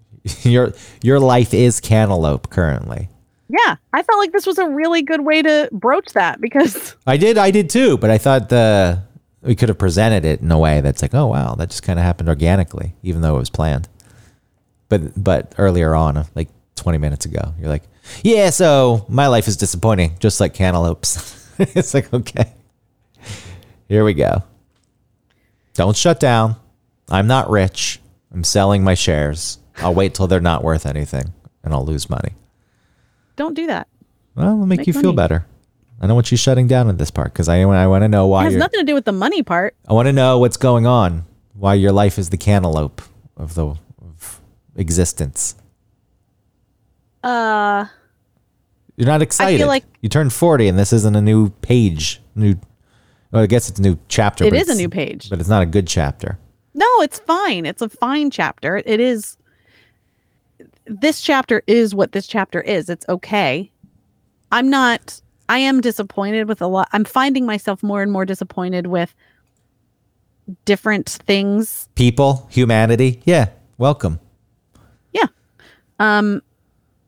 your 0.42 0.72
your 1.02 1.20
life 1.20 1.54
is 1.54 1.80
cantaloupe 1.80 2.50
currently. 2.50 3.08
Yeah, 3.48 3.76
I 3.92 4.02
felt 4.02 4.18
like 4.18 4.32
this 4.32 4.46
was 4.46 4.58
a 4.58 4.68
really 4.68 5.02
good 5.02 5.22
way 5.22 5.40
to 5.40 5.68
broach 5.72 6.12
that 6.12 6.40
because 6.40 6.94
I 7.06 7.16
did, 7.16 7.38
I 7.38 7.50
did 7.50 7.70
too, 7.70 7.96
but 7.96 8.10
I 8.10 8.18
thought 8.18 8.50
the 8.50 9.02
we 9.42 9.54
could 9.54 9.68
have 9.68 9.78
presented 9.78 10.24
it 10.24 10.40
in 10.40 10.50
a 10.50 10.58
way 10.58 10.80
that's 10.80 11.00
like, 11.00 11.14
oh 11.14 11.26
wow, 11.26 11.54
that 11.54 11.70
just 11.70 11.82
kind 11.82 11.98
of 11.98 12.04
happened 12.04 12.28
organically, 12.28 12.94
even 13.02 13.22
though 13.22 13.36
it 13.36 13.38
was 13.38 13.50
planned. 13.50 13.88
But 14.88 15.22
but 15.22 15.54
earlier 15.58 15.94
on, 15.94 16.24
like 16.34 16.48
twenty 16.76 16.98
minutes 16.98 17.24
ago, 17.24 17.54
you're 17.58 17.68
like, 17.68 17.84
yeah, 18.22 18.50
so 18.50 19.06
my 19.08 19.28
life 19.28 19.48
is 19.48 19.56
disappointing, 19.56 20.16
just 20.18 20.40
like 20.40 20.54
cantaloupes. 20.54 21.34
it's 21.58 21.94
like 21.94 22.12
okay, 22.12 22.52
here 23.88 24.04
we 24.04 24.12
go. 24.14 24.42
Don't 25.78 25.96
shut 25.96 26.18
down. 26.18 26.56
I'm 27.08 27.28
not 27.28 27.48
rich. 27.48 28.00
I'm 28.32 28.42
selling 28.42 28.82
my 28.82 28.94
shares. 28.94 29.58
I'll 29.76 29.94
wait 29.94 30.12
till 30.12 30.26
they're 30.26 30.40
not 30.40 30.64
worth 30.64 30.84
anything, 30.86 31.32
and 31.62 31.72
I'll 31.72 31.84
lose 31.84 32.10
money. 32.10 32.32
don't 33.36 33.54
do 33.54 33.68
that. 33.68 33.86
Well, 34.34 34.46
it'll 34.54 34.66
make, 34.66 34.78
Make 34.80 34.86
you 34.88 34.92
feel 34.92 35.12
better. 35.12 35.46
I 36.00 36.08
don't 36.08 36.16
want 36.16 36.32
you 36.32 36.36
shutting 36.36 36.66
down 36.66 36.88
at 36.88 36.98
this 36.98 37.12
part 37.12 37.32
because 37.32 37.48
I, 37.48 37.60
I 37.60 37.86
want 37.86 38.02
to 38.02 38.08
know 38.08 38.26
why. 38.26 38.40
It 38.42 38.44
has 38.46 38.52
you're. 38.54 38.58
nothing 38.58 38.80
to 38.80 38.86
do 38.86 38.94
with 38.94 39.04
the 39.04 39.12
money 39.12 39.44
part. 39.44 39.76
I 39.88 39.92
want 39.92 40.06
to 40.06 40.12
know 40.12 40.40
what's 40.40 40.56
going 40.56 40.84
on. 40.84 41.24
Why 41.54 41.74
your 41.74 41.92
life 41.92 42.18
is 42.18 42.30
the 42.30 42.36
cantaloupe 42.36 43.00
of 43.36 43.54
the 43.54 43.66
of 44.02 44.40
existence. 44.74 45.54
Uh, 47.22 47.86
You're 48.96 49.06
not 49.06 49.22
excited. 49.22 49.54
I 49.54 49.58
feel 49.58 49.68
like- 49.68 49.84
you 50.00 50.08
turned 50.08 50.32
forty, 50.32 50.66
and 50.66 50.76
this 50.76 50.92
isn't 50.92 51.14
a 51.14 51.22
new 51.22 51.50
page. 51.50 52.20
New. 52.34 52.56
Well, 53.30 53.42
I 53.42 53.46
guess 53.46 53.68
it's 53.68 53.78
a 53.78 53.82
new 53.82 53.98
chapter. 54.08 54.44
it 54.44 54.54
is 54.54 54.68
a 54.68 54.74
new 54.74 54.88
page. 54.88 55.28
but 55.28 55.40
it's 55.40 55.48
not 55.48 55.62
a 55.62 55.66
good 55.66 55.86
chapter. 55.86 56.38
No, 56.74 56.86
it's 57.00 57.18
fine. 57.18 57.66
It's 57.66 57.82
a 57.82 57.88
fine 57.88 58.30
chapter. 58.30 58.82
It 58.86 59.00
is. 59.00 59.36
This 60.86 61.20
chapter 61.20 61.62
is 61.66 61.94
what 61.94 62.12
this 62.12 62.26
chapter 62.26 62.60
is. 62.60 62.88
It's 62.88 63.06
okay. 63.08 63.70
I'm 64.50 64.70
not. 64.70 65.20
I 65.50 65.58
am 65.58 65.80
disappointed 65.80 66.48
with 66.48 66.62
a 66.62 66.66
lot. 66.66 66.88
I'm 66.92 67.04
finding 67.04 67.44
myself 67.44 67.82
more 67.82 68.02
and 68.02 68.12
more 68.12 68.24
disappointed 68.24 68.86
with 68.86 69.14
different 70.64 71.08
things. 71.08 71.88
People, 71.94 72.46
humanity. 72.50 73.22
Yeah, 73.24 73.50
welcome. 73.76 74.20
Yeah. 75.12 75.26
Um, 75.98 76.42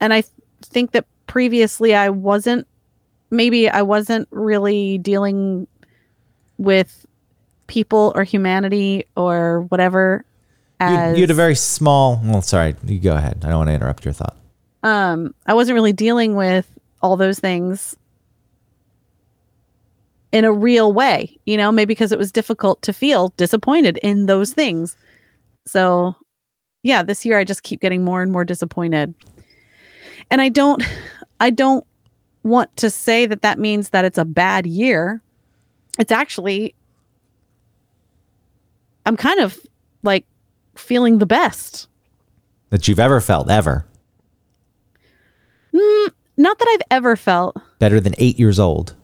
and 0.01 0.13
I 0.13 0.23
th- 0.23 0.33
think 0.63 0.93
that 0.93 1.07
previously 1.27 1.95
I 1.95 2.11
wasn't. 2.11 2.67
Maybe 3.31 3.69
I 3.69 3.83
wasn't 3.83 4.27
really 4.31 4.99
dealing 4.99 5.67
with 6.61 7.07
people 7.67 8.13
or 8.15 8.23
humanity 8.23 9.07
or 9.17 9.63
whatever. 9.63 10.25
You, 10.81 10.87
you 10.87 11.21
had 11.23 11.31
a 11.31 11.35
very 11.35 11.55
small. 11.57 12.21
Well, 12.25 12.43
sorry. 12.43 12.75
You 12.85 13.01
go 13.01 13.15
ahead. 13.17 13.43
I 13.45 13.49
don't 13.49 13.59
want 13.59 13.69
to 13.69 13.75
interrupt 13.75 14.05
your 14.05 14.15
thought. 14.15 14.37
um 14.83 15.35
i 15.47 15.53
wasn't 15.53 15.75
really 15.75 15.93
dealing 15.93 16.35
with 16.37 16.67
all 17.03 17.17
those 17.19 17.39
things 17.39 17.97
in 20.33 20.45
a 20.45 20.53
real 20.53 20.93
way 20.93 21.39
you 21.45 21.57
know 21.57 21.71
maybe 21.71 21.89
because 21.89 22.13
it 22.13 22.19
was 22.19 22.33
difficult 22.33 22.81
to 22.81 22.93
feel 22.93 23.29
disappointed 23.37 23.99
in 24.03 24.25
those 24.27 24.55
things 24.55 24.97
so 25.67 26.15
yeah 26.83 27.03
this 27.03 27.27
year 27.27 27.39
i 27.39 27.45
just 27.45 27.63
keep 27.63 27.81
getting 27.81 28.03
more 28.05 28.23
and 28.23 28.33
more 28.33 28.45
disappointed 28.45 29.13
and 30.31 30.41
i 30.41 30.49
don't 30.49 30.83
i 31.41 31.51
don't 31.51 31.85
want 32.43 32.75
to 32.79 32.89
say 32.89 33.27
that 33.27 33.43
that 33.43 33.59
means 33.59 33.91
that 33.91 34.07
it's 34.07 34.17
a 34.17 34.25
bad 34.25 34.67
year. 34.67 35.21
It's 35.99 36.13
actually, 36.13 36.75
I'm 39.07 39.17
kind 39.17 39.41
of 39.41 39.59
like 40.03 40.25
feeling 40.77 41.19
the 41.19 41.27
best. 41.27 41.89
that 42.71 42.87
you've 42.89 43.01
ever 43.01 43.21
felt 43.21 43.51
ever. 43.51 43.85
Not 45.73 46.59
that 46.59 46.69
I've 46.75 46.87
ever 46.91 47.17
felt 47.17 47.57
Better 47.79 48.01
than 48.01 48.15
eight 48.19 48.39
years 48.39 48.59
old. 48.59 48.95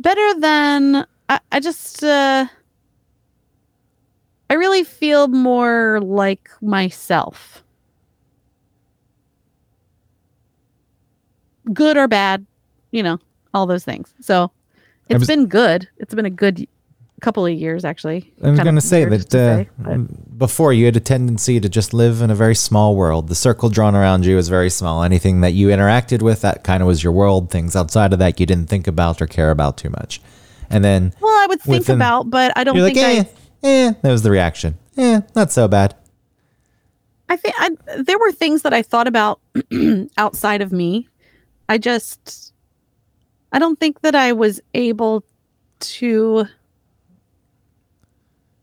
better 0.00 0.40
than 0.40 1.06
I, 1.28 1.40
I 1.52 1.60
just 1.60 2.02
uh 2.02 2.46
I 4.50 4.54
really 4.54 4.84
feel 4.84 5.28
more 5.28 6.00
like 6.02 6.48
myself. 6.60 7.62
Good 11.72 11.96
or 11.96 12.06
bad, 12.08 12.46
you 12.92 13.02
know, 13.02 13.18
all 13.54 13.66
those 13.66 13.84
things. 13.84 14.12
So 14.20 14.50
it's 15.08 15.20
was- 15.20 15.26
been 15.28 15.46
good. 15.46 15.88
It's 15.98 16.14
been 16.14 16.26
a 16.26 16.30
good 16.30 16.66
couple 17.22 17.46
of 17.46 17.52
years 17.52 17.84
actually. 17.84 18.30
I 18.44 18.50
was 18.50 18.60
going 18.60 18.74
to 18.74 18.80
say 18.80 19.04
that 19.06 19.30
to 19.30 19.40
uh, 19.40 19.64
say, 19.96 19.98
before 20.36 20.72
you 20.74 20.84
had 20.84 20.96
a 20.96 21.00
tendency 21.00 21.58
to 21.58 21.68
just 21.68 21.94
live 21.94 22.20
in 22.20 22.30
a 22.30 22.34
very 22.34 22.54
small 22.54 22.94
world. 22.94 23.28
The 23.28 23.34
circle 23.34 23.70
drawn 23.70 23.94
around 23.96 24.26
you 24.26 24.36
was 24.36 24.50
very 24.50 24.68
small. 24.68 25.02
Anything 25.02 25.40
that 25.40 25.52
you 25.52 25.68
interacted 25.68 26.20
with, 26.20 26.42
that 26.42 26.62
kind 26.62 26.82
of 26.82 26.86
was 26.86 27.02
your 27.02 27.14
world. 27.14 27.50
Things 27.50 27.74
outside 27.74 28.12
of 28.12 28.18
that 28.18 28.38
you 28.38 28.44
didn't 28.44 28.66
think 28.68 28.86
about 28.86 29.22
or 29.22 29.26
care 29.26 29.50
about 29.50 29.78
too 29.78 29.88
much. 29.90 30.20
And 30.68 30.84
then 30.84 31.14
well, 31.20 31.32
I 31.32 31.46
would 31.48 31.60
think 31.62 31.80
within- 31.80 31.96
about, 31.96 32.28
but 32.28 32.52
I 32.54 32.64
don't 32.64 32.76
you're 32.76 32.84
like, 32.84 32.94
think 32.94 33.28
eh, 33.62 33.66
I 33.66 33.68
eh. 33.88 33.92
That 34.02 34.10
was 34.12 34.22
the 34.22 34.30
reaction. 34.30 34.76
Eh, 34.98 35.20
not 35.34 35.50
so 35.52 35.68
bad. 35.68 35.94
I 37.28 37.36
think 37.36 37.54
I, 37.58 37.70
there 38.02 38.18
were 38.18 38.32
things 38.32 38.62
that 38.62 38.72
I 38.74 38.82
thought 38.82 39.08
about 39.08 39.40
outside 40.18 40.60
of 40.62 40.70
me. 40.70 41.08
I 41.68 41.78
just, 41.78 42.45
I 43.52 43.58
don't 43.58 43.78
think 43.78 44.00
that 44.00 44.14
I 44.14 44.32
was 44.32 44.60
able 44.74 45.24
to 45.78 46.46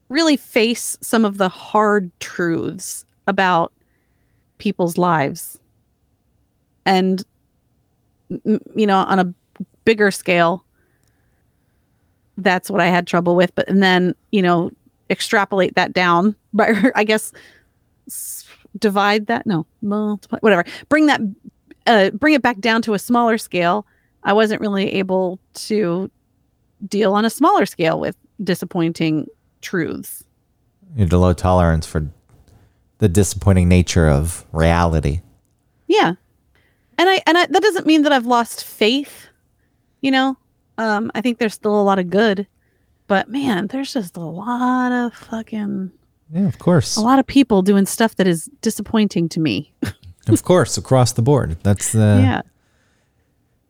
really 0.10 0.38
face 0.38 0.98
some 1.02 1.26
of 1.26 1.38
the 1.38 1.50
hard 1.50 2.12
truths 2.20 3.06
about 3.28 3.74
people's 4.58 4.98
lives. 4.98 5.58
And, 6.86 7.24
you 8.30 8.88
know, 8.88 8.98
on 8.98 9.20
a 9.20 9.34
bigger 9.86 10.12
scale, 10.12 10.66
that's 12.38 12.70
what 12.70 12.82
I 12.82 12.88
had 12.88 13.08
trouble 13.08 13.36
with. 13.36 13.54
But, 13.56 13.70
and 13.70 13.82
then, 13.82 14.16
you 14.32 14.42
know, 14.42 14.72
extrapolate 15.10 15.76
that 15.76 15.94
down, 15.94 16.36
but 16.54 16.70
I 16.96 17.04
guess 17.04 17.32
divide 18.80 19.28
that 19.28 19.46
no 19.46 19.66
multiply 19.82 20.38
whatever 20.42 20.66
bring 20.90 21.06
that 21.06 21.22
uh 21.86 22.10
bring 22.10 22.34
it 22.34 22.42
back 22.42 22.60
down 22.60 22.82
to 22.82 22.94
a 22.96 23.00
smaller 23.00 23.38
scale 23.38 23.86
i 24.24 24.34
wasn't 24.34 24.60
really 24.62 24.94
able 24.94 25.40
to 25.54 26.10
deal 26.88 27.14
on 27.14 27.26
a 27.26 27.30
smaller 27.30 27.66
scale 27.66 28.00
with 28.00 28.16
disappointing 28.44 29.28
truths 29.62 30.24
You 30.96 31.04
had 31.06 31.14
a 31.14 31.18
low 31.18 31.34
tolerance 31.34 31.86
for 31.86 32.10
the 33.00 33.10
disappointing 33.10 33.68
nature 33.70 34.08
of 34.10 34.46
reality. 34.52 35.22
yeah 35.88 36.14
and 36.98 37.10
i 37.10 37.22
and 37.28 37.38
I, 37.38 37.46
that 37.48 37.62
doesn't 37.62 37.86
mean 37.86 38.04
that 38.04 38.12
i've 38.12 38.26
lost 38.26 38.64
faith 38.64 39.28
you 40.02 40.12
know 40.12 40.38
um 40.78 41.12
i 41.16 41.22
think 41.22 41.38
there's 41.40 41.54
still 41.54 41.80
a 41.80 41.84
lot 41.84 42.00
of 42.00 42.10
good 42.10 42.48
but 43.08 43.30
man 43.30 43.68
there's 43.68 43.94
just 43.94 44.16
a 44.18 44.22
lot 44.22 44.92
of 44.92 45.14
fucking 45.14 45.92
Yeah, 46.34 46.48
of 46.48 46.58
course. 46.60 46.96
a 46.98 47.02
lot 47.02 47.20
of 47.20 47.28
people 47.28 47.62
doing 47.62 47.86
stuff 47.86 48.16
that 48.16 48.28
is 48.28 48.50
disappointing 48.62 49.30
to 49.30 49.40
me 49.40 49.74
of 50.30 50.42
course, 50.44 50.78
across 50.78 51.12
the 51.12 51.22
board. 51.22 51.58
That's 51.64 51.92
the 51.92 52.00
yeah 52.24 52.42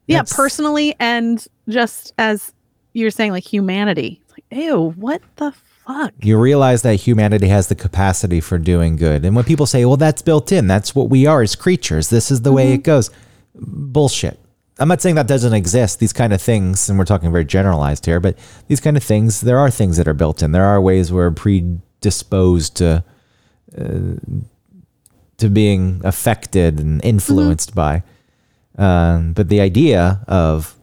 yeah 0.07 0.17
That's- 0.17 0.35
personally 0.35 0.95
and 0.99 1.45
just 1.69 2.13
as 2.17 2.53
you're 2.93 3.11
saying 3.11 3.31
like 3.31 3.45
humanity 3.45 4.21
it's 4.23 4.31
like 4.31 4.45
ew 4.51 4.93
what 4.97 5.21
the 5.37 5.51
fuck 5.51 6.13
you 6.21 6.37
realize 6.39 6.81
that 6.83 6.95
humanity 6.95 7.47
has 7.47 7.67
the 7.67 7.75
capacity 7.75 8.39
for 8.39 8.57
doing 8.57 8.95
good. 8.95 9.25
And 9.25 9.35
when 9.35 9.45
people 9.45 9.65
say, 9.65 9.85
well, 9.85 9.97
that's 9.97 10.21
built 10.21 10.51
in, 10.51 10.67
that's 10.67 10.95
what 10.95 11.09
we 11.09 11.25
are 11.25 11.41
as 11.41 11.55
creatures, 11.55 12.09
this 12.09 12.31
is 12.31 12.41
the 12.41 12.53
way 12.53 12.73
it 12.73 12.83
goes. 12.83 13.09
Bullshit. 13.55 14.39
I'm 14.79 14.87
not 14.87 15.01
saying 15.01 15.15
that 15.15 15.27
doesn't 15.27 15.53
exist, 15.53 15.99
these 15.99 16.13
kind 16.13 16.33
of 16.33 16.41
things, 16.41 16.89
and 16.89 16.97
we're 16.97 17.05
talking 17.05 17.31
very 17.31 17.45
generalized 17.45 18.05
here, 18.05 18.19
but 18.19 18.37
these 18.67 18.81
kind 18.81 18.97
of 18.97 19.03
things, 19.03 19.41
there 19.41 19.59
are 19.59 19.69
things 19.69 19.97
that 19.97 20.07
are 20.07 20.15
built 20.15 20.41
in. 20.41 20.51
There 20.51 20.65
are 20.65 20.81
ways 20.81 21.11
we're 21.11 21.29
predisposed 21.31 22.75
to 22.77 23.03
uh, 23.77 24.15
to 25.37 25.49
being 25.49 26.01
affected 26.03 26.79
and 26.79 27.03
influenced 27.03 27.75
by. 27.75 28.03
Um, 28.77 29.33
but 29.33 29.49
the 29.49 29.61
idea 29.61 30.23
of 30.27 30.75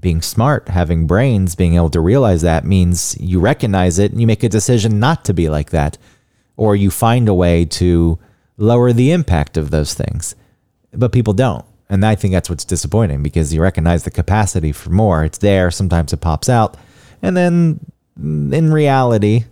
being 0.00 0.22
smart, 0.22 0.68
having 0.68 1.06
brains, 1.06 1.54
being 1.54 1.74
able 1.74 1.90
to 1.90 2.00
realize 2.00 2.42
that 2.42 2.64
means 2.64 3.16
you 3.18 3.40
recognize 3.40 3.98
it 3.98 4.12
and 4.12 4.20
you 4.20 4.26
make 4.26 4.44
a 4.44 4.48
decision 4.48 5.00
not 5.00 5.24
to 5.24 5.34
be 5.34 5.48
like 5.48 5.70
that, 5.70 5.98
or 6.56 6.76
you 6.76 6.90
find 6.90 7.28
a 7.28 7.34
way 7.34 7.64
to 7.64 8.18
lower 8.56 8.92
the 8.92 9.10
impact 9.10 9.56
of 9.56 9.70
those 9.70 9.94
things. 9.94 10.34
But 10.92 11.12
people 11.12 11.32
don't. 11.32 11.64
And 11.88 12.04
I 12.04 12.14
think 12.14 12.32
that's 12.32 12.50
what's 12.50 12.64
disappointing 12.64 13.22
because 13.22 13.52
you 13.54 13.62
recognize 13.62 14.04
the 14.04 14.10
capacity 14.10 14.72
for 14.72 14.90
more. 14.90 15.24
It's 15.24 15.38
there. 15.38 15.70
Sometimes 15.70 16.12
it 16.12 16.20
pops 16.20 16.48
out. 16.48 16.76
And 17.22 17.36
then 17.36 17.80
in 18.16 18.72
reality, 18.72 19.44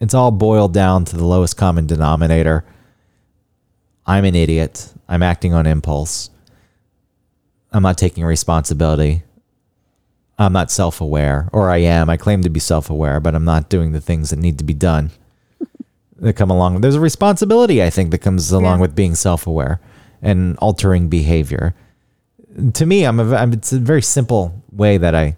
it's 0.00 0.14
all 0.14 0.30
boiled 0.30 0.72
down 0.72 1.04
to 1.06 1.16
the 1.16 1.24
lowest 1.24 1.56
common 1.56 1.86
denominator. 1.86 2.64
I'm 4.06 4.24
an 4.24 4.34
idiot. 4.34 4.92
I'm 5.08 5.22
acting 5.22 5.54
on 5.54 5.66
impulse. 5.66 6.30
I'm 7.74 7.82
not 7.82 7.98
taking 7.98 8.24
responsibility. 8.24 9.22
I'm 10.38 10.52
not 10.52 10.70
self 10.70 11.00
aware, 11.00 11.48
or 11.52 11.70
I 11.70 11.78
am. 11.78 12.08
I 12.08 12.16
claim 12.16 12.42
to 12.42 12.48
be 12.50 12.60
self 12.60 12.88
aware, 12.88 13.20
but 13.20 13.34
I'm 13.34 13.44
not 13.44 13.68
doing 13.68 13.92
the 13.92 14.00
things 14.00 14.30
that 14.30 14.38
need 14.38 14.58
to 14.58 14.64
be 14.64 14.74
done 14.74 15.10
that 16.16 16.34
come 16.34 16.50
along. 16.50 16.80
There's 16.80 16.94
a 16.94 17.00
responsibility, 17.00 17.82
I 17.82 17.90
think, 17.90 18.10
that 18.12 18.18
comes 18.18 18.50
along 18.50 18.78
Yeah. 18.78 18.82
with 18.82 18.94
being 18.96 19.14
self 19.14 19.46
aware 19.46 19.80
and 20.22 20.56
altering 20.58 21.08
behavior. 21.08 21.74
To 22.74 22.86
me, 22.86 23.04
I'm 23.04 23.20
a, 23.20 23.34
I'm, 23.36 23.52
it's 23.52 23.72
a 23.72 23.78
very 23.78 24.02
simple 24.02 24.62
way 24.72 24.96
that 24.96 25.14
I 25.14 25.36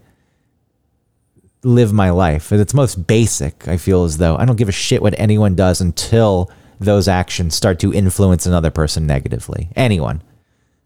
live 1.63 1.93
my 1.93 2.11
life. 2.11 2.53
At 2.53 2.61
its 2.61 2.75
most 2.75 3.07
basic, 3.07 3.67
I 3.67 3.77
feel 3.79 4.05
as 4.05 4.19
though 4.19 4.37
I 4.37 4.45
don't 4.45 4.57
give 4.57 4.69
a 4.69 4.73
shit 4.73 5.03
what 5.03 5.19
anyone 5.19 5.55
does 5.55 5.81
until 5.81 6.51
those 6.79 7.09
actions 7.09 7.55
start 7.55 7.79
to 7.81 7.93
influence 7.93 8.47
another 8.47 8.71
person 8.71 9.07
negatively. 9.07 9.71
Anyone. 9.75 10.23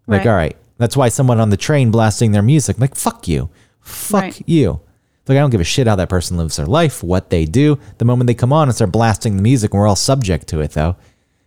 Like, 0.06 0.20
Right. 0.20 0.26
all 0.30 0.34
right, 0.36 0.56
that's 0.80 0.96
why 0.96 1.08
someone 1.08 1.38
on 1.38 1.50
the 1.50 1.56
train 1.56 1.90
blasting 1.90 2.32
their 2.32 2.42
music, 2.42 2.78
like, 2.78 2.94
fuck 2.96 3.28
you. 3.28 3.50
Fuck 3.80 4.22
Right. 4.22 4.42
you. 4.48 4.80
Like, 5.28 5.36
I 5.36 5.40
don't 5.40 5.50
give 5.50 5.60
a 5.60 5.64
shit 5.64 5.86
how 5.86 5.94
that 5.96 6.08
person 6.08 6.36
lives 6.36 6.56
their 6.56 6.66
life, 6.66 7.02
what 7.04 7.30
they 7.30 7.44
do. 7.44 7.78
The 7.98 8.04
moment 8.04 8.26
they 8.26 8.34
come 8.34 8.52
on 8.52 8.68
and 8.68 8.74
start 8.74 8.90
blasting 8.90 9.36
the 9.36 9.42
music, 9.42 9.72
and 9.72 9.80
we're 9.80 9.86
all 9.86 9.94
subject 9.94 10.48
to 10.48 10.60
it, 10.60 10.72
though, 10.72 10.96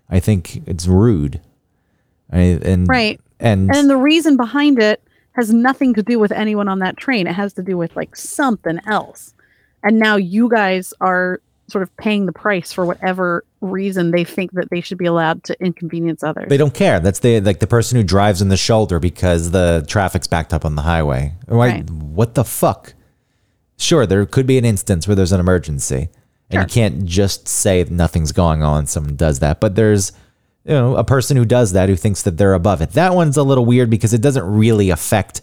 I 0.10 0.20
think 0.22 0.66
it's 0.68 0.88
rude. 0.88 1.42
I, 2.32 2.60
and, 2.64 2.88
Right. 2.88 3.20
And, 3.40 3.70
and 3.76 3.90
the 3.90 3.98
reason 3.98 4.38
behind 4.38 4.80
it 4.80 5.02
has 5.34 5.54
nothing 5.54 5.94
to 5.96 6.04
do 6.04 6.18
with 6.20 6.32
anyone 6.32 6.68
on 6.70 6.80
that 6.80 6.96
train 6.96 7.28
it 7.28 7.34
has 7.34 7.54
to 7.54 7.64
do 7.64 7.76
with 7.76 7.96
like 7.96 8.16
something 8.16 8.80
else 8.88 9.34
and 9.84 9.98
now 10.00 10.16
you 10.16 10.48
guys 10.48 10.94
are 11.02 11.42
sort 11.68 11.82
of 11.82 11.96
paying 11.98 12.26
the 12.28 12.32
price 12.32 12.72
for 12.72 12.86
whatever 12.86 13.44
reason 13.64 14.12
they 14.12 14.24
think 14.24 14.52
that 14.52 14.70
they 14.70 14.82
should 14.82 14.98
be 14.98 15.06
allowed 15.06 15.44
to 15.46 15.56
inconvenience 15.64 16.22
others 16.24 16.46
They 16.50 16.58
don't 16.58 16.74
care. 16.74 17.00
That's 17.00 17.20
the 17.20 17.40
like 17.42 17.60
the 17.60 17.68
person 17.68 17.98
who 17.98 18.04
drives 18.04 18.42
in 18.42 18.50
the 18.50 18.58
shoulder 18.58 19.00
because 19.00 19.52
the 19.52 19.84
traffic's 19.88 20.28
backed 20.28 20.54
up 20.54 20.66
on 20.66 20.76
the 20.76 20.82
highway. 20.84 21.34
Why- 21.48 21.68
Right. 21.70 21.90
What 21.90 22.36
the 22.36 22.44
fuck? 22.44 22.94
Sure, 23.78 24.06
there 24.06 24.26
could 24.26 24.46
be 24.46 24.58
an 24.58 24.66
instance 24.66 25.08
where 25.08 25.16
there's 25.16 25.32
an 25.32 25.40
emergency, 25.40 26.10
and 26.50 26.62
you 26.62 26.68
can't 26.68 27.06
just 27.06 27.48
say 27.48 27.84
nothing's 27.90 28.32
going 28.32 28.62
on. 28.62 28.86
Someone 28.86 29.16
does 29.16 29.40
that, 29.40 29.60
but 29.60 29.76
there's 29.76 30.12
you 30.66 30.74
know 30.74 30.96
a 30.96 31.04
person 31.04 31.36
who 31.38 31.44
does 31.46 31.72
that 31.74 31.90
who 31.90 31.96
thinks 31.96 32.22
that 32.22 32.38
they're 32.38 32.54
above 32.54 32.82
it. 32.82 32.92
That 32.92 33.16
one's 33.16 33.36
a 33.38 33.44
little 33.44 33.66
weird 33.66 33.90
because 33.90 34.14
it 34.14 34.22
doesn't 34.22 34.46
really 34.46 34.90
affect 34.92 35.42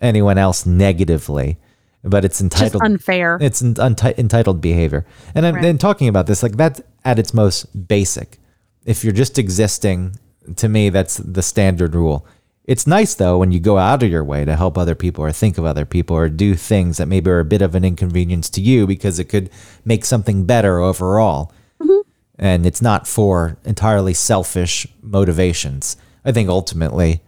anyone 0.00 0.36
else 0.38 0.66
negatively, 0.66 1.58
but 2.02 2.24
it's 2.24 2.38
just 2.38 2.42
entitled 2.42 2.82
unfair 2.82 3.38
it's 3.40 3.62
unti- 3.62 4.18
entitled 4.18 4.60
behavior. 4.60 5.04
And 5.34 5.46
I'm 5.46 5.56
Right. 5.56 5.64
and 5.66 5.80
talking 5.80 6.08
about 6.08 6.26
this, 6.26 6.42
like 6.42 6.56
that's 6.56 6.80
at 7.04 7.18
its 7.18 7.34
most 7.34 7.88
basic. 7.88 8.38
If 8.84 9.04
you're 9.04 9.12
just 9.12 9.38
existing, 9.38 10.16
to 10.56 10.68
me, 10.68 10.88
that's 10.88 11.18
the 11.18 11.42
standard 11.42 11.94
rule. 11.94 12.26
It's 12.64 12.86
nice 12.86 13.14
though 13.14 13.38
when 13.38 13.52
you 13.52 13.60
go 13.60 13.78
out 13.78 14.02
of 14.02 14.10
your 14.10 14.22
way 14.24 14.44
to 14.44 14.54
help 14.56 14.78
other 14.78 14.94
people 14.94 15.24
or 15.24 15.32
think 15.32 15.58
of 15.58 15.64
other 15.64 15.84
people 15.84 16.16
or 16.16 16.28
do 16.28 16.54
things 16.54 16.98
that 16.98 17.08
maybe 17.08 17.30
are 17.30 17.40
a 17.40 17.44
bit 17.44 17.62
of 17.62 17.74
an 17.74 17.84
inconvenience 17.84 18.48
to 18.50 18.60
you 18.60 18.86
because 18.86 19.18
it 19.18 19.24
could 19.24 19.50
make 19.84 20.04
something 20.04 20.44
better 20.44 20.78
overall. 20.80 21.52
Mm-hmm. 21.82 22.00
And 22.38 22.64
it's 22.64 22.80
not 22.80 23.06
for 23.06 23.58
entirely 23.64 24.14
selfish 24.14 24.86
motivations. 25.02 25.96
I 26.24 26.32
think 26.32 26.48
ultimately 26.48 27.22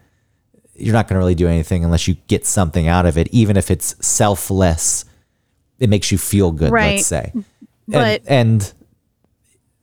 you're 0.82 0.92
not 0.92 1.08
going 1.08 1.14
to 1.14 1.18
really 1.18 1.34
do 1.34 1.48
anything 1.48 1.84
unless 1.84 2.06
you 2.08 2.14
get 2.26 2.44
something 2.46 2.88
out 2.88 3.06
of 3.06 3.16
it, 3.18 3.28
even 3.32 3.56
if 3.56 3.70
it's 3.70 3.94
selfless. 4.04 5.04
It 5.78 5.88
makes 5.90 6.12
you 6.12 6.18
feel 6.18 6.52
good, 6.52 6.70
Right. 6.72 6.96
let's 6.96 7.06
say. 7.06 7.32
But- 7.88 8.22
and, 8.26 8.62
and 8.62 8.72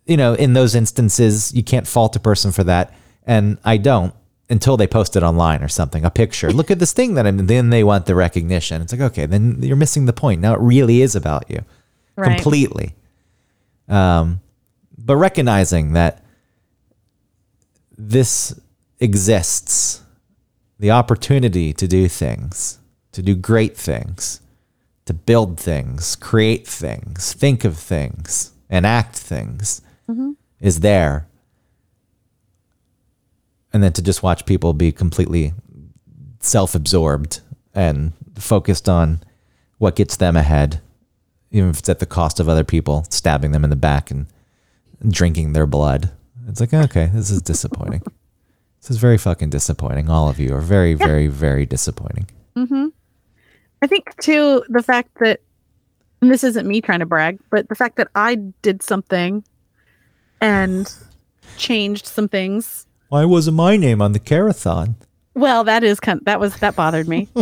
you 0.05 0.17
know, 0.17 0.33
in 0.33 0.53
those 0.53 0.73
instances, 0.75 1.53
you 1.53 1.63
can't 1.63 1.85
fault 1.87 2.15
a 2.15 2.19
person 2.19 2.51
for 2.51 2.63
that, 2.63 2.93
and 3.25 3.57
I 3.63 3.77
don't. 3.77 4.13
until 4.51 4.77
they 4.77 4.87
post 4.87 5.15
it 5.15 5.21
online 5.21 5.61
or 5.61 5.67
something, 5.67 6.03
a 6.03 6.09
picture. 6.09 6.51
Look 6.51 6.71
at 6.71 6.79
this 6.79 6.91
thing 6.91 7.13
that 7.13 7.27
I'm. 7.27 7.45
Then 7.45 7.69
they 7.69 7.83
want 7.83 8.07
the 8.07 8.15
recognition. 8.15 8.81
It's 8.81 8.91
like 8.91 9.01
okay, 9.11 9.27
then 9.27 9.61
you're 9.61 9.75
missing 9.75 10.05
the 10.07 10.13
point. 10.13 10.41
Now 10.41 10.55
it 10.55 10.59
really 10.59 11.03
is 11.03 11.15
about 11.15 11.47
you 11.51 11.59
Right. 12.15 12.33
completely. 12.33 12.95
Um, 13.87 14.41
but 14.97 15.17
recognizing 15.17 15.93
that 15.93 16.23
this 17.97 18.59
exists, 18.99 20.01
the 20.79 20.91
opportunity 20.91 21.73
to 21.73 21.87
do 21.87 22.07
things, 22.07 22.79
to 23.11 23.21
do 23.21 23.35
great 23.35 23.77
things, 23.77 24.41
to 25.05 25.13
build 25.13 25.59
things, 25.59 26.15
create 26.15 26.67
things, 26.67 27.33
think 27.33 27.65
of 27.65 27.77
things, 27.77 28.51
enact 28.69 29.17
things, 29.17 29.81
mm-hmm. 30.09 30.31
is 30.59 30.79
there. 30.79 31.27
And 33.71 33.83
then 33.83 33.93
to 33.93 34.01
just 34.01 34.23
watch 34.23 34.45
people 34.45 34.73
be 34.73 34.91
completely 34.91 35.53
self 36.39 36.73
absorbed 36.73 37.41
and 37.73 38.13
focused 38.35 38.87
on 38.87 39.21
what 39.77 39.95
gets 39.95 40.15
them 40.15 40.35
ahead 40.35 40.81
even 41.51 41.69
if 41.69 41.79
it's 41.79 41.89
at 41.89 41.99
the 41.99 42.05
cost 42.05 42.39
of 42.39 42.47
other 42.47 42.63
people 42.63 43.05
stabbing 43.09 43.51
them 43.51 43.63
in 43.63 43.69
the 43.69 43.75
back 43.75 44.11
and 44.11 44.27
drinking 45.07 45.53
their 45.53 45.65
blood. 45.65 46.11
It's 46.47 46.59
like, 46.59 46.73
okay, 46.73 47.09
this 47.13 47.29
is 47.29 47.41
disappointing. 47.41 48.01
this 48.81 48.91
is 48.91 48.97
very 48.97 49.17
fucking 49.17 49.49
disappointing. 49.49 50.09
All 50.09 50.29
of 50.29 50.39
you 50.39 50.53
are 50.55 50.61
very, 50.61 50.93
very, 50.93 51.27
very 51.27 51.65
disappointing. 51.65 52.27
Mm-hmm. 52.55 52.87
I 53.81 53.87
think 53.87 54.15
too 54.21 54.63
the 54.69 54.83
fact 54.83 55.09
that 55.19 55.41
and 56.21 56.29
this 56.29 56.43
isn't 56.43 56.67
me 56.67 56.81
trying 56.81 56.99
to 56.99 57.05
brag, 57.05 57.39
but 57.49 57.69
the 57.69 57.75
fact 57.75 57.95
that 57.95 58.09
I 58.15 58.35
did 58.61 58.81
something 58.83 59.43
and 60.41 60.93
changed 61.57 62.05
some 62.05 62.27
things. 62.27 62.85
Why 63.09 63.25
wasn't 63.25 63.55
my 63.57 63.77
name 63.77 64.01
on 64.01 64.11
the 64.11 64.19
carathon? 64.19 64.95
Well, 65.33 65.63
that 65.63 65.83
is 65.83 65.99
kind 65.99 66.19
that 66.25 66.39
was 66.39 66.57
that 66.59 66.75
bothered 66.75 67.07
me. 67.07 67.29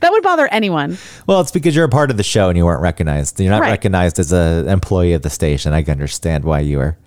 that 0.00 0.10
would 0.12 0.22
bother 0.22 0.46
anyone. 0.48 0.98
Well, 1.26 1.40
it's 1.40 1.50
because 1.50 1.74
you're 1.74 1.86
a 1.86 1.90
part 1.90 2.10
of 2.10 2.16
the 2.18 2.22
show 2.22 2.48
and 2.48 2.58
you 2.58 2.64
weren't 2.66 2.82
recognized. 2.82 3.40
You're 3.40 3.50
not 3.50 3.62
Right. 3.62 3.70
recognized 3.70 4.18
as 4.18 4.32
an 4.32 4.68
employee 4.68 5.14
of 5.14 5.22
the 5.22 5.30
station. 5.30 5.72
I 5.72 5.82
can 5.82 5.92
understand 5.92 6.44
why 6.44 6.60
you 6.60 6.78
were. 6.78 6.98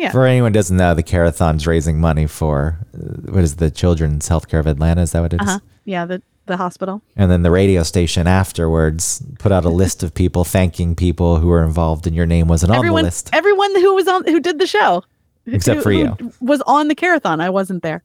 Yeah. 0.00 0.12
For 0.12 0.26
anyone 0.26 0.52
who 0.52 0.58
doesn't 0.58 0.76
know, 0.76 0.94
the 0.94 1.02
Carathon's 1.02 1.66
raising 1.66 2.00
money 2.00 2.26
for 2.26 2.78
uh, 2.94 3.30
what 3.32 3.44
is 3.44 3.56
the 3.56 3.70
Children's 3.70 4.28
Healthcare 4.28 4.58
of 4.58 4.66
Atlanta? 4.66 5.02
Is 5.02 5.12
that 5.12 5.20
what 5.20 5.32
it 5.34 5.42
is? 5.42 5.48
Uh-huh. 5.48 5.58
Yeah, 5.84 6.06
the 6.06 6.22
the 6.46 6.56
hospital. 6.56 7.00
And 7.16 7.30
then 7.30 7.42
the 7.42 7.50
radio 7.50 7.82
station 7.84 8.26
afterwards 8.26 9.22
put 9.38 9.52
out 9.52 9.64
a 9.64 9.68
list 9.68 10.02
of 10.02 10.14
people 10.14 10.42
thanking 10.44 10.96
people 10.96 11.36
who 11.38 11.48
were 11.48 11.62
involved, 11.64 12.06
and 12.06 12.16
your 12.16 12.26
name 12.26 12.48
wasn't 12.48 12.72
on 12.72 12.84
the 12.84 12.92
list. 12.92 13.30
everyone 13.32 13.72
who 13.76 13.94
was 13.94 14.08
on 14.08 14.24
who 14.24 14.40
did 14.40 14.58
the 14.58 14.66
show. 14.66 15.04
Except 15.46 15.76
who- 15.78 15.82
for 15.82 15.92
you. 15.92 16.16
Was 16.40 16.60
on 16.66 16.88
the 16.88 16.94
carathon. 16.94 17.40
I 17.40 17.50
wasn't 17.50 17.82
there. 17.82 18.02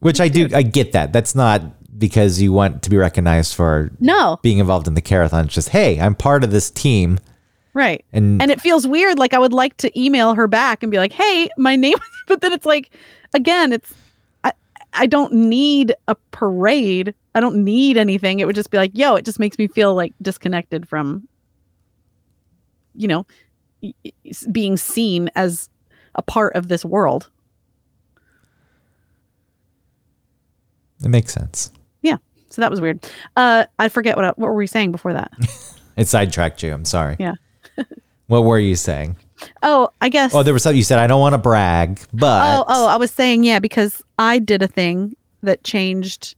Which 0.00 0.20
I 0.20 0.28
do, 0.28 0.48
I 0.54 0.62
get 0.62 0.92
that. 0.92 1.12
That's 1.12 1.34
not 1.34 1.62
because 1.98 2.40
you 2.40 2.52
want 2.52 2.82
to 2.84 2.90
be 2.90 2.96
recognized 2.96 3.54
for 3.54 3.90
No. 3.98 4.38
being 4.42 4.58
involved 4.58 4.86
in 4.86 4.94
the 4.94 5.00
Carathon. 5.00 5.46
It's 5.46 5.54
just, 5.54 5.70
hey, 5.70 5.98
I'm 6.00 6.14
part 6.14 6.44
of 6.44 6.52
this 6.52 6.70
team. 6.70 7.18
Right. 7.78 8.04
And, 8.12 8.42
and 8.42 8.50
it 8.50 8.60
feels 8.60 8.88
weird 8.88 9.20
like 9.20 9.32
i 9.32 9.38
would 9.38 9.52
like 9.52 9.76
to 9.76 9.96
email 9.96 10.34
her 10.34 10.48
back 10.48 10.82
and 10.82 10.90
be 10.90 10.98
like 10.98 11.12
hey 11.12 11.48
my 11.56 11.76
name 11.76 11.94
but 12.26 12.40
then 12.40 12.52
it's 12.52 12.66
like 12.66 12.90
again 13.34 13.72
it's 13.72 13.94
i 14.42 14.52
i 14.94 15.06
don't 15.06 15.32
need 15.32 15.94
a 16.08 16.16
parade 16.32 17.14
i 17.36 17.40
don't 17.40 17.54
need 17.54 17.96
anything 17.96 18.40
it 18.40 18.46
would 18.46 18.56
just 18.56 18.72
be 18.72 18.78
like 18.78 18.90
yo 18.94 19.14
it 19.14 19.24
just 19.24 19.38
makes 19.38 19.58
me 19.58 19.68
feel 19.68 19.94
like 19.94 20.12
disconnected 20.20 20.88
from 20.88 21.28
you 22.96 23.06
know 23.06 23.24
being 24.50 24.76
seen 24.76 25.30
as 25.36 25.70
a 26.16 26.22
part 26.22 26.56
of 26.56 26.66
this 26.66 26.84
world 26.84 27.30
it 31.04 31.08
makes 31.10 31.32
sense. 31.32 31.70
yeah 32.02 32.16
so 32.50 32.60
that 32.60 32.72
was 32.72 32.80
weird 32.80 33.08
uh 33.36 33.66
i 33.78 33.88
forget 33.88 34.16
what 34.16 34.24
I, 34.24 34.28
what 34.30 34.48
were 34.48 34.54
we 34.54 34.66
saying 34.66 34.90
before 34.90 35.12
that 35.12 35.30
It 35.96 36.06
sidetracked 36.06 36.62
you. 36.62 36.72
I'm 36.72 36.84
sorry. 36.84 37.16
yeah 37.18 37.34
What 38.26 38.44
were 38.44 38.58
you 38.58 38.76
saying? 38.76 39.16
oh 39.62 39.88
i 40.00 40.08
guess 40.08 40.34
Oh, 40.34 40.42
there 40.42 40.52
was 40.52 40.64
something 40.64 40.76
you 40.76 40.82
said, 40.82 40.98
I 40.98 41.06
don't 41.06 41.20
want 41.20 41.32
to 41.34 41.38
brag, 41.38 42.00
but. 42.12 42.58
Oh, 42.58 42.64
oh, 42.68 42.88
I 42.88 42.96
was 42.96 43.10
saying, 43.12 43.44
yeah, 43.44 43.58
because 43.60 44.02
I 44.18 44.38
did 44.40 44.62
a 44.62 44.66
thing 44.66 45.16
that 45.42 45.62
changed 45.64 46.34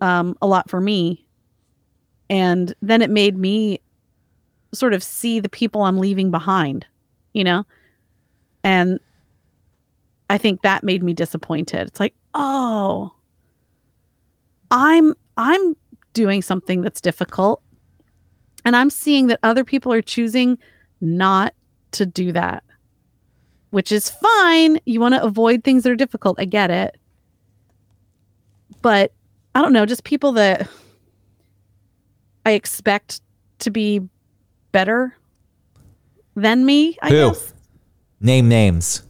um, 0.00 0.36
a 0.42 0.46
lot 0.46 0.68
for 0.68 0.80
me. 0.80 1.24
And 2.28 2.74
then 2.82 3.02
it 3.02 3.10
made 3.10 3.38
me 3.38 3.80
sort 4.74 4.92
of 4.94 5.02
see 5.02 5.38
the 5.40 5.48
people 5.48 5.82
I'm 5.82 5.98
leaving 5.98 6.30
behind, 6.32 6.84
you 7.32 7.44
know? 7.44 7.64
And 8.64 8.98
I 10.28 10.36
think 10.38 10.62
that 10.62 10.82
made 10.82 11.02
me 11.02 11.14
disappointed. 11.14 11.86
It's 11.86 12.00
like, 12.00 12.14
oh, 12.34 13.14
I'm 14.70 15.14
I'm 15.36 15.76
doing 16.12 16.42
something 16.42 16.82
that's 16.82 17.00
difficult. 17.00 17.62
And 18.68 18.76
I'm 18.76 18.90
seeing 18.90 19.28
that 19.28 19.40
other 19.42 19.64
people 19.64 19.92
are 19.94 20.02
choosing 20.02 20.58
not 21.00 21.54
to 21.92 22.04
do 22.04 22.32
that 22.32 22.62
which 23.70 23.92
is 23.92 24.10
fine. 24.10 24.78
You 24.86 25.00
want 25.00 25.14
to 25.14 25.22
avoid 25.22 25.64
things 25.64 25.82
that 25.82 25.92
are 25.92 25.96
difficult. 25.96 26.40
I 26.40 26.44
get 26.44 26.70
it. 26.70 26.96
But 28.80 29.12
I 29.54 29.62
don't 29.62 29.72
know, 29.72 29.86
just 29.86 30.04
people 30.04 30.32
that 30.32 30.68
I 32.46 32.52
expect 32.52 33.20
to 33.60 33.70
be 33.70 34.00
better 34.72 35.16
than 36.36 36.64
me, 36.64 36.96
I 37.02 37.10
Who? 37.10 37.28
guess. 37.30 37.52
Name 38.20 38.48
names. 38.48 39.02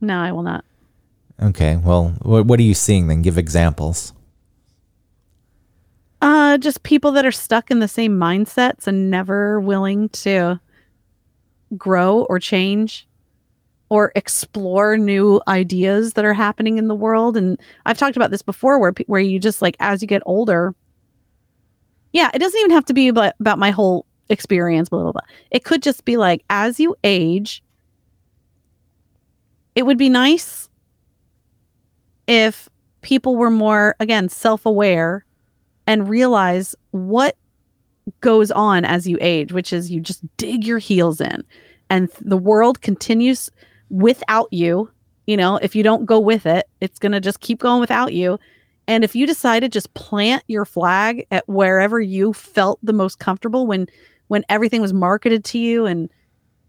No, 0.00 0.18
I 0.18 0.32
will 0.32 0.42
not. 0.42 0.64
Okay. 1.40 1.76
Well, 1.76 2.14
what, 2.22 2.46
what 2.46 2.58
are 2.58 2.64
you 2.64 2.74
seeing 2.74 3.06
then? 3.06 3.22
Give 3.22 3.38
examples. 3.38 4.12
Just 6.60 6.82
people 6.82 7.12
that 7.12 7.26
are 7.26 7.32
stuck 7.32 7.70
in 7.70 7.78
the 7.78 7.88
same 7.88 8.18
mindsets 8.18 8.86
and 8.86 9.10
never 9.10 9.60
willing 9.60 10.08
to 10.10 10.60
grow 11.76 12.24
or 12.24 12.38
change 12.38 13.08
or 13.88 14.10
explore 14.16 14.96
new 14.96 15.40
ideas 15.48 16.14
that 16.14 16.24
are 16.24 16.32
happening 16.32 16.78
in 16.78 16.88
the 16.88 16.94
world. 16.94 17.36
And 17.36 17.60
I've 17.84 17.98
talked 17.98 18.16
about 18.16 18.30
this 18.30 18.42
before 18.42 18.78
where 18.78 18.94
where 19.06 19.20
you 19.20 19.38
just 19.38 19.60
like 19.60 19.76
as 19.80 20.00
you 20.00 20.08
get 20.08 20.22
older 20.24 20.74
yeah 22.12 22.30
it 22.32 22.38
doesn't 22.38 22.58
even 22.58 22.70
have 22.70 22.84
to 22.86 22.94
be 22.94 23.08
about, 23.08 23.34
about 23.40 23.58
my 23.58 23.70
whole 23.70 24.06
experience 24.30 24.88
blah 24.88 25.02
blah 25.02 25.12
blah. 25.12 25.20
It 25.50 25.64
could 25.64 25.82
just 25.82 26.04
be 26.04 26.16
like 26.16 26.42
as 26.48 26.80
you 26.80 26.94
age 27.04 27.62
it 29.74 29.84
would 29.84 29.98
be 29.98 30.08
nice 30.08 30.68
if 32.26 32.68
people 33.02 33.36
were 33.36 33.50
more 33.50 33.94
again 34.00 34.28
self-aware 34.28 35.24
and 35.86 36.08
realize 36.08 36.74
what 36.90 37.36
goes 38.20 38.50
on 38.50 38.84
as 38.84 39.06
you 39.06 39.18
age, 39.20 39.52
which 39.52 39.72
is 39.72 39.90
you 39.90 40.00
just 40.00 40.22
dig 40.36 40.64
your 40.64 40.78
heels 40.78 41.20
in 41.20 41.44
and 41.92 42.08
the 42.22 42.38
world 42.38 42.80
continues 42.80 43.50
without 43.90 44.48
you. 44.50 44.90
You 45.26 45.36
know, 45.36 45.56
if 45.58 45.76
you 45.76 45.82
don't 45.82 46.06
go 46.06 46.18
with 46.18 46.46
it, 46.46 46.66
it's 46.80 46.98
going 46.98 47.12
to 47.12 47.20
just 47.20 47.40
keep 47.40 47.60
going 47.60 47.80
without 47.80 48.14
you. 48.14 48.38
And 48.88 49.04
if 49.04 49.14
you 49.14 49.26
decide 49.26 49.60
to 49.60 49.68
just 49.68 49.92
plant 49.92 50.42
your 50.48 50.64
flag 50.64 51.26
at 51.30 51.46
wherever 51.48 52.00
you 52.00 52.32
felt 52.32 52.78
the 52.82 52.94
most 52.94 53.18
comfortable 53.18 53.66
when 53.66 53.86
when 54.28 54.42
everything 54.48 54.80
was 54.80 54.94
marketed 54.94 55.44
to 55.44 55.58
you 55.58 55.84
and 55.84 56.08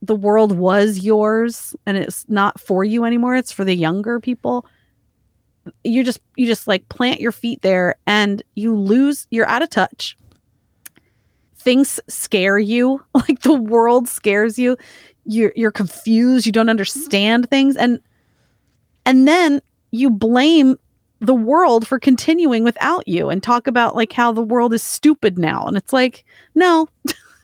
the 0.02 0.16
world 0.16 0.58
was 0.58 1.00
yours 1.00 1.74
and 1.86 1.96
it's 1.96 2.26
not 2.28 2.60
for 2.60 2.84
you 2.84 3.06
anymore, 3.06 3.38
it's 3.38 3.54
for 3.54 3.64
the 3.64 3.76
younger 3.76 4.20
people 4.20 4.66
you 5.84 6.04
just 6.04 6.20
you 6.36 6.46
just 6.46 6.68
like 6.68 6.88
plant 6.90 7.22
your 7.22 7.32
feet 7.32 7.62
there 7.62 7.96
and 8.06 8.44
you 8.56 8.76
lose 8.76 9.28
you're 9.32 9.48
out 9.48 9.62
of 9.62 9.70
touch. 9.70 10.18
Things 11.56 12.00
scare 12.08 12.60
you 12.60 13.04
like 13.14 13.42
the 13.42 13.54
world 13.54 14.08
scares 14.08 14.60
you. 14.60 14.78
You're 15.26 15.54
you're 15.56 15.72
confused. 15.72 16.46
You 16.46 16.52
don't 16.52 16.70
understand 16.70 17.50
things. 17.50 17.76
And 17.76 18.00
and 19.06 19.28
then 19.28 19.62
you 19.92 20.10
blame 20.10 20.78
the 21.20 21.34
world 21.34 21.88
for 21.88 22.00
continuing 22.00 22.66
without 22.66 23.08
you 23.08 23.30
and 23.30 23.42
talk 23.42 23.68
about 23.68 23.96
like 23.96 24.12
how 24.12 24.34
the 24.34 24.42
world 24.42 24.74
is 24.74 24.84
stupid 24.84 25.38
now. 25.38 25.66
And 25.66 25.78
it's 25.78 25.94
like 25.94 26.26
no 26.56 26.90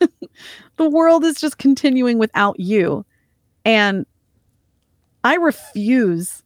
the 0.76 0.90
world 0.90 1.24
is 1.24 1.36
just 1.36 1.58
continuing 1.58 2.18
without 2.18 2.58
you. 2.60 3.04
And 3.64 4.06
i 5.22 5.36
refuse 5.36 6.42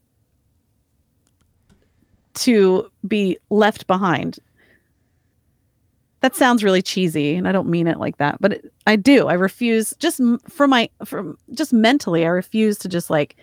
to 2.35 2.91
be 3.07 3.39
left 3.51 3.87
behind. 3.87 4.39
That 6.21 6.35
sounds 6.35 6.65
really 6.65 6.81
cheesy, 6.83 7.35
and 7.35 7.47
I 7.47 7.53
don't 7.53 7.69
mean 7.69 7.87
it 7.87 7.99
like 7.99 8.17
that, 8.17 8.39
but 8.41 8.55
it, 8.55 8.73
I 8.87 8.97
do. 8.97 9.27
I 9.27 9.35
refuse 9.35 9.93
just 9.99 10.21
for 10.49 10.67
my 10.67 10.89
from 11.05 11.37
just 11.53 11.73
mentally. 11.73 12.25
I 12.25 12.29
refuse 12.29 12.79
to 12.79 12.89
just 12.89 13.11
like, 13.11 13.37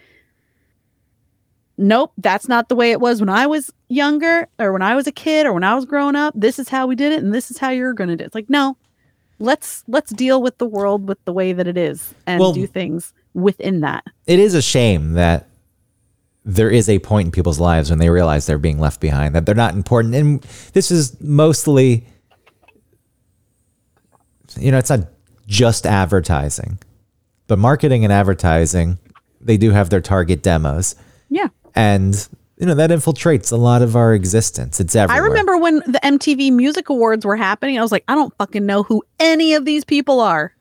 nope, 1.78 2.12
that's 2.18 2.48
not 2.48 2.70
the 2.70 2.76
way 2.76 2.92
it 2.92 3.00
was 3.00 3.20
when 3.20 3.30
I 3.30 3.46
was 3.46 3.72
younger, 3.90 4.48
or 4.58 4.74
when 4.74 4.82
I 4.82 4.96
was 4.96 5.06
a 5.06 5.12
kid, 5.12 5.46
or 5.46 5.54
when 5.54 5.64
I 5.64 5.76
was 5.76 5.86
growing 5.86 6.16
up. 6.16 6.34
This 6.36 6.58
is 6.58 6.70
how 6.70 6.88
we 6.88 6.96
did 6.96 7.12
it, 7.12 7.24
and 7.24 7.34
this 7.34 7.52
is 7.52 7.60
how 7.60 7.70
you're 7.70 7.94
going 7.94 8.10
to 8.10 8.16
do 8.16 8.24
it. 8.24 8.28
It's 8.28 8.36
like 8.36 8.50
no, 8.50 8.76
let's 9.38 9.84
let's 9.88 10.12
deal 10.12 10.42
with 10.42 10.58
the 10.58 10.66
world 10.66 11.08
with 11.08 11.24
the 11.26 11.34
way 11.34 11.54
that 11.54 11.68
it 11.68 11.78
is, 11.78 12.16
and 12.26 12.40
Well- 12.40 12.54
do 12.54 12.66
things 12.66 13.14
within 13.36 13.82
that. 13.82 14.06
It 14.26 14.40
is 14.40 14.56
a 14.56 14.62
shame 14.62 15.14
that 15.14 15.48
there 16.44 16.70
is 16.70 16.90
a 16.90 17.00
point 17.00 17.28
in 17.28 17.32
people's 17.32 17.60
lives 17.60 17.90
when 17.90 18.00
they 18.00 18.10
realize 18.10 18.46
they're 18.46 18.58
being 18.58 18.80
left 18.80 19.00
behind, 19.00 19.36
that 19.36 19.46
they're 19.46 19.56
not 19.56 19.76
important. 19.76 20.16
And 20.16 20.42
this 20.74 20.90
is 20.90 21.20
mostly, 21.22 22.08
you 24.58 24.72
know, 24.72 24.80
it's 24.80 24.90
not 24.90 25.08
just 25.46 25.86
advertising, 25.86 26.80
but 27.48 27.60
marketing 27.60 28.04
and 28.04 28.12
advertising, 28.12 28.98
they 29.40 29.58
do 29.58 29.72
have 29.72 29.90
their 29.90 30.02
target 30.02 30.42
demos. 30.42 30.96
Yeah. 31.30 31.50
And, 31.76 32.28
you 32.58 32.66
know, 32.66 32.76
that 32.76 32.90
infiltrates 32.90 33.52
a 33.52 33.58
lot 33.58 33.82
of 33.82 33.96
our 33.96 34.14
existence. 34.14 34.80
It's 34.80 34.96
everywhere. 34.96 35.24
I 35.24 35.28
remember 35.28 35.58
when 35.58 35.78
the 35.78 36.00
MTV 36.04 36.52
Music 36.54 36.90
Awards 36.90 37.26
were 37.26 37.36
happening. 37.36 37.78
I 37.78 37.82
was 37.82 37.92
like, 37.92 38.04
I 38.08 38.16
don't 38.16 38.36
fucking 38.38 38.66
know 38.66 38.84
who 38.84 39.04
any 39.20 39.54
of 39.54 39.66
these 39.66 39.84
people 39.84 40.20
are. 40.20 40.54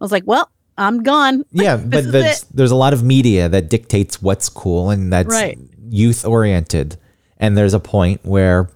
I 0.00 0.04
was 0.04 0.12
like, 0.12 0.24
well, 0.26 0.50
I'm 0.78 1.02
gone. 1.02 1.44
Yeah, 1.52 1.76
but 1.76 2.10
there's, 2.12 2.42
there's 2.54 2.70
a 2.70 2.76
lot 2.76 2.92
of 2.92 3.02
media 3.02 3.48
that 3.48 3.68
dictates 3.70 4.20
what's 4.20 4.48
cool 4.48 4.90
and 4.90 5.12
that's 5.12 5.28
Right. 5.28 5.58
youth 5.88 6.24
oriented. 6.24 6.96
And 7.38 7.56
there's 7.56 7.74
a 7.74 7.80
point 7.80 8.20
where 8.24 8.70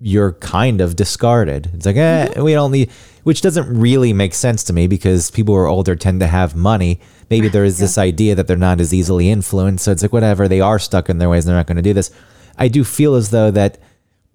you're 0.00 0.32
kind 0.32 0.80
of 0.80 0.96
discarded. 0.96 1.70
It's 1.74 1.86
like, 1.86 1.96
eh, 1.96 2.26
Mm-hmm. 2.28 2.42
we 2.42 2.52
don't 2.52 2.72
need, 2.72 2.90
which 3.22 3.40
doesn't 3.40 3.68
really 3.78 4.12
make 4.12 4.34
sense 4.34 4.64
to 4.64 4.72
me 4.72 4.86
because 4.86 5.30
people 5.30 5.54
who 5.54 5.60
are 5.60 5.66
older 5.66 5.96
tend 5.96 6.20
to 6.20 6.26
have 6.26 6.54
money. 6.56 7.00
Maybe 7.30 7.48
there 7.48 7.64
is 7.64 7.78
this 7.84 7.96
idea 7.96 8.34
that 8.34 8.46
they're 8.46 8.56
not 8.56 8.80
as 8.80 8.92
easily 8.92 9.30
influenced. 9.30 9.84
So 9.84 9.92
it's 9.92 10.02
like, 10.02 10.12
whatever, 10.12 10.48
they 10.48 10.60
are 10.60 10.78
stuck 10.78 11.08
in 11.08 11.18
their 11.18 11.28
ways. 11.30 11.44
They're 11.44 11.54
not 11.54 11.66
going 11.66 11.76
to 11.76 11.82
do 11.82 11.94
this. 11.94 12.10
I 12.58 12.68
do 12.68 12.84
feel 12.84 13.14
as 13.14 13.30
though 13.30 13.50
that 13.50 13.78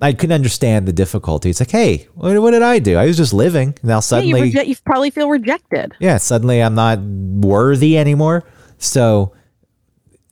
I 0.01 0.13
couldn't 0.13 0.33
understand 0.33 0.87
the 0.87 0.93
difficulty. 0.93 1.49
It's 1.49 1.59
like, 1.59 1.71
hey, 1.71 2.07
what, 2.15 2.39
what 2.41 2.51
did 2.51 2.61
I 2.61 2.79
do? 2.79 2.97
I 2.97 3.05
was 3.05 3.17
just 3.17 3.33
living. 3.33 3.75
Now 3.83 3.89
Yeah, 3.89 3.95
you, 3.97 4.01
suddenly, 4.01 4.49
you 4.67 4.75
probably 4.85 5.09
feel 5.09 5.29
rejected. 5.29 5.93
yeah, 5.99 6.17
suddenly 6.17 6.61
I'm 6.61 6.75
not 6.75 6.99
worthy 6.99 7.97
anymore. 7.97 8.45
So 8.77 9.33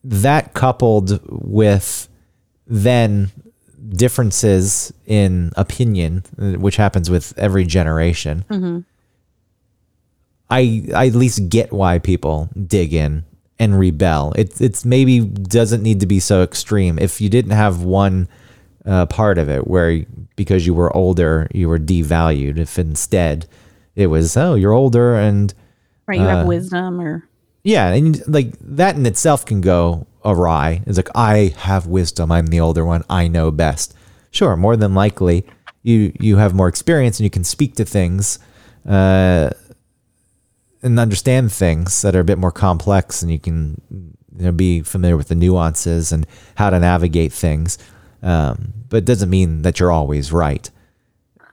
that 0.04 0.54
coupled 0.54 1.20
with 1.28 2.08
then 2.66 3.30
differences 3.90 4.92
in 5.06 5.52
opinion, 5.56 6.22
which 6.38 6.76
happens 6.76 7.10
with 7.10 7.36
every 7.38 7.64
generation, 7.64 8.44
mm-hmm. 8.48 8.80
I 10.50 10.88
I 10.94 11.06
at 11.08 11.14
least 11.14 11.48
get 11.48 11.72
why 11.72 11.98
people 11.98 12.48
dig 12.66 12.94
in 12.94 13.24
and 13.58 13.78
rebel. 13.78 14.32
It 14.36 14.60
it's 14.60 14.84
maybe 14.84 15.20
doesn't 15.20 15.82
need 15.82 16.00
to 16.00 16.06
be 16.06 16.20
so 16.20 16.42
extreme. 16.42 16.98
If 16.98 17.20
you 17.20 17.28
didn't 17.28 17.52
have 17.52 17.82
one 17.82 18.28
uh, 18.86 19.06
part 19.06 19.38
of 19.38 19.48
it 19.48 19.66
where 19.66 20.04
because 20.36 20.66
you 20.66 20.74
were 20.74 20.94
older 20.96 21.48
you 21.52 21.68
were 21.68 21.78
devalued, 21.78 22.58
if 22.58 22.78
instead 22.78 23.46
it 23.96 24.06
was 24.06 24.36
oh 24.36 24.54
you're 24.54 24.72
older 24.72 25.14
and 25.14 25.54
Right. 26.06 26.20
You 26.20 26.24
Uh, 26.26 26.36
have 26.38 26.46
wisdom 26.46 27.00
or 27.00 27.28
yeah, 27.64 27.92
and 27.92 28.22
like 28.26 28.54
that 28.62 28.96
in 28.96 29.04
itself 29.04 29.44
can 29.44 29.60
go 29.60 30.06
awry. 30.24 30.82
It's 30.86 30.96
like 30.96 31.10
I 31.14 31.52
have 31.58 31.86
wisdom. 31.86 32.32
I'm 32.32 32.46
the 32.46 32.60
older 32.60 32.82
one. 32.82 33.04
I 33.10 33.28
know 33.28 33.50
best. 33.50 33.94
Sure, 34.30 34.56
more 34.56 34.74
than 34.74 34.94
likely, 34.94 35.44
you 35.82 36.12
you 36.18 36.38
have 36.38 36.54
more 36.54 36.68
experience 36.68 37.18
and 37.18 37.24
you 37.24 37.30
can 37.30 37.44
speak 37.44 37.74
to 37.74 37.84
things, 37.84 38.38
uh, 38.88 39.50
and 40.82 40.98
understand 40.98 41.52
things 41.52 42.00
that 42.00 42.16
are 42.16 42.20
a 42.20 42.24
bit 42.24 42.38
more 42.38 42.52
complex, 42.52 43.20
and 43.20 43.30
you 43.30 43.38
can 43.38 43.80
you 43.90 44.44
know, 44.46 44.52
be 44.52 44.80
familiar 44.80 45.16
with 45.16 45.28
the 45.28 45.34
nuances 45.34 46.10
and 46.10 46.26
how 46.54 46.70
to 46.70 46.78
navigate 46.78 47.32
things. 47.34 47.76
Um, 48.22 48.72
but 48.88 48.98
it 48.98 49.04
doesn't 49.04 49.30
mean 49.30 49.62
that 49.62 49.78
you're 49.78 49.92
always 49.92 50.32
right. 50.32 50.70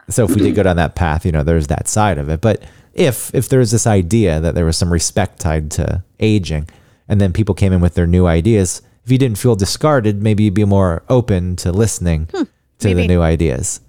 So 0.10 0.26
if 0.26 0.32
we 0.32 0.42
did 0.42 0.56
go 0.56 0.64
down 0.64 0.78
that 0.78 0.96
path, 0.96 1.26
you 1.26 1.32
know, 1.32 1.44
there's 1.44 1.68
that 1.68 1.88
side 1.88 2.18
of 2.18 2.30
it. 2.30 2.42
But 2.42 2.64
if 2.94 3.34
if 3.34 3.50
there's 3.50 3.72
this 3.72 3.88
idea 3.88 4.40
that 4.40 4.56
there 4.56 4.66
was 4.66 4.78
some 4.78 4.94
respect 4.94 5.40
tied 5.40 5.72
to 5.72 6.04
aging, 6.20 6.70
and 7.08 7.20
then 7.20 7.34
people 7.34 7.56
came 7.56 7.74
in 7.74 7.82
with 7.82 7.96
their 7.96 8.08
new 8.08 8.26
ideas, 8.26 8.82
if 9.04 9.12
you 9.12 9.18
didn't 9.18 9.38
feel 9.38 9.56
discarded, 9.56 10.22
maybe 10.22 10.44
you'd 10.44 10.54
be 10.54 10.66
more 10.66 11.04
open 11.10 11.56
to 11.58 11.72
listening 11.72 12.28
to 12.28 12.48
the 12.80 13.08
new 13.08 13.22
ideas. 13.22 13.82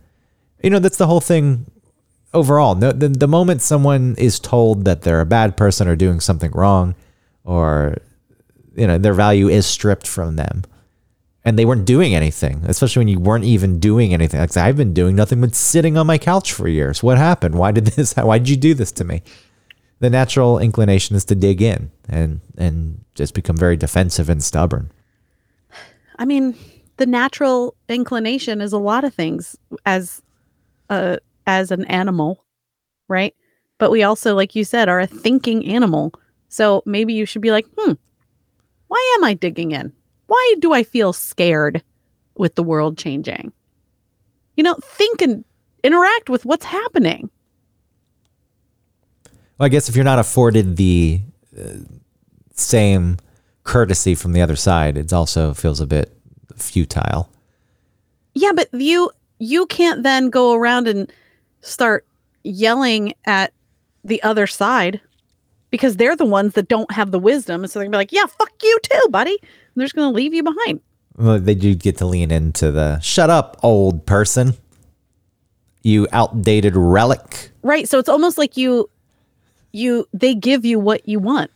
You 0.63 0.71
know, 0.71 0.79
that's 0.79 0.99
the 0.99 1.07
whole 1.07 1.21
thing 1.21 1.71
overall. 2.35 2.75
No, 2.75 2.93
the, 2.93 3.09
the 3.09 3.29
moment 3.29 3.63
someone 3.63 4.15
is 4.19 4.41
told 4.41 4.85
that 4.85 5.03
they're 5.03 5.21
a 5.21 5.27
bad 5.27 5.57
person 5.57 5.89
or 5.89 5.97
doing 5.97 6.21
something 6.21 6.51
wrong, 6.53 6.95
or 7.45 7.97
you 8.75 8.87
know, 8.87 8.99
their 8.99 9.15
value 9.15 9.49
is 9.49 9.67
stripped 9.67 10.07
from 10.07 10.37
them, 10.37 10.65
and 11.47 11.57
they 11.57 11.65
weren't 11.65 11.85
doing 11.85 12.13
anything, 12.13 12.65
especially 12.67 13.01
when 13.01 13.09
you 13.09 13.21
weren't 13.21 13.45
even 13.45 13.79
doing 13.79 14.13
anything. 14.13 14.41
Like 14.41 14.57
I've 14.57 14.77
been 14.77 14.93
doing 14.93 15.15
nothing 15.15 15.41
but 15.41 15.55
sitting 15.55 15.97
on 15.97 16.05
my 16.05 16.19
couch 16.19 16.53
for 16.53 16.67
years. 16.67 17.05
What 17.05 17.19
happened? 17.19 17.55
Why 17.55 17.71
did 17.71 17.87
this? 17.87 18.15
Why 18.17 18.39
did 18.39 18.49
you 18.49 18.57
do 18.57 18.75
this 18.75 18.91
to 18.93 19.05
me? 19.05 19.23
The 20.01 20.11
natural 20.11 20.59
inclination 20.59 21.15
is 21.15 21.25
to 21.27 21.37
dig 21.37 21.63
in 21.63 21.93
and 22.09 22.41
and 22.59 23.05
just 23.15 23.33
become 23.33 23.57
very 23.57 23.77
defensive 23.77 24.29
and 24.29 24.43
stubborn. 24.43 24.91
I 26.19 26.25
mean, 26.25 26.57
the 26.97 27.07
natural 27.07 27.77
inclination 27.89 28.61
is 28.61 28.73
a 28.73 28.79
lot 28.79 29.05
of 29.05 29.15
things 29.15 29.57
as 29.87 30.21
a 30.91 31.21
as 31.47 31.71
an 31.71 31.85
animal, 31.85 32.45
right? 33.07 33.37
But 33.79 33.93
we 33.93 34.03
also, 34.03 34.35
like 34.35 34.57
you 34.57 34.65
said, 34.65 34.89
are 34.89 35.01
a 35.01 35.07
thinking 35.07 35.65
animal. 35.65 36.13
So 36.49 36.83
maybe 36.87 37.13
you 37.13 37.25
should 37.25 37.43
be 37.43 37.53
like, 37.53 37.67
hmm, 37.79 37.93
why 38.89 39.15
am 39.17 39.23
I 39.23 39.35
digging 39.35 39.71
in? 39.71 39.93
Why 40.27 40.55
do 40.59 40.73
I 40.73 40.83
feel 40.83 41.13
scared 41.13 41.83
with 42.37 42.55
the 42.55 42.63
world 42.63 42.99
changing? 42.99 43.53
You 44.57 44.65
know, 44.65 44.77
think 44.83 45.23
and 45.23 45.45
interact 45.85 46.29
with 46.29 46.45
what's 46.45 46.65
happening. 46.65 47.31
Well, 49.59 49.67
I 49.67 49.69
guess 49.69 49.89
if 49.89 49.97
you're 49.97 50.05
not 50.05 50.19
afforded 50.19 50.77
the 50.77 51.21
uh, 51.59 51.79
same 52.55 53.19
courtesy 53.65 54.15
from 54.15 54.33
the 54.33 54.43
other 54.43 54.57
side, 54.57 54.97
it 54.97 55.13
also 55.13 55.55
feels 55.55 55.81
a 55.81 55.87
bit 55.87 56.17
futile. 56.57 57.31
Yeah, 58.35 58.53
but 58.53 58.69
you 58.73 59.11
you 59.39 59.67
can't 59.67 60.03
then 60.03 60.31
go 60.31 60.55
around 60.55 60.89
and 60.89 61.13
start 61.61 62.07
yelling 62.43 63.15
at 63.25 63.53
the 64.05 64.23
other 64.23 64.47
side 64.47 65.01
because 65.71 65.97
they're 65.97 66.17
the 66.17 66.25
ones 66.25 66.55
that 66.55 66.69
don't 66.69 66.91
have 66.93 67.11
the 67.11 67.19
wisdom. 67.19 67.63
And 67.63 67.71
so 67.71 67.79
they're 67.79 67.87
gonna 67.87 67.95
be 67.95 67.99
like, 67.99 68.13
Yeah, 68.13 68.27
fuck 68.27 68.53
you 68.63 68.79
too, 68.83 69.09
buddy. 69.11 69.39
They're 69.77 69.85
just 69.85 69.95
gonna 69.95 70.11
leave 70.11 70.35
you 70.35 70.43
behind. 70.43 70.81
Well, 71.17 71.39
they 71.39 71.55
do 71.55 71.75
get 71.75 71.99
to 71.99 72.07
lean 72.07 72.31
into 72.31 72.73
the 72.73 72.99
shut 73.01 73.31
up, 73.31 73.59
old 73.63 74.07
person. 74.07 74.55
You 75.83 76.09
outdated 76.13 76.75
relic. 76.75 77.51
Right. 77.63 77.89
So 77.89 77.99
it's 77.99 78.09
almost 78.09 78.39
like 78.39 78.57
you 78.57 78.91
you 79.73 80.09
they 80.13 80.35
give 80.35 80.65
you 80.65 80.79
what 80.79 81.09
you 81.09 81.21
want. 81.21 81.51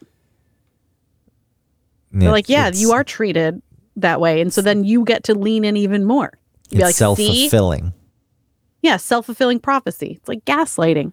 They're 2.13 2.31
like, 2.31 2.49
Yeah, 2.49 2.71
you 2.73 2.93
are 2.93 3.05
treated 3.05 3.63
that 3.97 4.21
way. 4.21 4.41
And 4.41 4.53
so 4.53 4.63
then 4.63 4.85
you 4.85 5.05
get 5.05 5.25
to 5.25 5.35
lean 5.35 5.65
in 5.65 5.77
even 5.77 6.05
more. 6.05 6.33
You'd 6.71 6.81
It's 6.81 6.85
like, 6.85 6.95
self 6.95 7.19
fulfilling. 7.19 7.93
Yeah, 8.83 8.97
self 8.97 9.27
fulfilling 9.27 9.61
prophecy. 9.61 10.17
It's 10.19 10.29
like 10.29 10.45
gaslighting. 10.45 11.13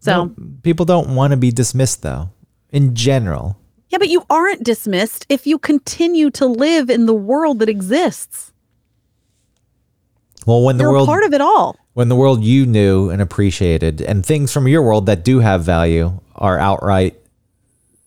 So 0.00 0.34
people 0.62 0.86
don't 0.86 1.14
want 1.14 1.32
to 1.32 1.36
be 1.36 1.50
dismissed, 1.50 2.02
though. 2.02 2.30
In 2.70 2.94
general, 2.94 3.58
Yeah, 3.90 3.98
but 3.98 4.08
you 4.08 4.24
aren't 4.28 4.62
dismissed 4.64 5.24
if 5.28 5.46
you 5.46 5.58
continue 5.58 6.30
to 6.32 6.46
live 6.46 6.90
in 6.90 7.06
the 7.06 7.14
world 7.14 7.58
that 7.60 7.68
exists. 7.68 8.52
well, 10.46 10.62
when 10.62 10.76
the 10.76 10.84
You're 10.84 10.92
world 10.92 11.06
part 11.08 11.24
of 11.24 11.32
it 11.32 11.40
all. 11.40 11.76
when 11.94 12.08
the 12.08 12.16
world 12.16 12.44
you 12.44 12.66
knew 12.66 13.10
and 13.10 13.20
appreciated 13.22 14.00
and 14.02 14.24
things 14.24 14.52
from 14.52 14.68
your 14.68 14.82
world 14.82 15.06
that 15.06 15.24
do 15.24 15.40
have 15.40 15.62
value 15.64 16.20
are 16.34 16.58
outright 16.58 17.16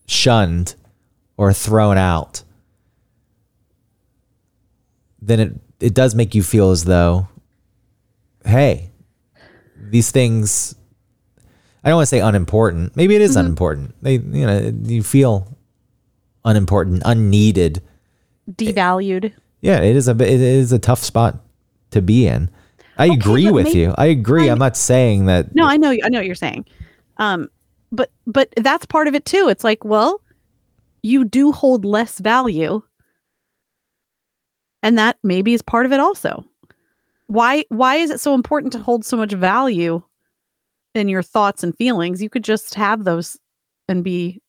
shunned 0.07 0.75
or 1.37 1.51
thrown 1.53 1.97
out 1.97 2.43
then 5.21 5.39
it 5.39 5.53
it 5.79 5.93
does 5.93 6.15
make 6.15 6.33
you 6.35 6.43
feel 6.43 6.71
as 6.71 6.85
though 6.85 7.27
hey 8.45 8.89
these 9.75 10.11
things 10.11 10.75
I 11.83 11.89
don't 11.89 11.97
want 11.97 12.07
to 12.07 12.15
say 12.15 12.19
unimportant 12.19 12.95
maybe 12.95 13.15
it 13.15 13.21
is 13.21 13.31
mm-hmm. 13.31 13.39
unimportant 13.41 13.95
they 14.01 14.13
you 14.13 14.45
know 14.45 14.73
you 14.83 15.03
feel 15.03 15.47
unimportant 16.45 17.01
unneeded 17.05 17.81
Devalued. 18.51 19.33
yeah, 19.61 19.79
it 19.81 19.95
is 19.95 20.07
a 20.07 20.11
it 20.11 20.41
is 20.41 20.71
a 20.71 20.79
tough 20.79 21.03
spot 21.03 21.39
to 21.91 22.01
be 22.01 22.27
in. 22.27 22.49
I 22.97 23.07
agree 23.07 23.49
with 23.49 23.67
may- 23.67 23.73
you. 23.73 23.95
I 23.97 24.07
agree. 24.07 24.49
I'm 24.49 24.59
not 24.59 24.77
saying 24.77 25.25
that. 25.27 25.55
No, 25.55 25.65
I 25.65 25.77
know 25.77 25.91
I 25.91 26.09
know 26.09 26.19
what 26.19 26.25
you're 26.25 26.35
saying. 26.35 26.65
Um 27.17 27.49
but 27.91 28.11
but 28.25 28.49
that's 28.57 28.85
part 28.85 29.07
of 29.07 29.15
it 29.15 29.25
too. 29.25 29.47
It's 29.49 29.63
like, 29.63 29.83
well, 29.85 30.21
you 31.03 31.23
do 31.25 31.51
hold 31.51 31.85
less 31.85 32.19
value. 32.19 32.81
And 34.83 34.97
that 34.97 35.17
maybe 35.23 35.53
is 35.53 35.61
part 35.61 35.85
of 35.85 35.91
it 35.91 35.99
also. 35.99 36.45
Why 37.27 37.65
why 37.69 37.95
is 37.95 38.09
it 38.09 38.19
so 38.19 38.33
important 38.33 38.73
to 38.73 38.79
hold 38.79 39.05
so 39.05 39.15
much 39.17 39.31
value 39.31 40.01
in 40.95 41.07
your 41.07 41.23
thoughts 41.23 41.63
and 41.63 41.75
feelings? 41.75 42.21
You 42.21 42.29
could 42.29 42.43
just 42.43 42.73
have 42.75 43.03
those 43.03 43.37
and 43.87 44.03
be 44.03 44.41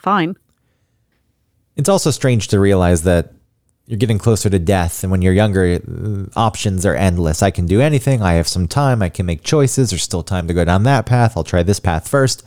fine. 0.00 0.36
It's 1.78 1.88
also 1.88 2.10
strange 2.10 2.48
to 2.48 2.60
realize 2.60 3.04
that 3.04 3.32
you're 3.86 3.96
getting 3.98 4.18
closer 4.18 4.50
to 4.50 4.58
death, 4.58 5.02
and 5.02 5.10
when 5.10 5.22
you're 5.22 5.32
younger, 5.32 5.76
uh, 5.80 6.24
options 6.38 6.84
are 6.84 6.94
endless. 6.94 7.42
I 7.42 7.50
can 7.50 7.64
do 7.64 7.80
anything. 7.80 8.20
I 8.20 8.34
have 8.34 8.46
some 8.48 8.68
time. 8.68 9.00
I 9.00 9.08
can 9.08 9.24
make 9.24 9.42
choices. 9.42 9.88
There's 9.90 10.02
still 10.02 10.22
time 10.22 10.46
to 10.48 10.52
go 10.52 10.64
down 10.66 10.82
that 10.82 11.06
path. 11.06 11.36
I'll 11.36 11.44
try 11.44 11.62
this 11.62 11.80
path 11.80 12.06
first, 12.06 12.42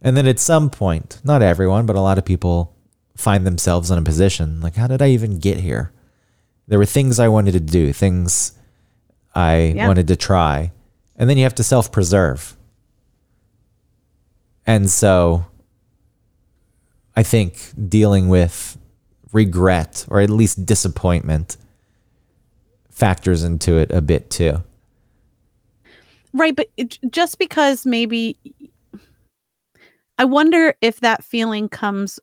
and 0.00 0.16
then 0.16 0.26
at 0.26 0.38
some 0.38 0.70
point, 0.70 1.20
not 1.22 1.42
everyone, 1.42 1.84
but 1.84 1.96
a 1.96 2.00
lot 2.00 2.16
of 2.16 2.24
people 2.24 2.74
find 3.16 3.46
themselves 3.46 3.90
in 3.90 3.98
a 3.98 4.02
position 4.02 4.60
like, 4.60 4.76
how 4.76 4.86
did 4.86 5.02
I 5.02 5.08
even 5.10 5.38
get 5.38 5.58
here? 5.58 5.92
There 6.66 6.78
were 6.78 6.86
things 6.86 7.18
I 7.20 7.28
wanted 7.28 7.52
to 7.52 7.60
do, 7.60 7.92
things 7.92 8.52
I 9.34 9.74
Yeah. 9.76 9.86
wanted 9.86 10.08
to 10.08 10.16
try. 10.16 10.72
And 11.16 11.28
then 11.28 11.36
you 11.36 11.42
have 11.44 11.54
to 11.56 11.62
self 11.64 11.92
preserve. 11.92 12.56
And 14.66 14.90
so 14.90 15.44
I 17.16 17.22
think 17.22 17.72
dealing 17.88 18.28
with 18.28 18.78
regret 19.32 20.06
or 20.08 20.20
at 20.20 20.30
least 20.30 20.64
disappointment 20.64 21.56
factors 22.90 23.42
into 23.42 23.76
it 23.76 23.90
a 23.90 24.00
bit 24.00 24.30
too. 24.30 24.62
Right, 26.32 26.54
but 26.54 26.68
just 27.10 27.38
because 27.38 27.86
maybe 27.86 28.36
I 30.18 30.24
wonder 30.24 30.74
if 30.80 31.00
that 31.00 31.24
feeling 31.24 31.68
comes 31.68 32.18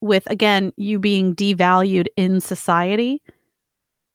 with 0.00 0.30
again 0.30 0.72
you 0.76 0.98
being 0.98 1.34
devalued 1.34 2.06
in 2.16 2.40
society. 2.40 3.22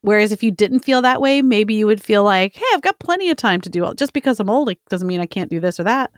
Whereas 0.02 0.32
if 0.32 0.44
you 0.44 0.52
didn't 0.52 0.82
feel 0.82 1.02
that 1.02 1.22
way, 1.22 1.42
maybe 1.42 1.74
you 1.74 1.88
would 1.88 2.04
feel 2.04 2.24
like, 2.24 2.56
"Hey, 2.56 2.66
I've 2.74 2.82
got 2.82 3.00
plenty 3.00 3.30
of 3.30 3.38
time 3.38 3.62
to 3.62 3.70
do 3.70 3.86
all. 3.86 3.94
Just 3.94 4.14
because 4.14 4.40
I'm 4.40 4.50
old, 4.50 4.70
it 4.70 4.80
doesn't 4.90 5.08
mean 5.08 5.22
I 5.22 5.26
can't 5.26 5.50
do 5.50 5.60
this 5.60 5.80
or 5.80 5.84
that." 5.84 6.12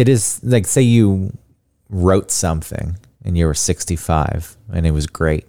It 0.00 0.08
is 0.08 0.40
like 0.42 0.64
say 0.64 0.80
you 0.80 1.36
wrote 1.90 2.30
something 2.30 2.96
and 3.22 3.36
you 3.36 3.44
were 3.44 3.52
65 3.52 4.56
and 4.72 4.86
it 4.86 4.92
was 4.92 5.06
great. 5.06 5.46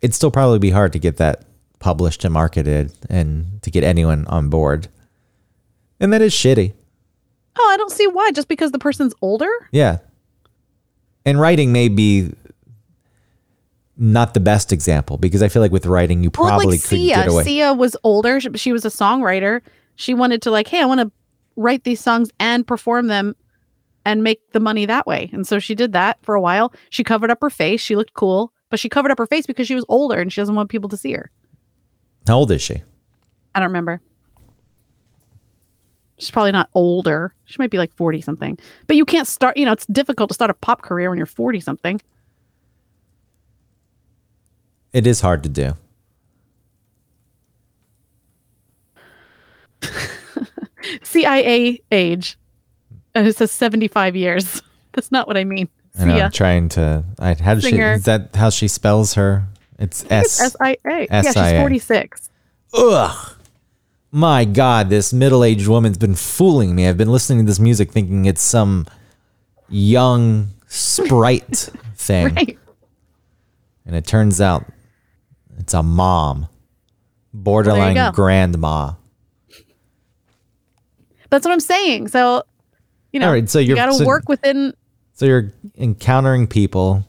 It'd 0.00 0.14
still 0.14 0.30
probably 0.30 0.60
be 0.60 0.70
hard 0.70 0.92
to 0.92 1.00
get 1.00 1.16
that 1.16 1.42
published 1.80 2.24
and 2.24 2.32
marketed 2.32 2.92
and 3.10 3.60
to 3.62 3.70
get 3.72 3.82
anyone 3.82 4.24
on 4.28 4.50
board. 4.50 4.86
And 5.98 6.12
that 6.12 6.22
is 6.22 6.32
shitty. 6.32 6.74
Oh, 7.58 7.70
I 7.72 7.76
don't 7.76 7.90
see 7.90 8.06
why. 8.06 8.30
Just 8.30 8.46
because 8.46 8.70
the 8.70 8.78
person's 8.78 9.14
older. 9.20 9.50
Yeah. 9.72 9.98
And 11.24 11.40
writing 11.40 11.72
may 11.72 11.88
be 11.88 12.34
not 13.96 14.32
the 14.32 14.38
best 14.40 14.72
example 14.72 15.16
because 15.18 15.42
I 15.42 15.48
feel 15.48 15.60
like 15.60 15.72
with 15.72 15.86
writing 15.86 16.22
you 16.22 16.30
Well, 16.38 16.50
probably 16.50 16.66
like 16.76 16.82
could 16.82 16.90
Sia. 16.90 17.16
get 17.16 17.28
away. 17.30 17.42
Sia 17.42 17.72
was 17.72 17.96
older. 18.04 18.38
She, 18.38 18.52
she 18.54 18.70
was 18.72 18.84
a 18.84 18.90
songwriter. 18.90 19.60
She 19.96 20.14
wanted 20.14 20.40
to 20.42 20.52
like, 20.52 20.68
hey, 20.68 20.82
I 20.82 20.84
want 20.86 21.00
to 21.00 21.10
write 21.56 21.82
these 21.82 21.98
songs 21.98 22.30
and 22.38 22.64
perform 22.64 23.08
them 23.08 23.34
and 24.06 24.22
make 24.22 24.40
the 24.52 24.60
money 24.60 24.86
that 24.86 25.04
way. 25.04 25.28
And 25.32 25.46
so 25.46 25.58
she 25.58 25.74
did 25.74 25.92
that 25.92 26.18
for 26.22 26.36
a 26.36 26.40
while. 26.40 26.72
She 26.90 27.02
covered 27.02 27.28
up 27.28 27.38
her 27.42 27.50
face. 27.50 27.80
She 27.80 27.96
looked 27.96 28.14
cool, 28.14 28.52
but 28.70 28.78
she 28.78 28.88
covered 28.88 29.10
up 29.10 29.18
her 29.18 29.26
face 29.26 29.46
because 29.46 29.66
she 29.66 29.74
was 29.74 29.84
older 29.88 30.20
and 30.20 30.32
she 30.32 30.40
doesn't 30.40 30.54
want 30.54 30.70
people 30.70 30.88
to 30.90 30.96
see 30.96 31.12
her. 31.12 31.28
How 32.26 32.38
old 32.38 32.52
is 32.52 32.62
she? 32.62 32.84
I 33.54 33.58
don't 33.58 33.68
remember. 33.68 34.00
She's 36.18 36.30
probably 36.30 36.52
not 36.52 36.70
older. 36.72 37.34
She 37.46 37.56
might 37.58 37.70
be 37.70 37.78
like 37.78 37.92
40 37.94 38.20
something. 38.20 38.56
But 38.86 38.94
you 38.94 39.04
can't 39.04 39.26
start, 39.26 39.56
you 39.56 39.66
know, 39.66 39.72
it's 39.72 39.86
difficult 39.86 40.30
to 40.30 40.34
start 40.34 40.52
a 40.52 40.54
pop 40.54 40.82
career 40.82 41.10
when 41.10 41.18
you're 41.18 41.26
40 41.26 41.58
something. 41.58 42.00
It 44.92 45.04
is 45.04 45.20
hard 45.20 45.42
to 45.42 45.48
do. 45.48 45.74
CIA 51.02 51.82
age. 51.90 52.38
And 53.16 53.26
it 53.26 53.36
says 53.36 53.50
75 53.50 54.14
years. 54.14 54.62
That's 54.92 55.10
not 55.10 55.26
what 55.26 55.36
I 55.36 55.44
mean. 55.44 55.68
I 55.98 56.04
know, 56.04 56.18
I'm 56.18 56.30
trying 56.30 56.68
to. 56.70 57.04
I, 57.18 57.34
how 57.34 57.54
does 57.54 57.64
she? 57.64 57.78
Is 57.78 58.04
that 58.04 58.36
how 58.36 58.50
she 58.50 58.68
spells 58.68 59.14
her? 59.14 59.44
It's 59.78 60.02
It's 60.04 60.10
S. 60.40 60.40
S-I-A. 60.40 61.06
Yeah, 61.10 61.22
she's 61.22 61.28
S-I-A. 61.36 61.60
46. 61.60 62.30
Ugh. 62.74 63.32
My 64.12 64.44
God, 64.44 64.90
this 64.90 65.12
middle-aged 65.12 65.66
woman's 65.66 65.98
been 65.98 66.14
fooling 66.14 66.74
me. 66.74 66.86
I've 66.86 66.96
been 66.98 67.10
listening 67.10 67.40
to 67.40 67.46
this 67.50 67.58
music 67.58 67.90
thinking 67.92 68.24
it's 68.26 68.42
some 68.42 68.86
young 69.68 70.50
sprite 70.68 71.70
thing, 71.96 72.34
Right. 72.34 72.58
and 73.84 73.96
it 73.96 74.06
turns 74.06 74.40
out 74.40 74.64
it's 75.58 75.74
a 75.74 75.82
mom, 75.82 76.48
borderline 77.34 77.94
go. 77.94 78.10
grandma. 78.12 78.92
That's 81.30 81.44
what 81.44 81.52
I'm 81.52 81.60
saying. 81.60 82.08
So, 82.08 82.44
you 83.16 83.20
know, 83.20 83.28
All 83.28 83.32
right, 83.32 83.48
so 83.48 83.58
you 83.58 83.68
you're- 83.68 83.76
got 83.80 83.86
to 83.86 83.94
so- 83.94 84.04
work 84.04 84.28
within. 84.28 84.74
So 85.14 85.24
you're 85.24 85.50
encountering 85.78 86.46
people 86.46 87.08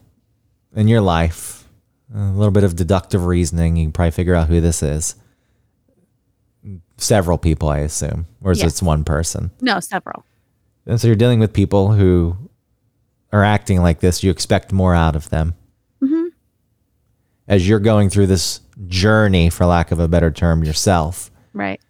in 0.74 0.88
your 0.88 1.02
life, 1.02 1.68
a 2.14 2.18
little 2.30 2.50
bit 2.50 2.64
of 2.64 2.74
deductive 2.74 3.26
reasoning. 3.26 3.76
You 3.76 3.84
can 3.84 3.92
probably 3.92 4.12
figure 4.12 4.34
out 4.34 4.48
who 4.48 4.62
this 4.62 4.82
is. 4.82 5.14
Several 6.96 7.36
people, 7.36 7.68
I 7.68 7.78
assume, 7.80 8.26
or 8.42 8.50
is 8.52 8.60
Yes. 8.60 8.68
it's 8.72 8.82
one 8.82 9.04
person? 9.04 9.50
No, 9.60 9.78
several. 9.80 10.24
And 10.86 10.98
so 10.98 11.06
you're 11.06 11.16
dealing 11.16 11.38
with 11.38 11.52
people 11.52 11.92
who 11.92 12.36
are 13.32 13.44
acting 13.44 13.82
like 13.82 14.00
this. 14.00 14.22
You 14.24 14.30
expect 14.30 14.72
more 14.72 14.94
out 14.94 15.14
of 15.14 15.28
them. 15.28 15.54
Mm-hmm. 16.02 16.28
As 17.46 17.68
you're 17.68 17.78
going 17.78 18.08
through 18.08 18.26
this 18.28 18.60
journey, 18.86 19.50
for 19.50 19.66
lack 19.66 19.92
of 19.92 20.00
a 20.00 20.08
better 20.08 20.30
term, 20.30 20.64
yourself, 20.64 21.30
Right. 21.52 21.80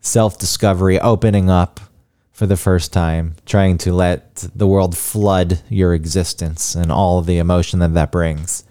self 0.00 0.38
discovery, 0.38 1.00
opening 1.00 1.48
up 1.48 1.80
for 2.32 2.46
the 2.46 2.56
first 2.56 2.92
time, 2.92 3.36
trying 3.44 3.78
to 3.78 3.92
let 3.92 4.48
the 4.54 4.66
world 4.66 4.96
flood 4.96 5.60
your 5.68 5.94
existence 5.94 6.74
and 6.74 6.90
all 6.90 7.18
of 7.18 7.26
the 7.26 7.38
emotion 7.38 7.78
that 7.80 7.94
that 7.94 8.10
brings. 8.10 8.64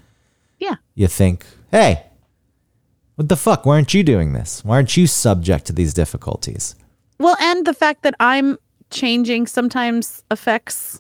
Yeah. 0.58 0.76
You 0.96 1.08
think, 1.08 1.46
hey, 1.70 2.06
what 3.16 3.30
the 3.30 3.38
fuck? 3.38 3.66
Why 3.66 3.76
aren't 3.76 3.94
you 3.94 4.04
doing 4.04 4.34
this? 4.34 4.66
Why 4.66 4.76
aren't 4.76 4.98
you 4.98 5.06
subject 5.06 5.66
to 5.68 5.74
these 5.74 5.94
difficulties? 5.94 6.76
Well, 7.20 7.38
and 7.40 7.66
the 7.66 7.74
fact 7.74 8.02
that 8.02 8.16
I'm 8.20 8.58
changing 8.90 9.46
sometimes 9.46 10.24
affects 10.32 11.00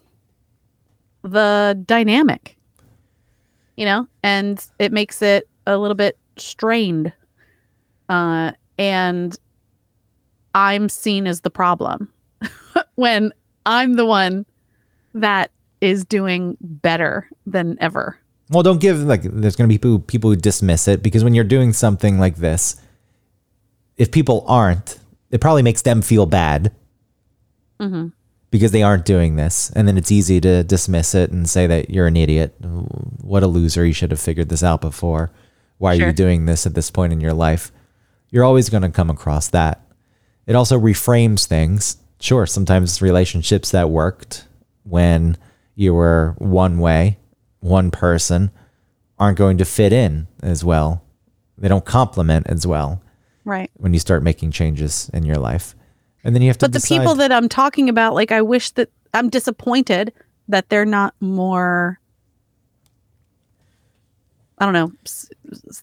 the 1.24 1.82
dynamic, 1.88 2.57
you 3.76 3.86
know, 3.86 4.07
and 4.24 4.64
it 4.78 4.91
makes 4.91 5.22
it 5.24 5.49
a 5.66 5.78
little 5.78 5.95
bit 5.95 6.18
strained. 6.38 7.12
Uh, 8.07 8.51
and 8.78 9.36
I'm 10.53 10.89
seen 10.89 11.26
as 11.26 11.41
the 11.41 11.49
problem 11.49 12.12
when 12.96 13.34
I'm 13.66 13.94
the 13.96 14.06
one 14.06 14.46
that 15.14 15.52
is 15.82 16.06
doing 16.06 16.58
better 16.62 17.30
than 17.46 17.78
ever. 17.82 18.18
Well, 18.50 18.64
don't 18.64 18.82
give 18.82 19.00
like 19.02 19.24
there's 19.24 19.56
going 19.56 19.70
to 19.70 19.74
be 19.74 19.78
people, 19.78 20.00
people 20.00 20.30
who 20.30 20.36
dismiss 20.36 20.88
it 20.88 21.02
because 21.02 21.24
when 21.24 21.34
you're 21.34 21.44
doing 21.44 21.74
something 21.74 22.20
like 22.20 22.36
this, 22.36 22.76
if 23.98 24.12
people 24.12 24.44
aren't, 24.48 25.00
it 25.30 25.42
probably 25.42 25.64
makes 25.64 25.82
them 25.84 26.02
feel 26.02 26.26
bad 26.26 26.74
mm-hmm. 27.80 28.08
because 28.50 28.72
they 28.72 28.84
aren't 28.84 29.06
doing 29.06 29.36
this, 29.38 29.72
and 29.72 29.88
then 29.88 29.98
it's 29.98 30.12
easy 30.12 30.42
to 30.42 30.64
dismiss 30.64 31.16
it 31.16 31.32
and 31.32 31.50
say 31.50 31.68
that 31.68 31.89
you're 31.89 32.08
an 32.08 32.18
idiot. 32.18 32.56
What 33.22 33.44
a 33.44 33.48
loser! 33.48 33.86
You 33.86 33.94
should 33.94 34.12
have 34.12 34.20
figured 34.20 34.50
this 34.50 34.64
out 34.64 34.82
before. 34.82 35.32
Why 35.78 35.94
are 35.94 35.98
Sure. 35.98 36.08
you 36.08 36.14
doing 36.14 36.46
this 36.46 36.66
at 36.66 36.76
this 36.76 36.92
point 36.92 37.14
in 37.14 37.22
your 37.22 37.34
life? 37.34 37.72
You're 38.30 38.44
always 38.44 38.70
going 38.70 38.84
to 38.84 38.89
come 38.89 39.10
across 39.10 39.48
that. 39.50 39.82
It 40.46 40.56
also 40.56 40.80
reframes 40.80 41.46
things. 41.46 41.98
Sure, 42.22 42.45
sometimes 42.45 43.01
relationships 43.01 43.72
that 43.72 43.89
worked 43.89 44.47
when 44.84 45.36
you 45.74 45.91
were 45.91 46.36
one 46.38 46.78
way, 46.78 47.17
one 47.61 47.89
person, 47.89 48.51
aren't 49.17 49.39
going 49.39 49.57
to 49.57 49.65
fit 49.65 49.91
in 49.91 50.28
as 50.43 50.63
well. 50.63 51.03
They 51.57 51.67
don't 51.67 51.84
complement 51.84 52.45
as 52.47 52.67
well 52.67 53.01
Right. 53.43 53.72
when 53.74 53.91
you 53.93 53.99
start 53.99 54.22
making 54.22 54.51
changes 54.51 55.09
in 55.13 55.26
your 55.26 55.38
life. 55.38 55.76
And 56.24 56.36
then 56.36 56.43
you 56.43 56.49
have 56.49 56.59
to 56.59 56.65
but 56.65 56.74
the 56.74 56.88
people 56.88 57.15
that 57.15 57.32
I'm 57.32 57.49
talking 57.49 57.89
about, 57.89 58.13
like, 58.13 58.32
I 58.32 58.43
wish 58.43 58.69
that 58.72 58.89
I'm 59.15 59.30
disappointed 59.30 60.13
that 60.47 60.69
they're 60.69 60.86
not 60.86 61.15
more. 61.22 61.99
I 64.59 64.65
don't 64.65 64.74
know 64.74 64.91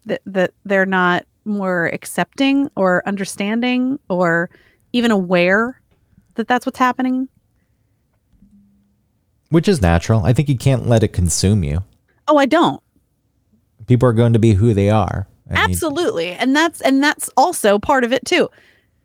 that 0.06 0.22
that 0.24 0.52
they're 0.64 0.86
not 0.86 1.26
more 1.44 1.86
accepting 1.86 2.70
or 2.76 3.02
understanding 3.06 3.98
or 4.08 4.50
even 4.92 5.10
aware 5.10 5.80
that 6.38 6.48
that's 6.48 6.64
what's 6.64 6.78
happening. 6.78 7.28
which 9.50 9.68
is 9.68 9.80
natural. 9.80 10.24
I 10.24 10.32
think 10.32 10.48
you 10.48 10.58
can't 10.58 10.86
let 10.88 11.02
it 11.02 11.08
consume 11.12 11.64
you. 11.64 11.82
Oh, 12.26 12.36
I 12.36 12.44
don't. 12.46 12.82
People 13.86 14.08
are 14.08 14.12
going 14.12 14.34
to 14.34 14.38
be 14.38 14.52
who 14.52 14.74
they 14.74 14.90
are. 14.90 15.26
Absolutely. 15.50 16.32
And 16.32 16.54
that's 16.54 16.82
and 16.82 17.02
that's 17.02 17.30
also 17.36 17.78
part 17.78 18.04
of 18.04 18.12
it 18.12 18.24
too. 18.26 18.50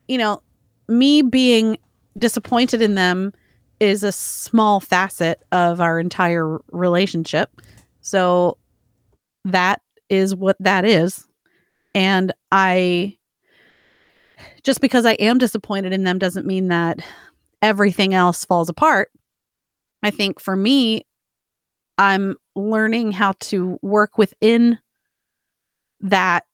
You 0.10 0.18
know, 0.18 0.42
me 0.90 1.22
being 1.22 1.78
disappointed 2.18 2.82
in 2.82 2.96
them 2.96 3.32
is 3.80 4.04
a 4.04 4.12
small 4.12 4.82
facet 4.82 5.42
of 5.54 5.80
our 5.80 6.00
entire 6.00 6.60
relationship. 6.72 7.50
So 8.02 8.58
that 9.46 9.82
is 10.10 10.36
what 10.36 10.58
that 10.60 10.84
is. 10.84 11.26
And 11.96 12.34
I 12.52 13.18
just 14.64 14.82
because 14.82 15.06
I 15.06 15.14
am 15.14 15.38
disappointed 15.38 15.94
in 15.94 16.04
them 16.04 16.20
doesn't 16.20 16.46
mean 16.46 16.70
that 16.70 17.00
everything 17.62 18.14
else 18.14 18.46
falls 18.46 18.70
apart. 18.70 19.10
I 20.02 20.12
think 20.12 20.40
for 20.40 20.56
me, 20.56 21.06
I'm 21.98 22.36
learning 22.56 23.12
how 23.12 23.34
to 23.42 23.78
work 23.82 24.18
within 24.18 24.80
that 26.02 26.46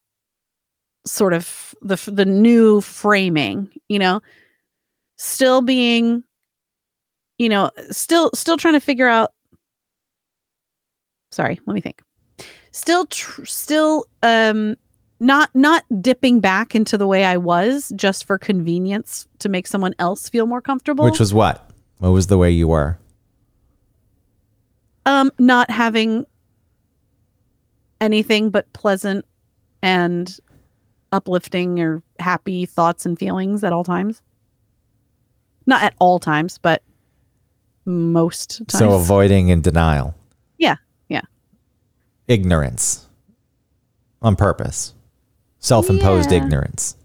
sort 1.05 1.33
of 1.33 1.73
the 1.81 1.95
the 2.11 2.25
new 2.25 2.81
framing, 2.81 3.69
you 3.87 3.99
know, 3.99 4.21
still 5.17 5.61
being 5.61 6.23
you 7.37 7.47
know, 7.47 7.71
still 7.89 8.29
still 8.33 8.57
trying 8.57 8.73
to 8.73 8.79
figure 8.79 9.07
out 9.07 9.31
Sorry, 11.31 11.59
let 11.67 11.73
me 11.73 11.81
think. 11.81 12.01
Still 12.71 13.05
tr- 13.05 13.45
still 13.45 14.05
um 14.23 14.75
not 15.19 15.49
not 15.53 15.83
dipping 16.01 16.39
back 16.39 16.75
into 16.75 16.97
the 16.97 17.07
way 17.07 17.25
I 17.25 17.37
was 17.37 17.91
just 17.95 18.25
for 18.25 18.37
convenience 18.37 19.27
to 19.39 19.49
make 19.49 19.67
someone 19.67 19.93
else 19.99 20.29
feel 20.29 20.45
more 20.45 20.61
comfortable. 20.61 21.05
Which 21.05 21.19
was 21.19 21.33
what? 21.33 21.69
What 21.97 22.09
was 22.09 22.27
the 22.27 22.37
way 22.37 22.51
you 22.51 22.67
were? 22.67 22.97
um 25.05 25.31
not 25.39 25.71
having 25.71 26.25
anything 28.01 28.49
but 28.49 28.71
pleasant 28.73 29.25
and 29.81 30.37
uplifting 31.11 31.79
or 31.79 32.03
happy 32.19 32.65
thoughts 32.65 33.05
and 33.05 33.17
feelings 33.17 33.63
at 33.63 33.73
all 33.73 33.83
times. 33.83 34.21
Not 35.65 35.83
at 35.83 35.95
all 35.99 36.19
times, 36.19 36.57
but 36.57 36.83
most 37.85 38.59
times. 38.67 38.77
So 38.77 38.91
avoiding 38.91 39.51
and 39.51 39.63
denial. 39.63 40.15
Yeah, 40.57 40.75
yeah. 41.07 41.21
Ignorance. 42.27 43.07
On 44.21 44.35
purpose. 44.35 44.93
Self-imposed 45.59 46.31
Yeah. 46.31 46.37
ignorance. 46.43 46.95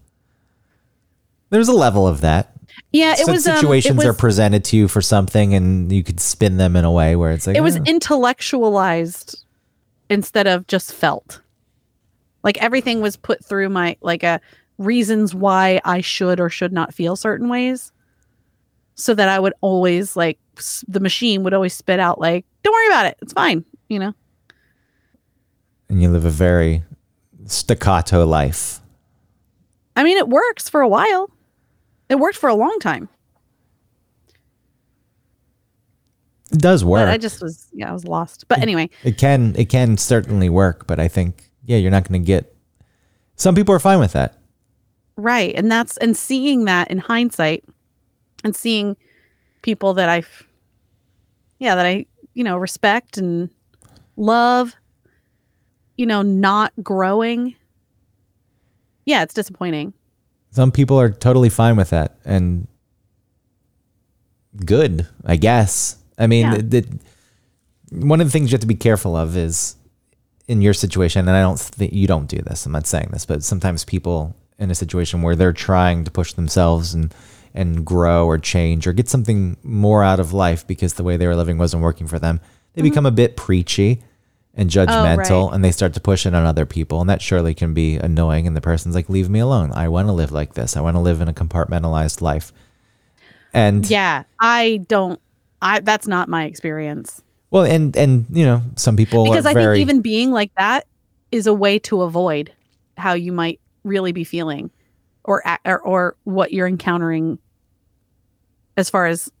There's 1.49 1.67
a 1.67 1.73
level 1.73 2.07
of 2.07 2.21
that. 2.21 2.51
yeah, 2.91 3.13
it 3.13 3.19
Some 3.19 3.33
was 3.35 3.47
um, 3.47 3.53
it 3.53 3.57
situations 3.59 3.97
was, 3.97 4.05
are 4.05 4.13
presented 4.13 4.63
to 4.65 4.77
you 4.77 4.87
for 4.87 5.01
something 5.01 5.53
and 5.53 5.91
you 5.91 6.03
could 6.03 6.19
spin 6.19 6.57
them 6.57 6.75
in 6.75 6.85
a 6.85 6.91
way 6.91 7.15
where 7.15 7.31
it's 7.31 7.47
like 7.47 7.55
it 7.55 7.61
was 7.61 7.77
"Oh." 7.77 7.83
intellectualized 7.85 9.43
instead 10.09 10.47
of 10.47 10.67
just 10.67 10.93
felt. 10.93 11.41
Like 12.43 12.57
everything 12.61 13.01
was 13.01 13.15
put 13.17 13.43
through 13.43 13.69
my 13.69 13.97
like 14.01 14.23
a 14.23 14.39
reasons 14.77 15.33
why 15.33 15.79
I 15.85 16.01
should 16.01 16.39
or 16.39 16.49
should 16.49 16.73
not 16.73 16.93
feel 16.93 17.15
certain 17.15 17.49
ways. 17.49 17.91
So 18.95 19.13
that 19.13 19.27
I 19.29 19.39
would 19.39 19.53
always 19.61 20.15
like 20.15 20.37
the 20.87 20.99
machine 21.01 21.43
would 21.43 21.53
always 21.53 21.73
spit 21.73 21.99
out 21.99 22.19
like 22.19 22.45
don't 22.63 22.73
worry 22.73 22.87
about 22.87 23.05
it. 23.07 23.17
It's 23.21 23.33
fine, 23.33 23.65
you 23.89 23.99
know. 23.99 24.13
and 25.89 26.01
you 26.01 26.09
live 26.09 26.25
a 26.25 26.29
very 26.29 26.83
staccato 27.45 28.25
life. 28.25 28.79
I 29.95 30.03
mean, 30.03 30.17
it 30.17 30.27
works 30.27 30.67
for 30.69 30.81
a 30.81 30.87
while. 30.87 31.29
It 32.09 32.15
worked 32.15 32.37
for 32.37 32.49
a 32.49 32.55
long 32.55 32.77
time. 32.79 33.09
It 36.51 36.59
does 36.59 36.85
work. 36.85 37.01
But 37.01 37.09
I 37.09 37.17
just 37.17 37.41
was 37.41 37.67
yeah, 37.73 37.89
I 37.89 37.93
was 37.93 38.05
lost. 38.05 38.47
But 38.47 38.59
anyway, 38.59 38.89
It 39.03 39.17
can 39.17 39.55
it 39.57 39.69
can 39.69 39.97
certainly 39.97 40.49
work, 40.49 40.87
but 40.87 40.99
I 40.99 41.07
think 41.07 41.49
yeah, 41.65 41.77
you're 41.77 41.91
not 41.91 42.07
going 42.07 42.21
to 42.21 42.25
get. 42.25 42.55
Some 43.35 43.55
people 43.55 43.73
are 43.75 43.79
fine 43.79 43.99
with 43.99 44.13
that. 44.13 44.37
right. 45.17 45.53
And 45.55 45.71
that's 45.71 45.97
and 45.97 46.15
seeing 46.15 46.65
that 46.65 46.89
in 46.91 46.99
hindsight 46.99 47.63
and 48.43 48.55
seeing 48.55 48.95
people 49.63 49.95
that 49.95 50.07
I've, 50.07 50.47
yeah, 51.59 51.73
that 51.75 51.85
I, 51.85 52.05
you 52.35 52.43
know, 52.43 52.57
respect 52.57 53.17
and 53.17 53.49
love, 54.15 54.75
you 55.97 56.05
know, 56.05 56.21
not 56.21 56.73
growing. 56.81 57.55
Yeah, 59.05 59.23
it's 59.23 59.33
disappointing. 59.33 59.93
Some 60.51 60.71
people 60.71 60.99
are 60.99 61.09
totally 61.09 61.49
fine 61.49 61.75
with 61.75 61.89
that 61.89 62.17
and 62.25 62.67
good, 64.65 65.07
I 65.25 65.35
guess. 65.35 65.97
I 66.17 66.27
mean, 66.27 66.45
Yeah. 66.45 66.57
the, 66.57 66.81
the- 66.81 66.99
one 67.91 68.19
of 68.19 68.27
the 68.27 68.31
things 68.31 68.51
you 68.51 68.55
have 68.55 68.61
to 68.61 68.67
be 68.67 68.75
careful 68.75 69.15
of 69.15 69.37
is 69.37 69.75
in 70.47 70.61
your 70.61 70.73
situation, 70.73 71.27
and 71.27 71.35
I 71.35 71.41
don't 71.41 71.59
think 71.59 71.93
you 71.93 72.07
don't 72.07 72.27
do 72.27 72.37
this. 72.37 72.65
I'm 72.65 72.71
not 72.71 72.87
saying 72.87 73.09
this, 73.11 73.25
but 73.25 73.43
sometimes 73.43 73.83
people 73.83 74.35
in 74.57 74.71
a 74.71 74.75
situation 74.75 75.21
where 75.21 75.35
they're 75.35 75.53
trying 75.53 76.03
to 76.03 76.11
push 76.11 76.33
themselves 76.33 76.93
and 76.93 77.13
and 77.53 77.85
grow 77.85 78.25
or 78.25 78.37
change 78.37 78.85
or 78.85 78.91
get 78.91 79.07
something 79.07 79.55
more 79.63 80.03
out 80.03 80.19
of 80.19 80.33
life 80.33 80.67
because 80.67 80.95
the 80.95 81.03
way 81.03 81.15
they 81.15 81.25
were 81.25 81.37
living 81.37 81.57
wasn't 81.57 81.81
working 81.81 82.05
for 82.05 82.19
them, 82.19 82.41
they 82.73 82.81
mm-hmm. 82.81 82.89
become 82.89 83.05
a 83.05 83.11
bit 83.11 83.37
preachy 83.37 84.03
and 84.55 84.69
oh, 84.69 84.85
judgmental 84.85 85.47
right. 85.47 85.55
and 85.55 85.63
they 85.63 85.71
start 85.71 85.93
to 85.93 85.99
push 85.99 86.25
it 86.25 86.33
on 86.33 86.45
other 86.45 86.65
people 86.65 87.01
and 87.01 87.09
that 87.09 87.21
surely 87.21 87.53
can 87.53 87.73
be 87.73 87.97
annoying 87.97 88.47
and 88.47 88.55
the 88.55 88.61
person's 88.61 88.95
like 88.95 89.09
leave 89.09 89.29
me 89.29 89.39
alone 89.39 89.71
i 89.73 89.87
want 89.87 90.07
to 90.07 90.11
live 90.13 90.31
like 90.31 90.53
this 90.53 90.77
i 90.77 90.81
want 90.81 90.95
to 90.95 90.99
live 91.01 91.19
in 91.21 91.27
a 91.27 91.33
compartmentalized 91.33 92.21
life 92.21 92.51
and 93.53 93.89
Yeah, 93.89 94.23
I 94.37 94.81
don't 94.89 95.19
I 95.61 95.79
that's 95.79 96.07
not 96.07 96.27
my 96.27 96.43
experience. 96.45 97.21
well 97.51 97.63
and 97.63 97.95
and 97.95 98.25
you 98.29 98.43
know 98.45 98.61
some 98.75 98.97
people 98.97 99.23
because 99.23 99.45
I 99.45 99.53
very 99.53 99.77
think 99.77 99.81
even 99.89 100.01
being 100.01 100.31
like 100.31 100.53
that 100.55 100.87
is 101.31 101.47
a 101.47 101.53
way 101.53 101.79
to 101.79 102.01
avoid 102.01 102.51
how 102.97 103.13
you 103.13 103.31
might 103.31 103.59
really 103.83 104.11
be 104.11 104.23
feeling 104.25 104.71
or 105.23 105.41
or, 105.65 105.79
or 105.79 106.15
what 106.25 106.51
you're 106.51 106.67
encountering 106.67 107.39
as 108.77 108.89
far 108.89 109.05
as 109.05 109.31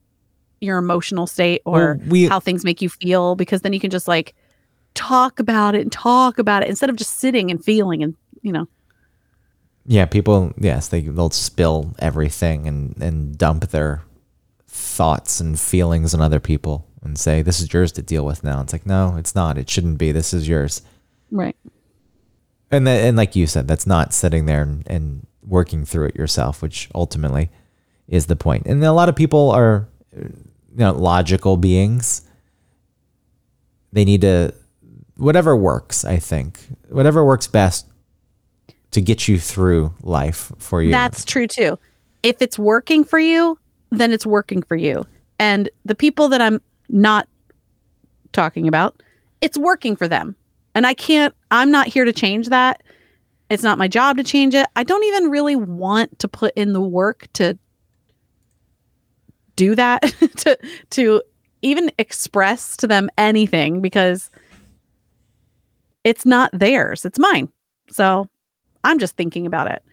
your 0.61 0.77
emotional 0.77 1.27
state 1.27 1.61
or 1.65 1.97
Well, 1.99 2.09
we- 2.09 2.27
how 2.27 2.39
things 2.39 2.63
make 2.63 2.81
you 2.81 2.89
feel 2.89 3.35
because 3.35 3.61
then 3.61 3.73
you 3.73 3.79
can 3.79 3.89
just 3.91 4.07
like 4.07 4.33
talk 4.95 5.39
about 5.39 5.75
it 5.75 5.81
and 5.81 5.91
talk 5.91 6.39
about 6.39 6.63
it 6.63 6.69
instead 6.69 6.89
of 6.89 6.95
just 6.95 7.19
sitting 7.19 7.51
and 7.51 7.63
feeling 7.63 8.01
and 8.03 8.15
you 8.41 8.51
know. 8.51 8.67
Yeah 9.85 10.05
people 10.05 10.53
yes 10.57 10.87
they 10.87 11.01
they'll 11.01 11.29
spill 11.29 11.95
everything 11.99 12.67
and 12.67 12.95
and 13.01 13.37
dump 13.37 13.69
their 13.69 14.03
thoughts 14.67 15.39
and 15.39 15.59
feelings 15.59 16.13
on 16.13 16.21
other 16.21 16.39
people 16.39 16.87
and 17.03 17.19
say 17.19 17.41
this 17.41 17.59
is 17.59 17.71
yours 17.71 17.91
to 17.93 18.01
deal 18.01 18.25
with 18.25 18.43
now. 18.43 18.61
It's 18.61 18.73
like 18.73 18.85
no 18.85 19.15
it's 19.17 19.35
not. 19.35 19.57
It 19.57 19.69
shouldn't 19.69 19.99
be. 19.99 20.11
This 20.11 20.33
is 20.33 20.47
yours. 20.47 20.81
Right. 21.29 21.55
And 22.71 22.87
that, 22.87 23.01
and 23.01 23.15
like 23.15 23.35
you 23.35 23.47
said, 23.47 23.67
that's 23.67 23.87
not 23.87 24.13
sitting 24.13 24.47
there 24.47 24.63
and, 24.63 24.83
and 24.87 25.27
working 25.43 25.85
through 25.85 26.07
it 26.07 26.15
yourself, 26.15 26.61
which 26.61 26.89
ultimately 26.95 27.49
is 28.07 28.25
the 28.25 28.35
point. 28.35 28.65
And 28.65 28.83
a 28.83 28.91
lot 28.91 29.09
of 29.09 29.15
people 29.15 29.51
are, 29.51 29.87
you 30.13 30.33
know, 30.75 30.93
logical 30.93 31.57
beings. 31.57 32.21
They 33.93 34.03
need 34.05 34.21
to, 34.21 34.53
whatever 35.17 35.55
works. 35.55 36.05
I 36.05 36.17
think 36.17 36.59
whatever 36.89 37.25
works 37.25 37.47
best 37.47 37.87
to 38.91 39.01
get 39.01 39.27
you 39.27 39.39
through 39.39 39.93
life 40.01 40.51
for 40.57 40.81
you. 40.81 40.91
That's 40.91 41.25
true 41.25 41.47
too. 41.47 41.77
If 42.23 42.41
it's 42.41 42.57
working 42.57 43.03
for 43.03 43.19
you, 43.19 43.59
then 43.91 44.11
it's 44.11 44.25
working 44.25 44.61
for 44.61 44.75
you. 44.75 45.05
And 45.39 45.69
the 45.83 45.95
people 45.95 46.29
that 46.29 46.41
I'm 46.41 46.61
not 46.89 47.27
talking 48.31 48.67
about, 48.67 49.01
it's 49.41 49.57
working 49.57 49.95
for 49.95 50.07
them. 50.07 50.35
And 50.73 50.87
I 50.87 50.93
can't, 50.93 51.33
I'm 51.51 51.71
not 51.71 51.87
here 51.87 52.05
to 52.05 52.13
change 52.13 52.49
that. 52.49 52.83
It's 53.49 53.63
not 53.63 53.77
my 53.77 53.87
job 53.87 54.17
to 54.17 54.23
change 54.23 54.55
it. 54.55 54.67
I 54.75 54.83
don't 54.83 55.03
even 55.03 55.29
really 55.29 55.55
want 55.55 56.17
to 56.19 56.27
put 56.27 56.53
in 56.55 56.73
the 56.73 56.81
work 56.81 57.27
to 57.33 57.57
do 59.55 59.75
that, 59.75 60.01
to, 60.37 60.57
to 60.91 61.21
even 61.61 61.91
express 61.97 62.75
to 62.77 62.87
them 62.87 63.09
anything 63.17 63.81
because 63.81 64.29
it's 66.05 66.25
not 66.25 66.49
theirs, 66.53 67.03
it's 67.03 67.19
mine. 67.19 67.49
So 67.89 68.29
I'm 68.85 68.99
just 68.99 69.17
thinking 69.17 69.45
about 69.45 69.69
it. 69.69 69.83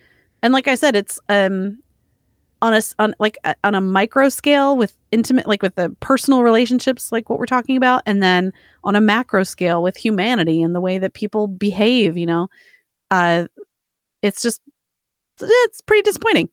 And 0.42 0.52
like 0.52 0.68
I 0.68 0.76
said, 0.76 0.94
it's 0.94 1.18
um 1.28 1.78
on 2.60 2.74
a 2.74 2.82
on 3.00 3.14
like 3.18 3.38
a, 3.44 3.56
on 3.64 3.74
a 3.74 3.80
micro 3.80 4.28
scale 4.28 4.76
with 4.76 4.96
intimate 5.10 5.48
like 5.48 5.62
with 5.62 5.74
the 5.74 5.90
personal 5.98 6.42
relationships 6.44 7.10
like 7.10 7.28
what 7.28 7.38
we're 7.40 7.46
talking 7.46 7.76
about 7.76 8.02
and 8.06 8.22
then 8.22 8.52
on 8.84 8.94
a 8.94 9.00
macro 9.00 9.42
scale 9.42 9.82
with 9.82 9.96
humanity 9.96 10.62
and 10.62 10.72
the 10.74 10.80
way 10.80 10.98
that 10.98 11.12
people 11.14 11.48
behave, 11.48 12.16
you 12.16 12.26
know. 12.26 12.48
Uh 13.10 13.46
it's 14.22 14.42
just 14.42 14.60
it's 15.40 15.80
pretty 15.80 16.02
disappointing. 16.02 16.48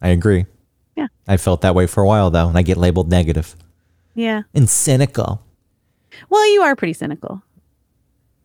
I 0.00 0.10
agree. 0.10 0.46
Yeah. 0.96 1.08
I 1.26 1.36
felt 1.36 1.62
that 1.62 1.74
way 1.74 1.86
for 1.86 2.02
a 2.02 2.06
while 2.06 2.30
though, 2.30 2.48
and 2.48 2.56
I 2.56 2.62
get 2.62 2.76
labeled 2.76 3.10
negative 3.10 3.56
Yeah. 4.14 4.42
and 4.54 4.68
cynical. 4.68 5.42
Well, 6.28 6.52
you 6.52 6.62
are 6.62 6.76
pretty 6.76 6.92
cynical. 6.92 7.42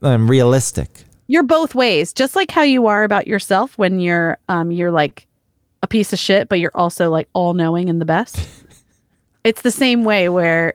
I'm 0.01 0.29
realistic. 0.29 1.03
You're 1.27 1.43
both 1.43 1.75
ways, 1.75 2.13
just 2.13 2.35
like 2.35 2.51
how 2.51 2.63
you 2.63 2.87
are 2.87 3.03
about 3.03 3.27
yourself 3.27 3.77
when 3.77 3.99
you're 3.99 4.37
um 4.49 4.71
you're 4.71 4.91
like 4.91 5.27
a 5.83 5.87
piece 5.87 6.13
of 6.13 6.19
shit, 6.19 6.49
but 6.49 6.59
you're 6.59 6.75
also 6.75 7.09
like 7.09 7.29
all 7.33 7.53
knowing 7.53 7.89
and 7.89 8.01
the 8.01 8.05
best. 8.05 8.47
it's 9.43 9.61
the 9.61 9.71
same 9.71 10.03
way 10.03 10.29
where 10.29 10.73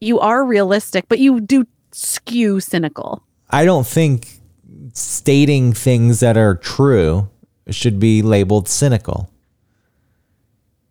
you 0.00 0.20
are 0.20 0.44
realistic, 0.44 1.06
but 1.08 1.18
you 1.18 1.40
do 1.40 1.66
skew 1.92 2.60
cynical. 2.60 3.22
I 3.50 3.64
don't 3.64 3.86
think 3.86 4.40
stating 4.92 5.72
things 5.72 6.20
that 6.20 6.36
are 6.36 6.56
true 6.56 7.28
should 7.70 7.98
be 7.98 8.22
labeled 8.22 8.68
cynical. 8.68 9.30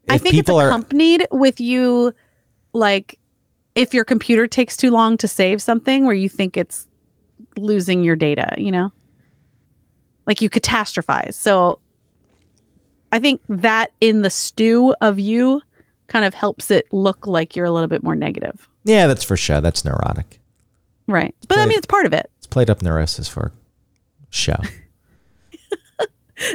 I 0.09 0.17
think 0.17 0.35
it's 0.35 0.41
people 0.41 0.59
are 0.59 0.67
accompanied 0.67 1.27
with 1.31 1.59
you 1.59 2.13
like 2.73 3.19
if 3.78 3.93
your 3.93 4.03
computer 4.03 4.47
takes 4.47 4.75
too 4.75 4.91
long 4.91 5.17
to 5.17 5.28
save 5.28 5.61
something 5.61 6.05
where 6.05 6.15
you 6.15 6.28
think 6.28 6.57
it's 6.57 6.88
losing 7.55 8.03
your 8.03 8.15
data, 8.15 8.53
you 8.57 8.71
know? 8.71 8.91
Like 10.25 10.41
you 10.41 10.49
catastrophize. 10.49 11.36
So 11.36 11.80
I 13.11 13.19
think 13.19 13.39
that 13.47 13.91
in 14.01 14.21
the 14.23 14.30
stew 14.30 14.93
of 14.99 15.19
you 15.19 15.61
kind 16.07 16.25
of 16.25 16.34
helps 16.34 16.71
it 16.71 16.88
look 16.91 17.28
like 17.28 17.55
you're 17.55 17.65
a 17.65 17.71
little 17.71 17.88
bit 17.88 18.03
more 18.03 18.15
negative. 18.15 18.67
yeah, 18.84 19.07
that's 19.07 19.23
for 19.23 19.38
sure. 19.38 19.61
That's 19.61 19.86
neurotic. 19.86 20.39
Right. 21.07 21.34
But 21.47 21.59
I 21.59 21.65
mean 21.65 21.78
it's 21.78 21.86
part 21.86 22.05
of 22.05 22.13
it. 22.13 22.30
It's 22.38 22.47
played 22.47 22.69
up 22.69 22.82
neurosis 22.82 23.30
for 23.30 23.53
show 24.30 24.57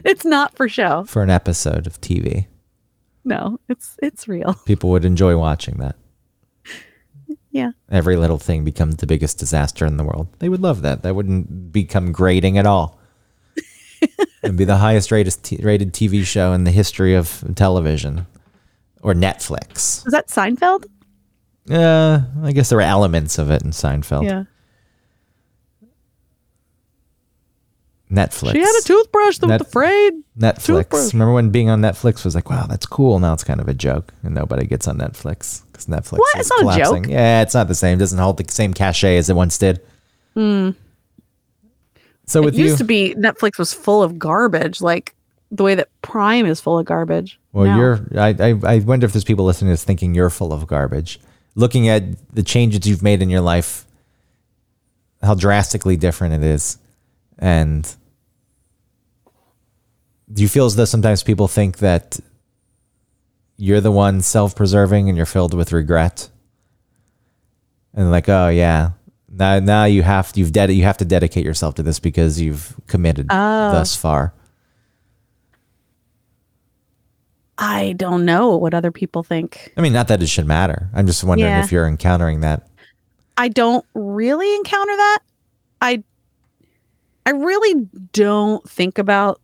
It's 0.05 0.25
not 0.25 0.55
for 0.57 0.69
show. 0.69 1.05
for 1.05 1.23
an 1.23 1.31
episode 1.31 1.87
of 1.87 2.01
TV. 2.01 2.47
no, 3.25 3.59
it's 3.69 3.97
it's 4.03 4.29
real. 4.29 4.55
People 4.67 4.91
would 4.91 5.05
enjoy 5.05 5.37
watching 5.37 5.77
that. 5.79 5.97
Yeah. 7.53 7.73
Every 7.91 8.17
little 8.17 8.39
thing 8.39 8.65
becomes 8.65 8.97
the 8.97 9.07
biggest 9.07 9.39
disaster 9.39 9.85
in 9.87 9.99
the 9.99 10.05
world. 10.05 10.27
They 10.39 10.49
would 10.49 10.63
love 10.63 10.83
that. 10.83 11.03
That 11.03 11.15
wouldn't 11.15 11.71
become 11.71 12.11
grating 12.11 12.57
at 12.59 12.67
all. 12.67 12.99
It'd 14.43 14.57
be 14.57 14.65
the 14.65 14.79
highest 14.79 15.13
rated, 15.13 15.37
t- 15.43 15.61
rated 15.63 15.93
TV 15.93 16.25
show 16.25 16.53
in 16.55 16.65
the 16.65 16.71
history 16.71 17.15
of 17.15 17.45
television 17.55 18.27
or 19.03 19.13
Netflix. 19.13 20.03
Was 20.05 20.13
that 20.13 20.29
Seinfeld? 20.29 20.87
Uh, 21.71 22.23
I 22.43 22.53
guess 22.53 22.71
there 22.71 22.79
were 22.79 22.83
elements 22.83 23.39
of 23.39 23.51
it 23.51 23.63
in 23.63 23.71
Seinfeld. 23.71 24.25
Yeah. 24.25 24.45
Netflix. 28.11 28.53
She 28.53 28.61
had 28.61 28.79
a 28.81 28.83
toothbrush 28.85 29.39
that 29.39 29.47
Net- 29.47 29.61
was 29.61 29.69
afraid. 29.69 30.13
Netflix. 30.39 30.65
toothbrush. 30.67 31.13
Remember 31.15 31.33
when 31.33 31.51
being 31.51 31.71
on 31.71 31.81
Netflix 31.81 32.25
was 32.25 32.35
like, 32.35 32.51
wow, 32.51 32.67
that's 32.67 32.85
cool. 32.87 33.19
Now 33.19 33.33
it's 33.33 33.45
kind 33.45 33.61
of 33.61 33.69
a 33.69 33.75
joke, 33.75 34.13
and 34.23 34.35
nobody 34.35 34.67
gets 34.67 34.87
on 34.89 34.99
Netflix 34.99 35.63
because 35.87 36.11
Netflix 36.11 36.19
What? 36.19 36.37
is 36.37 36.41
It's 36.41 36.51
not 36.51 36.59
a 36.59 36.63
collapsing. 36.63 37.03
joke. 37.05 37.13
Yeah, 37.13 37.43
it's 37.43 37.55
not 37.55 37.69
the 37.69 37.75
same. 37.75 37.99
It 37.99 38.01
doesn't 38.01 38.19
hold 38.19 38.37
the 38.39 38.51
same 38.53 38.75
cachet 38.75 39.17
as 39.17 39.31
it 39.31 39.37
once 39.37 39.57
did. 39.59 39.81
So 40.35 40.75
with 42.43 42.55
Hmm. 42.55 42.61
it 42.61 42.63
used 42.63 42.73
you, 42.73 42.77
to 42.79 42.85
be 42.85 43.15
Netflix 43.19 43.59
was 43.59 43.73
full 43.75 44.03
of 44.03 44.19
garbage, 44.19 44.81
like 44.81 45.15
the 45.51 45.63
way 45.63 45.75
that 45.75 45.89
Prime 46.03 46.47
is 46.47 46.61
full 46.61 46.79
of 46.79 46.87
garbage. 46.87 47.39
well, 47.53 47.67
now. 47.67 47.77
you're. 47.77 48.01
I, 48.17 48.29
I 48.41 48.61
I 48.65 48.79
wonder 48.79 49.05
if 49.07 49.13
there's 49.13 49.25
people 49.25 49.45
listening 49.45 49.69
to 49.69 49.73
this 49.75 49.85
thinking 49.85 50.15
you're 50.15 50.31
full 50.31 50.53
of 50.53 50.67
garbage. 50.67 51.21
Looking 51.55 51.89
at 51.89 52.05
the 52.35 52.43
changes 52.43 52.87
you've 52.89 53.03
made 53.03 53.21
in 53.21 53.29
your 53.29 53.43
life, 53.43 53.85
how 55.23 55.35
drastically 55.35 55.97
different 55.99 56.33
it 56.35 56.43
is, 56.43 56.79
and 57.39 57.87
do 60.33 60.41
you 60.41 60.49
feel 60.49 60.65
as 60.65 60.77
though 60.77 60.87
sometimes 60.87 61.23
people 61.23 61.49
think 61.49 61.79
that 61.79 62.19
you're 63.65 63.81
the 63.81 63.93
one 63.93 64.21
self-preserving 64.21 65.09
and 65.09 65.17
you're 65.17 65.25
filled 65.25 65.55
with 65.55 65.71
regret 65.73 66.29
and 67.95 68.11
like 68.11 68.29
oh 68.29 68.49
yeah 68.49 68.91
now 69.31 69.61
now 69.61 69.85
you 69.85 70.03
have 70.03 70.33
you've 70.35 70.51
ded- 70.51 70.73
you 70.73 70.83
have 70.83 70.97
to 70.99 71.05
dedicate 71.05 71.45
yourself 71.45 71.77
to 71.77 71.83
this 71.83 72.01
because 72.01 72.41
you've 72.41 72.75
committed 72.89 73.27
Oh. 73.31 73.71
thus 73.71 73.95
far 73.95 74.35
I 77.59 77.93
don't 77.97 78.25
know 78.25 78.57
what 78.57 78.75
other 78.75 78.91
people 78.91 79.23
think. 79.23 79.73
i 79.77 79.81
mean 79.81 79.93
not 79.93 80.09
that 80.09 80.23
it 80.23 80.27
should 80.29 80.47
matter 80.47 80.89
i'm 80.95 81.07
just 81.07 81.23
wondering 81.23 81.51
Yeah. 81.53 81.63
if 81.65 81.71
you're 81.71 81.87
encountering 81.87 82.41
that 82.41 82.67
I 83.39 83.49
don't 83.49 83.85
really 83.95 84.55
encounter 84.57 84.95
that. 84.95 85.19
I 85.81 86.05
I 87.25 87.31
really 87.31 87.89
don't 88.13 88.63
think 88.69 88.99
about 88.99 89.41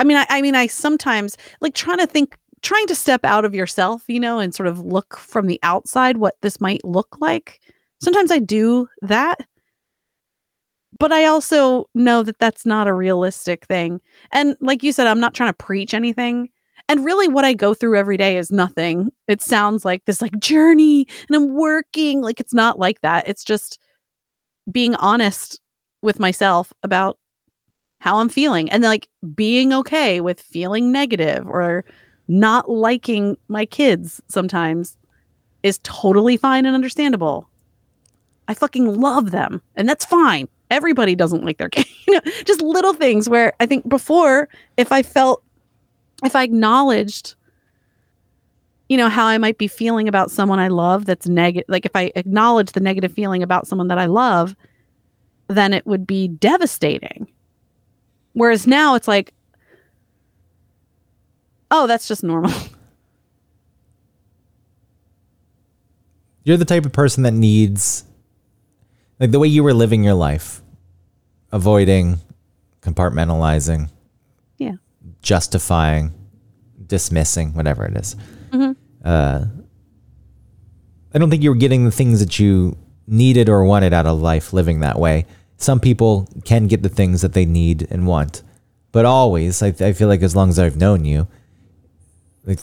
I 0.00 0.04
mean 0.04 0.16
I, 0.16 0.26
I 0.30 0.42
mean 0.42 0.54
I 0.54 0.66
sometimes 0.66 1.36
like 1.60 1.74
trying 1.74 1.98
to 1.98 2.06
think 2.06 2.36
trying 2.62 2.86
to 2.86 2.94
step 2.94 3.24
out 3.24 3.44
of 3.44 3.54
yourself, 3.54 4.02
you 4.08 4.18
know, 4.18 4.38
and 4.38 4.54
sort 4.54 4.66
of 4.66 4.80
look 4.80 5.16
from 5.18 5.46
the 5.46 5.60
outside 5.62 6.16
what 6.16 6.36
this 6.42 6.60
might 6.60 6.84
look 6.84 7.18
like. 7.20 7.60
Sometimes 8.02 8.30
I 8.30 8.38
do 8.38 8.88
that. 9.02 9.46
But 10.98 11.12
I 11.12 11.26
also 11.26 11.88
know 11.94 12.22
that 12.22 12.38
that's 12.38 12.66
not 12.66 12.88
a 12.88 12.94
realistic 12.94 13.66
thing. 13.66 14.00
And 14.32 14.56
like 14.60 14.82
you 14.82 14.92
said, 14.92 15.06
I'm 15.06 15.20
not 15.20 15.34
trying 15.34 15.50
to 15.50 15.54
preach 15.54 15.94
anything. 15.94 16.50
And 16.88 17.04
really, 17.04 17.28
what 17.28 17.44
I 17.44 17.54
go 17.54 17.72
through 17.72 17.96
every 17.96 18.16
day 18.16 18.36
is 18.36 18.50
nothing. 18.50 19.10
It 19.28 19.40
sounds 19.40 19.84
like 19.84 20.04
this 20.06 20.20
like 20.20 20.38
journey 20.40 21.06
and 21.28 21.36
I'm 21.36 21.54
working. 21.54 22.20
Like 22.22 22.40
it's 22.40 22.54
not 22.54 22.78
like 22.78 23.00
that. 23.02 23.28
It's 23.28 23.44
just 23.44 23.78
being 24.70 24.94
honest 24.96 25.60
with 26.02 26.18
myself 26.18 26.72
about 26.82 27.19
how 28.00 28.18
I'm 28.18 28.28
feeling 28.28 28.70
and 28.70 28.82
like 28.82 29.08
being 29.34 29.72
okay 29.72 30.20
with 30.20 30.40
feeling 30.40 30.90
negative 30.90 31.46
or 31.46 31.84
not 32.28 32.70
liking 32.70 33.36
my 33.48 33.66
kids 33.66 34.20
sometimes 34.26 34.96
is 35.62 35.78
totally 35.82 36.36
fine 36.36 36.64
and 36.64 36.74
understandable. 36.74 37.48
I 38.48 38.54
fucking 38.54 39.00
love 39.00 39.30
them 39.30 39.62
and 39.76 39.88
that's 39.88 40.04
fine. 40.04 40.48
Everybody 40.70 41.14
doesn't 41.14 41.44
like 41.44 41.58
their 41.58 41.68
kid. 41.70 41.86
You 42.08 42.14
know, 42.14 42.32
just 42.44 42.62
little 42.62 42.94
things 42.94 43.28
where 43.28 43.52
I 43.60 43.66
think 43.66 43.88
before, 43.88 44.48
if 44.76 44.90
I 44.90 45.02
felt, 45.02 45.44
if 46.24 46.34
I 46.34 46.42
acknowledged, 46.42 47.34
you 48.88 48.96
know, 48.96 49.08
how 49.08 49.26
I 49.26 49.38
might 49.38 49.58
be 49.58 49.68
feeling 49.68 50.08
about 50.08 50.30
someone 50.30 50.58
I 50.58 50.68
love 50.68 51.04
that's 51.04 51.28
negative, 51.28 51.68
like 51.68 51.84
if 51.84 51.94
I 51.94 52.10
acknowledge 52.16 52.72
the 52.72 52.80
negative 52.80 53.12
feeling 53.12 53.42
about 53.42 53.66
someone 53.66 53.88
that 53.88 53.98
I 53.98 54.06
love, 54.06 54.56
then 55.48 55.74
it 55.74 55.86
would 55.86 56.06
be 56.06 56.28
devastating. 56.28 57.28
Whereas 58.40 58.66
now 58.66 58.94
it's 58.94 59.06
like, 59.06 59.34
oh, 61.70 61.86
that's 61.86 62.08
just 62.08 62.24
normal. 62.24 62.50
you're 66.44 66.56
the 66.56 66.64
type 66.64 66.86
of 66.86 66.92
person 66.92 67.22
that 67.24 67.32
needs 67.32 68.02
like 69.18 69.30
the 69.30 69.38
way 69.38 69.46
you 69.46 69.62
were 69.62 69.74
living 69.74 70.02
your 70.02 70.14
life 70.14 70.62
avoiding 71.52 72.18
compartmentalizing 72.80 73.90
Yeah. 74.56 74.76
justifying 75.20 76.14
dismissing 76.86 77.52
whatever 77.52 77.84
it 77.84 77.94
is. 77.96 78.16
Mhm. 78.52 78.74
uh 79.04 79.44
i 81.12 81.18
don't 81.18 81.28
think 81.28 81.42
you 81.42 81.50
were 81.50 81.56
getting 81.56 81.84
the 81.84 81.90
things 81.90 82.20
that 82.20 82.38
you 82.40 82.76
needed 83.06 83.50
or 83.50 83.62
wanted 83.64 83.92
out 83.92 84.06
of 84.06 84.18
life 84.20 84.54
living 84.54 84.80
that 84.80 84.98
way 84.98 85.26
some 85.62 85.80
people 85.80 86.28
can 86.44 86.66
get 86.66 86.82
the 86.82 86.88
things 86.88 87.22
that 87.22 87.32
they 87.32 87.44
need 87.46 87.86
and 87.90 88.06
want 88.06 88.42
but 88.92 89.04
always 89.04 89.62
i, 89.62 89.68
I 89.68 89.92
feel 89.92 90.08
like 90.08 90.22
as 90.22 90.34
long 90.36 90.48
as 90.48 90.58
i've 90.58 90.76
known 90.76 91.04
you 91.04 91.28
like 92.44 92.58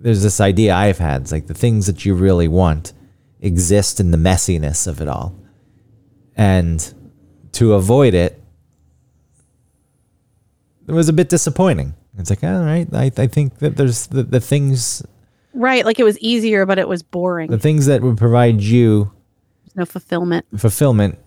there's 0.00 0.22
this 0.22 0.40
idea 0.40 0.74
i've 0.74 0.98
had 0.98 1.22
it's 1.22 1.32
like 1.32 1.46
the 1.46 1.54
things 1.54 1.86
that 1.86 2.04
you 2.04 2.14
really 2.14 2.48
want 2.48 2.92
exist 3.42 3.98
in 4.00 4.12
the 4.12 4.16
messiness 4.16 4.86
of 4.86 5.00
it 5.00 5.08
all. 5.08 5.34
And 6.36 6.94
to 7.52 7.74
avoid 7.74 8.14
it, 8.14 8.40
it 10.86 10.92
was 10.92 11.08
a 11.08 11.12
bit 11.12 11.28
disappointing. 11.28 11.94
It's 12.16 12.30
like, 12.30 12.42
all 12.44 12.60
right, 12.64 12.88
I, 12.92 13.10
I 13.16 13.26
think 13.26 13.58
that 13.58 13.76
there's 13.76 14.06
the, 14.06 14.22
the 14.22 14.40
things 14.40 15.02
right. 15.52 15.84
Like 15.84 15.98
it 15.98 16.04
was 16.04 16.18
easier, 16.20 16.64
but 16.66 16.78
it 16.78 16.88
was 16.88 17.02
boring. 17.02 17.50
the 17.50 17.58
things 17.58 17.86
that 17.86 18.02
would 18.02 18.16
provide 18.16 18.60
you 18.60 19.10
There's 19.64 19.76
no 19.76 19.84
fulfillment. 19.84 20.46
fulfillment 20.56 21.18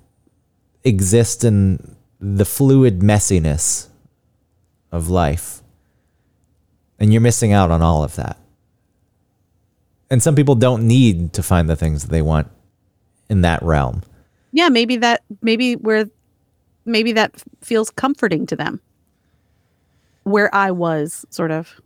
exist 0.86 1.43
in 1.43 1.95
the 2.19 2.45
fluid 2.45 2.99
messiness 2.99 3.89
of 4.91 5.09
life. 5.09 5.61
And 6.99 7.11
you're 7.11 7.21
missing 7.21 7.51
out 7.51 7.71
on 7.71 7.81
all 7.81 8.03
of 8.03 8.15
that. 8.15 8.38
And 10.09 10.23
some 10.23 10.36
people 10.36 10.55
don't 10.55 10.88
need 10.88 11.33
to 11.33 11.43
find 11.43 11.67
the 11.67 11.75
things 11.75 12.03
that 12.03 12.11
they 12.11 12.21
want 12.21 12.47
in 13.29 13.41
that 13.41 13.61
realm. 13.63 14.03
Yeah, 14.51 14.69
maybe 14.69 14.95
that 14.97 15.23
maybe 15.41 15.75
where 15.75 16.05
maybe 16.86 17.11
that 17.13 17.43
feels 17.61 17.89
comforting 17.89 18.45
to 18.45 18.55
them. 18.55 18.79
Where 20.23 20.53
I 20.55 20.71
was 20.71 21.25
sort 21.29 21.51
of. 21.51 21.81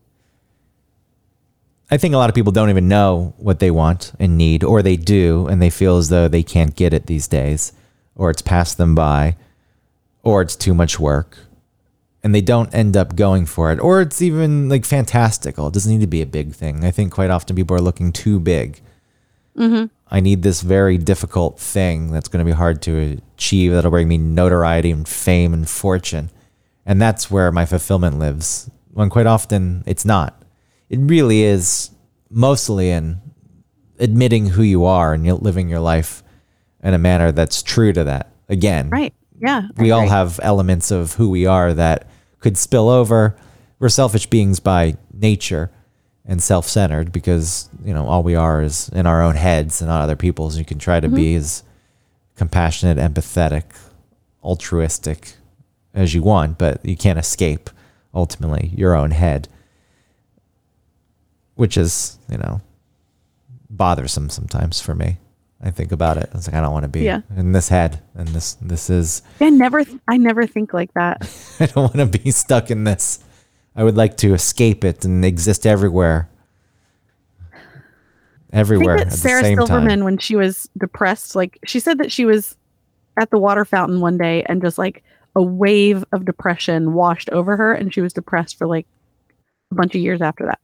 I 1.90 1.98
think 1.98 2.14
a 2.14 2.18
lot 2.18 2.30
of 2.30 2.36
people 2.36 2.52
don't 2.52 2.70
even 2.70 2.88
know 2.88 3.34
what 3.38 3.60
they 3.60 3.72
want 3.72 4.14
and 4.20 4.38
need, 4.38 4.64
or 4.64 4.84
they 4.84 4.96
do, 4.96 5.48
and 5.48 5.60
they 5.60 5.72
feel 5.72 5.98
as 5.98 6.10
though 6.10 6.28
they 6.28 6.44
can't 6.44 6.76
get 6.76 6.94
it 6.94 7.08
these 7.08 7.28
days, 7.28 7.74
or 8.20 8.30
it's 8.30 8.42
passed 8.42 8.78
them 8.78 8.94
by, 8.94 9.36
or 10.22 10.42
it's 10.42 10.56
too 10.56 10.74
much 10.74 11.00
work, 11.00 11.40
and 12.22 12.36
they 12.36 12.42
don't 12.42 12.74
end 12.76 12.96
up 12.96 13.16
going 13.16 13.46
for 13.46 13.72
it, 13.72 13.80
or 13.80 14.02
it's 14.02 14.22
even 14.22 14.68
like 14.70 14.86
fantastical. 14.86 15.68
It 15.68 15.74
doesn't 15.74 15.92
need 15.92 16.02
to 16.02 16.08
be 16.08 16.22
a 16.22 16.28
big 16.28 16.54
thing. 16.54 16.84
I 16.84 16.92
think 16.92 17.14
quite 17.14 17.30
often 17.30 17.56
people 17.56 17.76
are 17.76 17.82
looking 17.82 18.12
too 18.12 18.40
big. 18.40 18.82
Mm-hmm. 19.58 19.86
I 20.12 20.20
need 20.20 20.44
this 20.44 20.62
very 20.62 20.98
difficult 20.98 21.60
thing 21.60 22.12
that's 22.12 22.28
going 22.28 22.46
to 22.46 22.52
be 22.52 22.56
hard 22.56 22.82
to 22.84 23.20
achieve, 23.36 23.72
that'll 23.72 23.92
bring 23.92 24.08
me 24.08 24.18
notoriety 24.18 24.92
and 24.92 25.08
fame 25.08 25.54
and 25.54 25.68
fortune. 25.68 26.30
And 26.86 27.02
that's 27.02 27.32
where 27.32 27.52
my 27.52 27.66
fulfillment 27.66 28.20
lives, 28.20 28.70
when 28.92 29.10
quite 29.10 29.28
often 29.28 29.84
it's 29.86 30.06
not 30.06 30.40
it 30.90 31.00
really 31.00 31.44
is 31.44 31.92
mostly 32.30 32.90
in 32.90 33.22
admitting 34.00 34.48
who 34.48 34.64
you 34.64 34.86
are 34.86 35.14
and 35.14 35.26
living 35.42 35.70
your 35.70 35.80
life 35.80 36.24
in 36.84 36.94
a 36.94 36.98
manner 36.98 37.32
that's 37.32 37.62
true 37.62 37.94
to 37.94 38.04
that. 38.06 38.32
Again, 38.48 38.90
Right. 38.90 39.14
Yeah. 39.40 39.68
We 39.78 39.92
all 39.92 40.08
have 40.08 40.40
elements 40.44 40.92
of 40.92 41.14
who 41.14 41.30
we 41.30 41.46
are 41.46 41.74
that 41.74 42.08
could 42.40 42.58
spill 42.58 42.90
over. 42.90 43.36
We're 43.80 43.90
selfish 43.90 44.26
beings 44.26 44.60
by 44.60 44.98
nature 45.14 45.72
and 46.26 46.44
self-centered 46.44 47.12
because 47.12 47.70
you 47.84 47.94
know 47.94 48.06
all 48.06 48.22
we 48.22 48.36
are 48.36 48.62
is 48.62 48.90
in 48.90 49.08
our 49.08 49.22
own 49.22 49.36
heads 49.36 49.82
and 49.82 49.90
not 49.90 50.02
other 50.02 50.16
people's. 50.16 50.58
You 50.58 50.66
can 50.66 50.78
try 50.78 51.00
to 51.00 51.08
be 51.08 51.32
mm-hmm. 51.32 51.38
as 51.38 51.64
compassionate, 52.36 52.98
empathetic, 52.98 53.64
altruistic 54.44 55.34
as 55.94 56.14
you 56.14 56.22
want, 56.22 56.58
but 56.58 56.86
you 56.86 56.98
can't 56.98 57.20
escape 57.20 57.70
ultimately 58.14 58.72
your 58.76 58.96
own 58.96 59.12
head, 59.12 59.48
which 61.56 61.78
is 61.78 62.18
you 62.30 62.38
know 62.38 62.62
bothersome 63.70 64.30
sometimes 64.30 64.82
for 64.82 64.94
me. 64.94 65.18
I 65.62 65.72
think 65.72 65.92
about 65.92 66.18
it. 66.18 66.30
It's 66.34 66.48
like 66.48 66.56
I 66.56 66.62
don't 66.62 66.72
want 66.72 66.84
to 66.84 66.90
be 66.90 67.02
Yeah. 67.02 67.22
in 67.36 67.52
this 67.52 67.68
head, 67.70 68.02
and 68.16 68.28
this 68.30 68.54
this 68.62 68.90
is 68.90 69.22
I 69.42 69.50
never 69.50 69.84
th- 69.84 70.00
I 70.08 70.18
never 70.18 70.48
think 70.48 70.74
like 70.74 70.94
that. 70.94 71.22
I 71.60 71.66
don't 71.66 71.96
want 71.96 72.14
to 72.14 72.20
be 72.20 72.32
stuck 72.32 72.72
in 72.72 72.84
this 72.86 73.20
I 73.76 73.84
would 73.84 73.96
like 73.98 74.18
to 74.18 74.34
escape 74.34 74.84
it 74.84 75.06
and 75.06 75.24
exist 75.24 75.66
everywhere. 75.66 76.30
Everywhere 78.52 78.98
I 78.98 79.02
at 79.02 79.10
think 79.10 79.12
that 79.12 79.18
Sarah 79.30 79.44
Silverman, 79.56 79.90
time. 80.00 80.04
when 80.04 80.18
she 80.18 80.36
was 80.36 80.68
depressed, 80.78 81.36
like 81.36 81.60
she 81.66 81.80
said 81.80 82.00
that 82.00 82.12
she 82.12 82.26
was 82.26 82.58
at 83.18 83.30
the 83.30 83.38
water 83.38 83.64
fountain 83.64 84.00
one 84.02 84.18
day 84.18 84.44
and 84.48 84.62
just 84.62 84.78
like 84.78 85.04
a 85.36 85.42
wave 85.44 86.04
of 86.12 86.26
depression 86.26 86.94
washed 86.94 87.30
over 87.30 87.56
her, 87.58 87.74
and 87.74 87.94
she 87.94 88.02
was 88.02 88.12
depressed 88.12 88.58
for 88.58 88.66
like 88.66 88.88
a 89.72 89.76
bunch 89.76 89.94
of 89.94 90.02
years 90.02 90.20
after 90.22 90.46
that. 90.48 90.60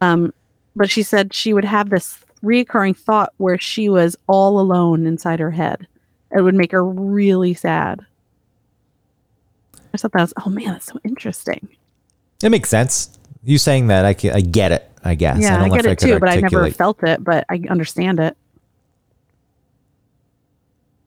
Um, 0.00 0.32
but 0.74 0.90
she 0.90 1.02
said 1.02 1.34
she 1.34 1.52
would 1.52 1.64
have 1.66 1.90
this 1.90 2.18
reoccurring 2.46 2.96
thought 2.96 3.32
where 3.36 3.58
she 3.58 3.88
was 3.88 4.16
all 4.26 4.60
alone 4.60 5.06
inside 5.06 5.40
her 5.40 5.50
head. 5.50 5.86
It 6.30 6.42
would 6.42 6.54
make 6.54 6.72
her 6.72 6.84
really 6.84 7.54
sad. 7.54 8.04
I 9.92 9.98
thought 9.98 10.12
that 10.12 10.20
was, 10.20 10.34
oh 10.44 10.50
man, 10.50 10.66
that's 10.66 10.86
so 10.86 10.98
interesting. 11.04 11.68
It 12.42 12.50
makes 12.50 12.68
sense. 12.68 13.18
You 13.44 13.58
saying 13.58 13.86
that, 13.88 14.04
I, 14.04 14.10
I 14.34 14.40
get 14.40 14.72
it, 14.72 14.90
I 15.04 15.14
guess. 15.14 15.40
yeah, 15.40 15.58
don't 15.58 15.72
I 15.72 15.76
get 15.76 15.86
it 15.86 15.98
could 15.98 16.08
too, 16.08 16.18
but 16.18 16.28
I 16.28 16.36
never 16.36 16.70
felt 16.70 17.02
it, 17.02 17.22
but 17.22 17.44
I 17.48 17.62
understand 17.68 18.20
it. 18.20 18.36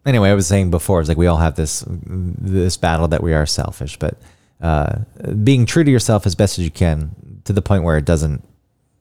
anyway, 0.05 0.29
I 0.29 0.33
was 0.33 0.47
saying 0.47 0.71
before, 0.71 0.99
it's 0.99 1.09
like 1.09 1.17
we 1.17 1.27
all 1.27 1.37
have 1.37 1.55
this 1.55 1.83
this 1.87 2.77
battle 2.77 3.07
that 3.09 3.21
we 3.21 3.33
are 3.33 3.45
selfish, 3.45 3.97
but 3.97 4.17
uh, 4.61 4.99
being 5.43 5.65
true 5.65 5.83
to 5.83 5.91
yourself 5.91 6.25
as 6.25 6.35
best 6.35 6.57
as 6.57 6.65
you 6.65 6.71
can 6.71 7.41
to 7.45 7.53
the 7.53 7.61
point 7.61 7.83
where 7.83 7.97
it 7.97 8.05
doesn't 8.05 8.43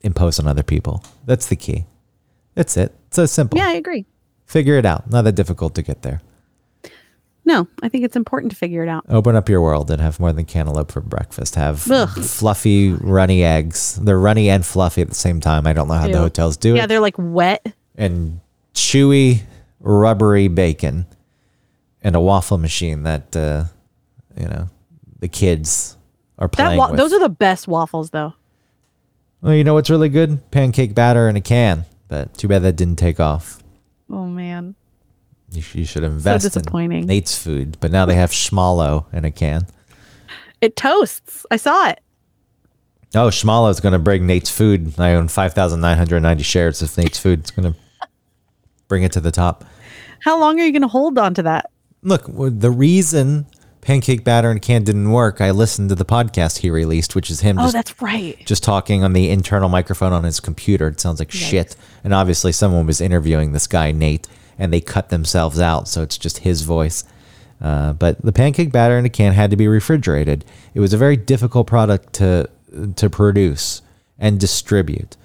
impose 0.02 0.38
on 0.38 0.46
other 0.46 0.62
people. 0.62 1.02
That's 1.24 1.46
the 1.46 1.56
key. 1.56 1.86
That's 2.58 2.76
it. 2.76 2.92
It's 3.06 3.14
so 3.14 3.24
simple. 3.24 3.56
Yeah, 3.56 3.68
I 3.68 3.74
agree. 3.74 4.04
Figure 4.44 4.74
it 4.78 4.84
out. 4.84 5.08
Not 5.08 5.22
that 5.22 5.36
difficult 5.36 5.76
to 5.76 5.82
get 5.82 6.02
there. 6.02 6.20
No, 7.44 7.68
I 7.82 7.88
think 7.88 8.04
it's 8.04 8.16
important 8.16 8.50
to 8.50 8.56
figure 8.58 8.82
it 8.82 8.88
out. 8.88 9.04
Open 9.08 9.36
up 9.36 9.48
your 9.48 9.62
world 9.62 9.90
and 9.92 10.02
have 10.02 10.18
more 10.18 10.32
than 10.32 10.44
cantaloupe 10.44 10.90
for 10.90 11.00
breakfast. 11.00 11.54
Have 11.54 11.88
Ugh. 11.88 12.08
fluffy, 12.08 12.92
runny 12.92 13.44
eggs. 13.44 13.94
They're 14.02 14.18
runny 14.18 14.50
and 14.50 14.66
fluffy 14.66 15.02
at 15.02 15.08
the 15.08 15.14
same 15.14 15.40
time. 15.40 15.68
I 15.68 15.72
don't 15.72 15.86
know 15.86 15.94
how 15.94 16.08
the 16.08 16.18
hotels 16.18 16.56
do 16.56 16.74
it. 16.74 16.78
Yeah, 16.78 16.86
they're 16.86 16.98
like 17.00 17.14
wet. 17.16 17.64
And 17.96 18.40
chewy, 18.74 19.42
rubbery 19.80 20.48
bacon, 20.48 21.06
and 22.02 22.16
a 22.16 22.20
waffle 22.20 22.58
machine 22.58 23.04
that 23.04 23.34
uh, 23.36 23.64
you 24.36 24.48
know 24.48 24.68
the 25.20 25.28
kids 25.28 25.96
are 26.38 26.48
That 26.48 26.56
playing 26.56 26.78
wa- 26.78 26.90
with. 26.90 26.98
those 26.98 27.12
are 27.12 27.20
the 27.20 27.28
best 27.30 27.66
waffles, 27.68 28.10
though. 28.10 28.34
well, 29.42 29.54
you 29.54 29.62
know 29.64 29.74
what's 29.74 29.90
really 29.90 30.08
good? 30.10 30.50
Pancake 30.50 30.94
batter 30.94 31.28
in 31.28 31.36
a 31.36 31.40
can. 31.40 31.84
But 32.08 32.36
too 32.38 32.48
bad 32.48 32.62
that 32.62 32.76
didn't 32.76 32.96
take 32.96 33.20
off. 33.20 33.62
Oh 34.10 34.24
man, 34.26 34.74
You, 35.52 35.60
sh- 35.62 35.74
you 35.76 35.84
should 35.84 36.02
invest 36.04 36.44
in 36.44 36.48
disappointing. 36.50 37.06
Nate's 37.06 37.36
food, 37.36 37.76
but 37.80 37.90
now 37.90 38.06
they 38.06 38.14
have 38.14 38.32
schmallow 38.44 39.06
in 39.12 39.24
a 39.26 39.30
can. 39.30 39.66
it 40.60 40.76
toasts. 40.76 41.44
I 41.50 41.56
saw 41.56 41.88
it. 41.90 42.00
Oh, 43.14 43.28
Schmallow's 43.28 43.80
going 43.80 43.94
to 43.94 43.98
bring 43.98 44.26
Nate's 44.26 44.50
Food. 44.50 45.00
I 45.00 45.14
own 45.14 45.28
5,990 45.28 46.42
shares 46.42 46.82
of 46.82 46.94
Nate's 46.98 47.18
Food. 47.18 47.40
It's 47.40 47.50
going 47.50 47.72
to 47.72 47.78
bring 48.86 49.02
it 49.02 49.12
to 49.12 49.20
the 49.22 49.30
top. 49.30 49.64
How 50.20 50.38
long 50.38 50.60
are 50.60 50.64
you 50.64 50.72
going 50.72 50.82
to 50.82 50.88
hold 50.88 51.16
on 51.18 51.32
to 51.32 51.42
that? 51.44 51.70
Look, 52.02 52.24
the 52.28 52.70
reason 52.70 53.46
pancake 53.88 54.22
batter 54.22 54.50
in 54.50 54.58
a 54.58 54.60
can 54.60 54.84
didn't 54.84 55.10
work, 55.10 55.40
I 55.40 55.50
listened 55.50 55.88
to 55.88 55.94
the 55.94 56.04
podcast 56.04 56.58
he 56.58 56.68
released, 56.68 57.14
which 57.14 57.30
is 57.30 57.40
him 57.40 57.58
Oh, 57.58 57.62
just, 57.62 57.72
that's 57.72 58.02
right. 58.02 58.36
just 58.44 58.62
talking 58.62 59.02
on 59.02 59.14
the 59.14 59.30
internal 59.30 59.70
microphone 59.70 60.12
on 60.12 60.24
his 60.24 60.40
computer. 60.40 60.88
It 60.88 61.00
sounds 61.00 61.20
like 61.20 61.32
shit. 61.32 61.74
And 62.04 62.12
obviously, 62.12 62.52
someone 62.52 62.84
was 62.86 63.00
interviewing 63.00 63.52
this 63.52 63.66
guy, 63.66 63.92
Nate, 63.92 64.28
and 64.58 64.70
they 64.74 64.82
cut 64.82 65.08
themselves 65.08 65.58
out. 65.58 65.88
So 65.88 66.02
it's 66.02 66.18
just 66.18 66.38
his 66.38 66.62
voice. 66.62 67.02
Uh, 67.62 67.94
but 67.94 68.20
the 68.20 68.30
pancake 68.30 68.70
batter 68.72 68.98
in 68.98 69.06
a 69.06 69.08
can 69.08 69.32
had 69.32 69.50
to 69.52 69.56
be 69.56 69.66
refrigerated. 69.66 70.44
It 70.74 70.80
was 70.80 70.92
a 70.92 70.98
very 70.98 71.16
difficult 71.16 71.66
product 71.66 72.12
to 72.14 72.50
to 72.96 73.08
produce 73.08 73.80
and 74.18 74.38
distribute, 74.38 75.16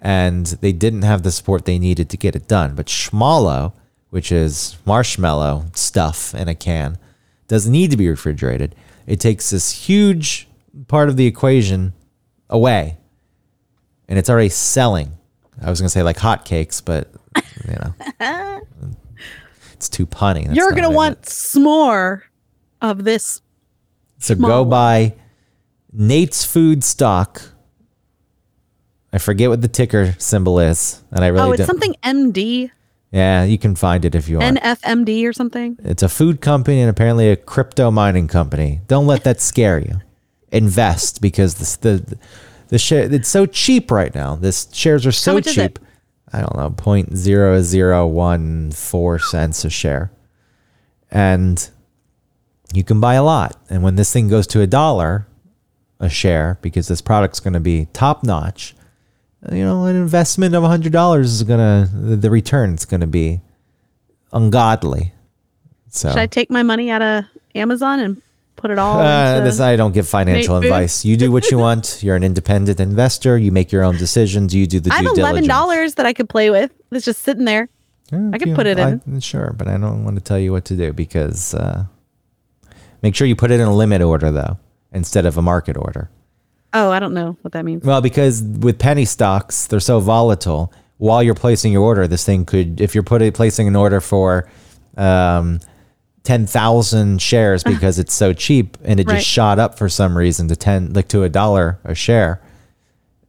and 0.00 0.46
they 0.46 0.70
didn't 0.72 1.02
have 1.02 1.24
the 1.24 1.32
support 1.32 1.64
they 1.64 1.80
needed 1.80 2.08
to 2.10 2.16
get 2.16 2.36
it 2.36 2.46
done. 2.46 2.76
But 2.76 2.88
Schmallow, 2.88 3.72
which 4.10 4.30
is 4.30 4.76
marshmallow 4.86 5.64
stuff 5.74 6.36
in 6.36 6.46
a 6.46 6.54
can, 6.54 6.98
doesn't 7.48 7.72
need 7.72 7.90
to 7.90 7.96
be 7.96 8.08
refrigerated. 8.08 8.74
It 9.06 9.20
takes 9.20 9.50
this 9.50 9.70
huge 9.70 10.48
part 10.88 11.08
of 11.08 11.16
the 11.16 11.26
equation 11.26 11.92
away, 12.48 12.96
and 14.08 14.18
it's 14.18 14.30
already 14.30 14.48
selling. 14.48 15.12
I 15.60 15.70
was 15.70 15.80
gonna 15.80 15.90
say 15.90 16.02
like 16.02 16.16
hotcakes, 16.16 16.82
but 16.84 17.12
you 17.66 17.74
know, 17.74 17.94
it's 19.72 19.88
too 19.88 20.06
punny. 20.06 20.46
That's 20.46 20.56
You're 20.56 20.70
going 20.70 20.84
to 20.84 20.90
want 20.90 21.22
s'more 21.22 22.22
of 22.80 23.04
this. 23.04 23.40
So 24.18 24.34
go 24.34 24.64
buy 24.64 25.14
Nate's 25.92 26.44
Food 26.44 26.84
Stock. 26.84 27.42
I 29.12 29.18
forget 29.18 29.50
what 29.50 29.60
the 29.60 29.68
ticker 29.68 30.14
symbol 30.18 30.58
is, 30.58 31.02
and 31.10 31.24
I 31.24 31.28
really 31.28 31.48
oh, 31.48 31.52
it's 31.52 31.58
don't. 31.58 31.66
something 31.66 31.94
MD, 32.02 32.70
Yeah, 33.12 33.44
you 33.44 33.58
can 33.58 33.74
find 33.74 34.04
it 34.06 34.14
if 34.14 34.28
you 34.28 34.38
want. 34.38 34.58
NFMD 34.58 35.28
or 35.28 35.34
something. 35.34 35.76
it's 35.84 36.02
a 36.02 36.08
food 36.08 36.40
company 36.40 36.80
and 36.80 36.88
apparently 36.88 37.28
a 37.28 37.36
crypto 37.36 37.90
mining 37.90 38.26
company. 38.26 38.80
Don't 38.88 39.06
let 39.06 39.22
that 39.24 39.40
scare 39.40 39.78
you. 39.78 40.00
Invest 40.50 41.20
because 41.20 41.54
this, 41.56 41.76
the 41.76 42.18
the 42.68 42.78
share 42.78 43.12
it's 43.12 43.28
so 43.28 43.44
cheap 43.44 43.90
right 43.90 44.14
now. 44.14 44.34
This 44.36 44.68
shares 44.72 45.06
are 45.06 45.12
so 45.12 45.34
much 45.34 45.46
is 45.46 45.58
it? 45.58 45.74
cheap. 45.74 45.86
I 46.32 46.40
don't 46.40 46.56
know, 46.56 46.70
point 46.70 47.14
zero 47.16 47.60
zero 47.60 48.06
one 48.06 48.72
four 48.72 49.18
cents 49.18 49.64
a 49.66 49.70
share, 49.70 50.10
and 51.10 51.68
you 52.72 52.82
can 52.84 53.00
buy 53.00 53.14
a 53.14 53.22
lot. 53.22 53.56
And 53.68 53.82
when 53.82 53.96
this 53.96 54.10
thing 54.12 54.28
goes 54.28 54.46
to 54.48 54.62
a 54.62 54.66
dollar 54.66 55.26
a 56.00 56.08
share, 56.08 56.58
because 56.62 56.88
this 56.88 57.00
product's 57.02 57.40
going 57.40 57.52
to 57.52 57.60
be 57.60 57.86
top 57.92 58.24
notch, 58.24 58.74
you 59.50 59.64
know, 59.64 59.86
an 59.86 59.96
investment 59.96 60.54
of 60.54 60.62
hundred 60.62 60.92
dollars 60.92 61.32
is 61.32 61.42
gonna 61.42 61.90
the 61.92 62.16
the 62.16 62.30
return's 62.30 62.84
going 62.84 63.00
to 63.00 63.06
be 63.06 63.40
ungodly. 64.32 65.12
So 65.88 66.10
Should 66.10 66.18
I 66.18 66.26
take 66.26 66.50
my 66.50 66.62
money 66.62 66.90
out 66.90 67.02
of 67.02 67.24
Amazon 67.54 68.00
and 68.00 68.22
put 68.56 68.70
it 68.70 68.78
all 68.78 69.00
uh, 69.00 69.32
into 69.36 69.44
this, 69.44 69.60
I 69.60 69.76
don't 69.76 69.92
give 69.92 70.08
financial 70.08 70.56
advice. 70.56 71.04
You 71.04 71.16
do 71.16 71.30
what 71.32 71.50
you 71.50 71.58
want. 71.66 72.02
You're 72.02 72.16
an 72.16 72.22
independent 72.22 72.80
investor. 72.80 73.36
You 73.36 73.52
make 73.52 73.72
your 73.72 73.82
own 73.82 73.96
decisions. 73.96 74.54
You 74.54 74.66
do 74.66 74.80
the 74.80 74.90
I 74.92 75.02
have 75.02 75.06
eleven 75.18 75.46
dollars 75.46 75.96
that 75.96 76.06
I 76.06 76.12
could 76.12 76.28
play 76.28 76.50
with. 76.50 76.70
It's 76.90 77.04
just 77.04 77.22
sitting 77.22 77.44
there. 77.44 77.68
Yeah, 78.10 78.30
I 78.32 78.38
could 78.38 78.54
put 78.54 78.66
it 78.66 78.78
in. 78.78 79.20
Sure, 79.20 79.54
but 79.56 79.68
I 79.68 79.76
don't 79.76 80.04
want 80.04 80.16
to 80.16 80.22
tell 80.22 80.38
you 80.38 80.52
what 80.52 80.64
to 80.66 80.76
do 80.76 80.92
because 80.92 81.54
uh, 81.54 81.84
make 83.02 83.14
sure 83.14 83.26
you 83.26 83.34
put 83.36 83.50
it 83.50 83.60
in 83.60 83.66
a 83.66 83.74
limit 83.74 84.02
order 84.02 84.30
though, 84.30 84.58
instead 84.92 85.26
of 85.26 85.36
a 85.36 85.42
market 85.42 85.76
order. 85.76 86.10
Oh, 86.74 86.90
I 86.90 86.98
don't 87.00 87.14
know 87.14 87.36
what 87.42 87.52
that 87.52 87.64
means. 87.64 87.84
Well, 87.84 88.00
because 88.00 88.42
with 88.42 88.78
penny 88.78 89.04
stocks, 89.04 89.66
they're 89.66 89.80
so 89.80 90.00
volatile. 90.00 90.72
While 90.98 91.22
you're 91.22 91.34
placing 91.34 91.72
your 91.72 91.82
order, 91.82 92.06
this 92.06 92.24
thing 92.24 92.44
could, 92.44 92.80
if 92.80 92.94
you're 92.94 93.02
putting 93.04 93.32
placing 93.32 93.66
an 93.68 93.76
order 93.76 94.00
for 94.00 94.48
um, 94.96 95.60
ten 96.22 96.46
thousand 96.46 97.20
shares 97.20 97.64
because 97.72 97.98
it's 97.98 98.14
so 98.14 98.32
cheap 98.32 98.78
and 98.84 99.00
it 99.00 99.06
Right. 99.08 99.16
just 99.16 99.26
shot 99.26 99.58
up 99.58 99.76
for 99.76 99.88
some 99.88 100.16
reason 100.16 100.48
to 100.48 100.56
ten, 100.56 100.92
like 100.92 101.08
to 101.08 101.24
a 101.24 101.28
dollar 101.28 101.78
a 101.84 101.94
share, 101.94 102.40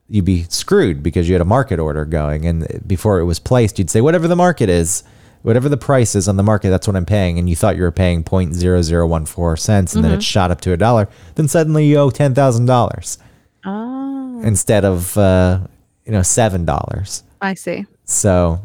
you'd 0.08 0.24
be 0.24 0.44
screwed 0.44 1.02
because 1.02 1.28
you 1.28 1.34
had 1.34 1.40
a 1.42 1.44
market 1.46 1.78
order 1.80 2.04
going, 2.04 2.46
and 2.46 2.66
before 2.86 3.18
it 3.18 3.24
was 3.24 3.38
placed, 3.40 3.78
you'd 3.78 3.90
say 3.90 4.00
whatever 4.00 4.28
the 4.28 4.36
market 4.36 4.68
is, 4.68 5.02
whatever 5.42 5.68
the 5.68 5.76
price 5.76 6.14
is 6.14 6.28
on 6.28 6.36
the 6.36 6.42
market, 6.42 6.70
that's 6.70 6.86
what 6.86 6.94
I'm 6.96 7.04
paying, 7.06 7.38
and 7.38 7.48
you 7.50 7.56
thought 7.56 7.76
you 7.76 7.82
were 7.82 7.90
paying 7.90 8.22
point 8.22 8.54
zero 8.54 8.80
zero 8.82 9.06
one 9.06 9.26
four 9.26 9.56
cents, 9.56 9.94
and 9.94 10.04
then 10.04 10.12
it 10.12 10.22
shot 10.22 10.50
up 10.50 10.60
to 10.62 10.72
a 10.72 10.76
dollar. 10.76 11.08
Then 11.34 11.48
suddenly 11.48 11.86
you 11.86 11.96
owe 11.98 12.10
ten 12.10 12.34
thousand 12.34 12.66
dollars 12.66 13.18
Oh, 13.64 14.40
instead 14.44 14.84
of 14.84 15.16
uh, 15.16 15.60
you 16.04 16.12
know 16.12 16.22
seven 16.22 16.64
dollars. 16.64 17.22
I 17.40 17.54
see. 17.54 17.86
So 18.04 18.60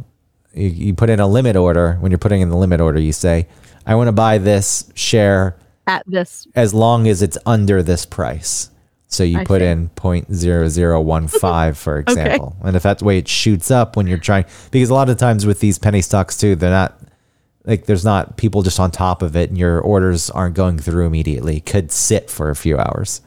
you, 0.53 0.67
you 0.67 0.93
put 0.93 1.09
in 1.09 1.19
a 1.19 1.27
limit 1.27 1.55
order. 1.55 1.93
When 1.99 2.11
you're 2.11 2.17
putting 2.19 2.41
in 2.41 2.49
the 2.49 2.57
limit 2.57 2.81
order, 2.81 2.99
you 2.99 3.13
say, 3.13 3.47
"I 3.85 3.95
want 3.95 4.07
to 4.07 4.11
buy 4.13 4.37
this 4.37 4.91
share 4.95 5.55
At 5.87 6.03
this, 6.07 6.47
as 6.55 6.73
long 6.73 7.07
as 7.07 7.21
it's 7.21 7.37
under 7.45 7.81
this 7.83 8.05
price." 8.05 8.69
So 9.11 9.23
you 9.23 9.39
I 9.39 9.43
put 9.45 9.61
see. 9.61 9.65
in 9.65 9.89
point 9.89 10.33
zero 10.33 10.67
zero 10.67 11.01
one 11.01 11.27
five, 11.45 11.77
for 11.77 11.97
example, 11.99 12.55
and 12.63 12.75
if 12.75 12.83
that's 12.83 12.99
the 12.99 13.05
way 13.05 13.17
it 13.17 13.27
shoots 13.27 13.71
up 13.71 13.95
when 13.95 14.05
you're 14.07 14.17
trying, 14.19 14.45
because 14.71 14.89
a 14.89 14.93
lot 14.93 15.09
of 15.09 15.17
times 15.17 15.45
with 15.45 15.59
these 15.61 15.79
penny 15.79 16.01
stocks 16.01 16.37
too, 16.37 16.55
they're 16.55 16.69
not 16.69 16.99
like 17.65 17.85
there's 17.85 18.05
not 18.05 18.37
people 18.37 18.61
just 18.63 18.79
on 18.79 18.91
top 18.91 19.21
of 19.21 19.35
it, 19.35 19.49
and 19.49 19.57
your 19.57 19.79
orders 19.79 20.29
aren't 20.29 20.55
going 20.55 20.77
through 20.77 21.07
immediately. 21.07 21.59
Could 21.61 21.91
sit 21.91 22.29
for 22.29 22.49
a 22.49 22.55
few 22.55 22.77
hours. 22.77 23.21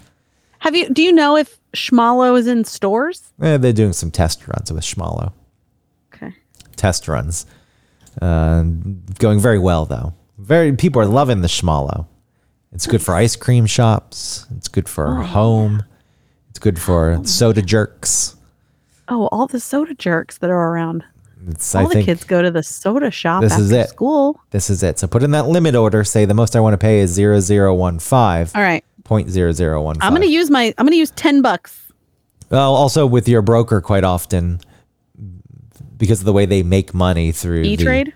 have 0.61 0.77
you? 0.77 0.89
Do 0.89 1.03
you 1.03 1.13
know 1.13 1.37
if 1.37 1.59
Schmallow 1.75 2.35
is 2.37 2.47
in 2.47 2.65
stores? 2.65 3.33
Eh, 3.41 3.57
they're 3.57 3.73
doing 3.73 3.93
some 3.93 4.11
test 4.11 4.47
runs 4.47 4.73
with 4.73 4.85
Schmallow. 4.85 5.33
Okay. 6.15 6.35
test 6.77 7.09
runs. 7.09 7.47
Uh, 8.21 8.63
going 9.19 9.41
very 9.41 9.59
well 9.59 9.87
though. 9.87 10.13
Very 10.39 10.73
people 10.75 11.01
are 11.01 11.07
loving 11.07 11.41
the 11.41 11.49
schmallow. 11.49 12.07
It's 12.73 12.87
good 12.87 13.03
for 13.03 13.15
ice 13.15 13.37
cream 13.37 13.65
shops. 13.67 14.47
It's 14.57 14.69
good 14.69 14.89
for 14.89 15.21
Oh, 15.21 15.23
home. 15.23 15.83
It's 16.51 16.59
good 16.59 16.79
for 16.79 17.21
soda 17.25 17.63
jerks. 17.63 18.37
Oh, 19.09 19.29
all 19.29 19.47
the 19.47 19.61
soda 19.61 19.95
jerks 19.95 20.39
that 20.39 20.51
are 20.51 20.71
around. 20.73 21.05
It's, 21.49 21.75
All 21.75 21.91
I 21.91 21.95
the 21.95 22.03
kids 22.05 22.23
go 22.25 22.41
to 22.43 22.51
the 22.51 22.63
soda 22.63 23.11
shop 23.11 23.43
this 23.43 23.53
after 23.53 23.65
is 23.65 23.73
it. 23.73 23.89
school. 23.89 24.41
this 24.51 24.71
is 24.71 24.83
it. 24.83 24.99
So 24.99 25.07
put 25.09 25.23
in 25.23 25.33
that 25.33 25.47
limit 25.49 25.75
order. 25.75 26.05
Say 26.05 26.25
the 26.25 26.35
most 26.35 26.55
I 26.55 26.61
want 26.61 26.75
to 26.75 26.79
pay 26.79 27.01
is 27.01 27.11
zero 27.11 27.41
zero 27.41 27.75
one 27.75 27.99
five. 27.99 28.53
All 28.55 28.63
right. 28.63 28.85
0.0015. 29.05 29.99
I'm 30.01 30.13
gonna 30.13 30.27
use 30.27 30.51
my. 30.51 30.75
I'm 30.79 30.87
gonna 30.87 30.97
use 30.97 31.11
ten 31.13 31.43
bucks. 31.43 31.93
Well, 32.51 32.75
also 32.75 33.07
with 33.07 33.29
your 33.29 33.43
broker, 33.43 33.81
quite 33.81 34.05
often, 34.05 34.61
because 35.97 36.21
of 36.21 36.27
the 36.27 36.33
way 36.33 36.47
they 36.47 36.63
make 36.63 36.93
money 36.95 37.33
through 37.33 37.63
E 37.63 37.77
Trade. 37.77 38.13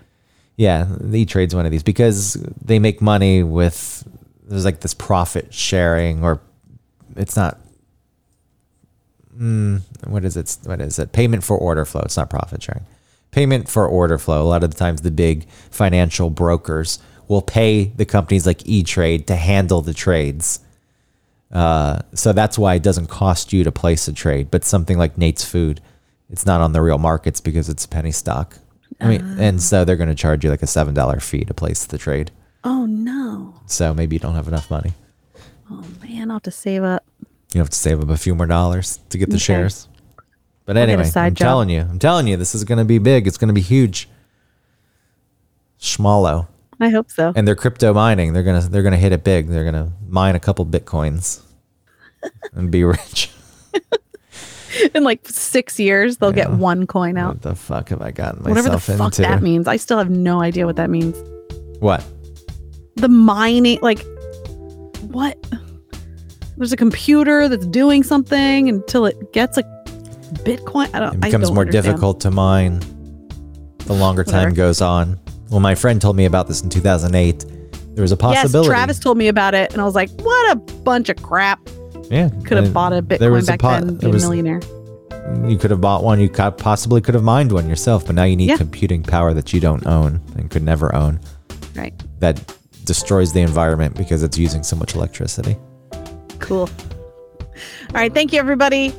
Yeah, 0.57 0.87
E 1.11 1.25
Trade's 1.25 1.55
one 1.55 1.65
of 1.65 1.71
these 1.71 1.83
because 1.83 2.33
they 2.63 2.79
make 2.79 3.01
money 3.01 3.43
with 3.43 4.07
there's 4.43 4.65
like 4.65 4.81
this 4.81 4.93
profit 4.93 5.53
sharing, 5.53 6.23
or 6.23 6.41
it's 7.15 7.35
not. 7.35 7.59
Mm, 9.37 9.81
what 10.07 10.25
is 10.25 10.35
it? 10.35 10.57
What 10.63 10.81
is 10.81 10.97
it? 10.99 11.11
Payment 11.11 11.43
for 11.43 11.57
order 11.57 11.85
flow. 11.85 12.01
It's 12.01 12.17
not 12.17 12.29
profit 12.29 12.63
sharing. 12.63 12.85
Payment 13.31 13.69
for 13.69 13.87
order 13.87 14.17
flow. 14.17 14.41
A 14.41 14.47
lot 14.47 14.63
of 14.63 14.71
the 14.71 14.77
times, 14.77 15.01
the 15.01 15.11
big 15.11 15.47
financial 15.69 16.29
brokers 16.29 16.99
will 17.27 17.41
pay 17.41 17.85
the 17.85 18.05
companies 18.05 18.45
like 18.45 18.67
E 18.67 18.83
Trade 18.83 19.27
to 19.27 19.35
handle 19.35 19.81
the 19.81 19.93
trades. 19.93 20.59
Uh, 21.51 21.99
so 22.13 22.33
that's 22.33 22.57
why 22.57 22.75
it 22.75 22.83
doesn't 22.83 23.07
cost 23.07 23.53
you 23.53 23.63
to 23.63 23.71
place 23.71 24.07
a 24.07 24.13
trade. 24.13 24.51
But 24.51 24.63
something 24.65 24.97
like 24.97 25.17
Nate's 25.17 25.45
Food, 25.45 25.79
it's 26.29 26.45
not 26.45 26.59
on 26.61 26.73
the 26.73 26.81
real 26.81 26.97
markets 26.97 27.39
because 27.41 27.69
it's 27.69 27.85
a 27.85 27.87
penny 27.87 28.11
stock. 28.11 28.57
I 28.99 29.07
mean, 29.09 29.21
and 29.39 29.61
so 29.61 29.85
they're 29.85 29.95
going 29.95 30.09
to 30.09 30.15
charge 30.15 30.43
you 30.43 30.49
like 30.49 30.63
a 30.63 30.67
seven 30.67 30.93
dollar 30.93 31.19
fee 31.19 31.45
to 31.45 31.53
place 31.53 31.85
the 31.85 31.97
trade. 31.97 32.31
Oh 32.63 32.85
no! 32.85 33.53
So 33.67 33.93
maybe 33.93 34.15
you 34.15 34.19
don't 34.19 34.33
have 34.35 34.47
enough 34.47 34.69
money. 34.71 34.93
Oh 35.69 35.83
man, 36.01 36.31
I'll 36.31 36.35
have 36.37 36.43
to 36.43 36.51
save 36.51 36.83
up. 36.83 37.03
You 37.53 37.59
have 37.59 37.69
to 37.69 37.77
save 37.77 38.01
up 38.01 38.09
a 38.09 38.17
few 38.17 38.33
more 38.35 38.45
dollars 38.47 38.99
to 39.09 39.17
get 39.17 39.29
the 39.29 39.35
Okay. 39.35 39.43
shares. 39.43 39.87
But 40.65 40.75
I'll 40.77 40.83
anyway, 40.83 41.09
I'm 41.15 41.33
job. 41.33 41.37
telling 41.37 41.69
you, 41.69 41.81
I'm 41.81 41.99
telling 41.99 42.27
you, 42.27 42.35
this 42.37 42.55
is 42.55 42.63
going 42.63 42.79
to 42.79 42.85
be 42.85 42.97
big. 42.97 43.27
It's 43.27 43.37
going 43.37 43.47
to 43.49 43.53
be 43.53 43.61
huge. 43.61 44.09
Schmallow. 45.77 46.47
I 46.79 46.89
hope 46.89 47.09
so. 47.11 47.33
And 47.35 47.47
they're 47.47 47.55
crypto 47.55 47.93
mining. 47.93 48.33
They're 48.33 48.43
gonna 48.43 48.61
they're 48.61 48.83
gonna 48.83 48.97
hit 48.97 49.11
it 49.11 49.23
big. 49.23 49.47
They're 49.47 49.63
gonna 49.65 49.91
mine 50.07 50.35
a 50.35 50.39
couple 50.39 50.65
bitcoins 50.65 51.41
and 52.53 52.71
be 52.71 52.83
rich. 52.83 53.31
In 54.93 55.03
like 55.03 55.27
six 55.27 55.79
years, 55.79 56.17
they'll 56.17 56.31
get 56.31 56.51
one 56.51 56.85
coin 56.85 57.17
out. 57.17 57.35
What 57.35 57.41
the 57.41 57.55
fuck 57.55 57.89
have 57.89 58.01
I 58.01 58.11
gotten 58.11 58.43
Whatever 58.43 58.69
the 58.69 58.79
fuck 58.79 58.99
into? 58.99 59.23
that 59.23 59.41
means. 59.41 59.67
I 59.67 59.77
still 59.77 59.97
have 59.97 60.09
no 60.11 60.41
idea 60.41 60.67
what 60.67 60.75
that 60.75 60.89
means. 60.91 61.17
What? 61.79 62.03
The 62.95 63.07
mining, 63.07 63.79
like, 63.81 64.05
what? 65.01 65.35
There's 66.57 66.73
a 66.73 66.77
computer 66.77 67.47
that's 67.47 67.65
doing 67.67 68.03
something 68.03 68.69
until 68.69 69.05
it 69.05 69.33
gets 69.33 69.57
a 69.57 69.63
Bitcoin. 70.43 70.93
I 70.93 70.99
don't. 70.99 71.13
It 71.15 71.17
I 71.23 71.27
becomes 71.27 71.47
don't 71.47 71.55
more 71.55 71.61
understand. 71.63 71.85
difficult 71.85 72.19
to 72.21 72.31
mine 72.31 72.79
the 73.85 73.93
longer 73.93 74.23
time 74.23 74.49
Whatever. 74.49 74.55
goes 74.55 74.81
on. 74.81 75.19
Well, 75.49 75.59
my 75.59 75.75
friend 75.75 76.01
told 76.01 76.15
me 76.15 76.25
about 76.25 76.47
this 76.47 76.61
in 76.61 76.69
2008. 76.69 77.45
There 77.95 78.01
was 78.01 78.11
a 78.11 78.17
possibility. 78.17 78.67
Yes. 78.67 78.73
Travis 78.75 78.99
told 78.99 79.17
me 79.17 79.27
about 79.27 79.55
it, 79.55 79.71
and 79.73 79.81
I 79.81 79.85
was 79.85 79.95
like, 79.95 80.09
"What 80.21 80.51
a 80.51 80.55
bunch 80.55 81.09
of 81.09 81.15
crap!" 81.23 81.59
yeah, 82.11 82.29
Could 82.45 82.57
have 82.57 82.73
bought 82.73 82.93
a 82.93 83.01
there 83.01 83.17
Bitcoin 83.17 83.31
was 83.31 83.47
a 83.49 83.51
back 83.53 83.59
po- 83.59 83.69
then, 83.71 83.97
there 83.97 84.11
be 84.11 84.17
a 84.17 84.19
millionaire. 84.21 84.61
You 85.47 85.57
could 85.57 85.71
have 85.71 85.81
bought 85.81 86.03
one. 86.03 86.19
You 86.21 86.29
could, 86.29 86.57
possibly 86.57 87.01
could 87.01 87.15
have 87.15 87.23
mined 87.23 87.51
one 87.51 87.67
yourself, 87.67 88.05
but 88.05 88.15
now 88.15 88.23
you 88.23 88.35
need 88.35 88.49
Yeah. 88.49 88.57
computing 88.57 89.03
power 89.03 89.33
that 89.33 89.51
you 89.51 89.59
don't 89.59 89.85
own 89.87 90.21
and 90.37 90.49
could 90.49 90.63
never 90.63 90.93
own. 90.95 91.19
Right. 91.75 91.93
That 92.19 92.39
destroys 92.85 93.33
the 93.33 93.41
environment 93.41 93.95
because 93.95 94.23
it's 94.23 94.37
using 94.37 94.63
so 94.63 94.75
much 94.77 94.95
electricity. 94.95 95.57
Cool. 96.39 96.69
All 97.49 97.93
right. 97.93 98.13
Thank 98.13 98.31
you, 98.31 98.39
everybody. 98.39 98.93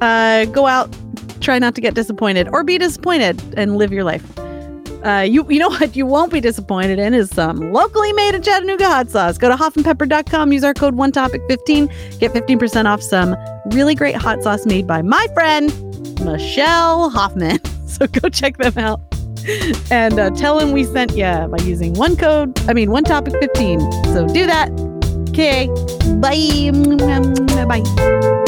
Uh, 0.00 0.46
go 0.46 0.66
out, 0.66 0.94
try 1.40 1.58
not 1.58 1.74
to 1.74 1.80
get 1.80 1.94
disappointed 1.94 2.48
or 2.52 2.64
be 2.64 2.78
disappointed 2.78 3.42
and 3.56 3.76
live 3.76 3.92
your 3.92 4.04
life. 4.04 4.24
Uh, 5.04 5.20
you 5.20 5.46
you 5.50 5.58
know 5.58 5.68
what 5.68 5.94
you 5.94 6.06
won't 6.06 6.32
be 6.32 6.40
disappointed 6.40 6.98
in 6.98 7.12
is 7.12 7.28
some 7.30 7.72
locally 7.72 8.12
made 8.14 8.42
Chattanooga 8.42 8.86
hot 8.88 9.10
sauce. 9.10 9.36
Go 9.36 9.48
to 9.48 9.54
hoffandpepper.com, 9.54 10.52
use 10.52 10.64
our 10.64 10.74
code 10.74 10.94
one 10.94 11.12
topic 11.12 11.42
15, 11.48 11.86
get 12.18 12.32
15% 12.32 12.86
off 12.86 13.02
some 13.02 13.36
really 13.66 13.94
great 13.94 14.16
hot 14.16 14.42
sauce 14.42 14.64
made 14.66 14.86
by 14.86 15.02
my 15.02 15.26
friend 15.34 15.72
Michelle 16.24 17.10
Hoffman. 17.10 17.60
So 17.94 18.08
go 18.08 18.28
check 18.28 18.56
them 18.56 18.76
out. 18.76 19.00
And 19.88 20.18
uh, 20.18 20.30
tell 20.30 20.58
them 20.58 20.72
we 20.72 20.82
sent 20.82 21.16
you 21.16 21.46
by 21.48 21.62
using 21.62 21.94
one 21.94 22.16
code, 22.16 22.58
I 22.68 22.72
mean 22.72 22.90
one 22.90 23.04
topic 23.04 23.34
15. 23.38 23.78
So 24.06 24.26
do 24.26 24.46
that. 24.46 24.70
Okay. 25.28 25.68
Bye. 26.20 26.72
Bye. 27.66 28.44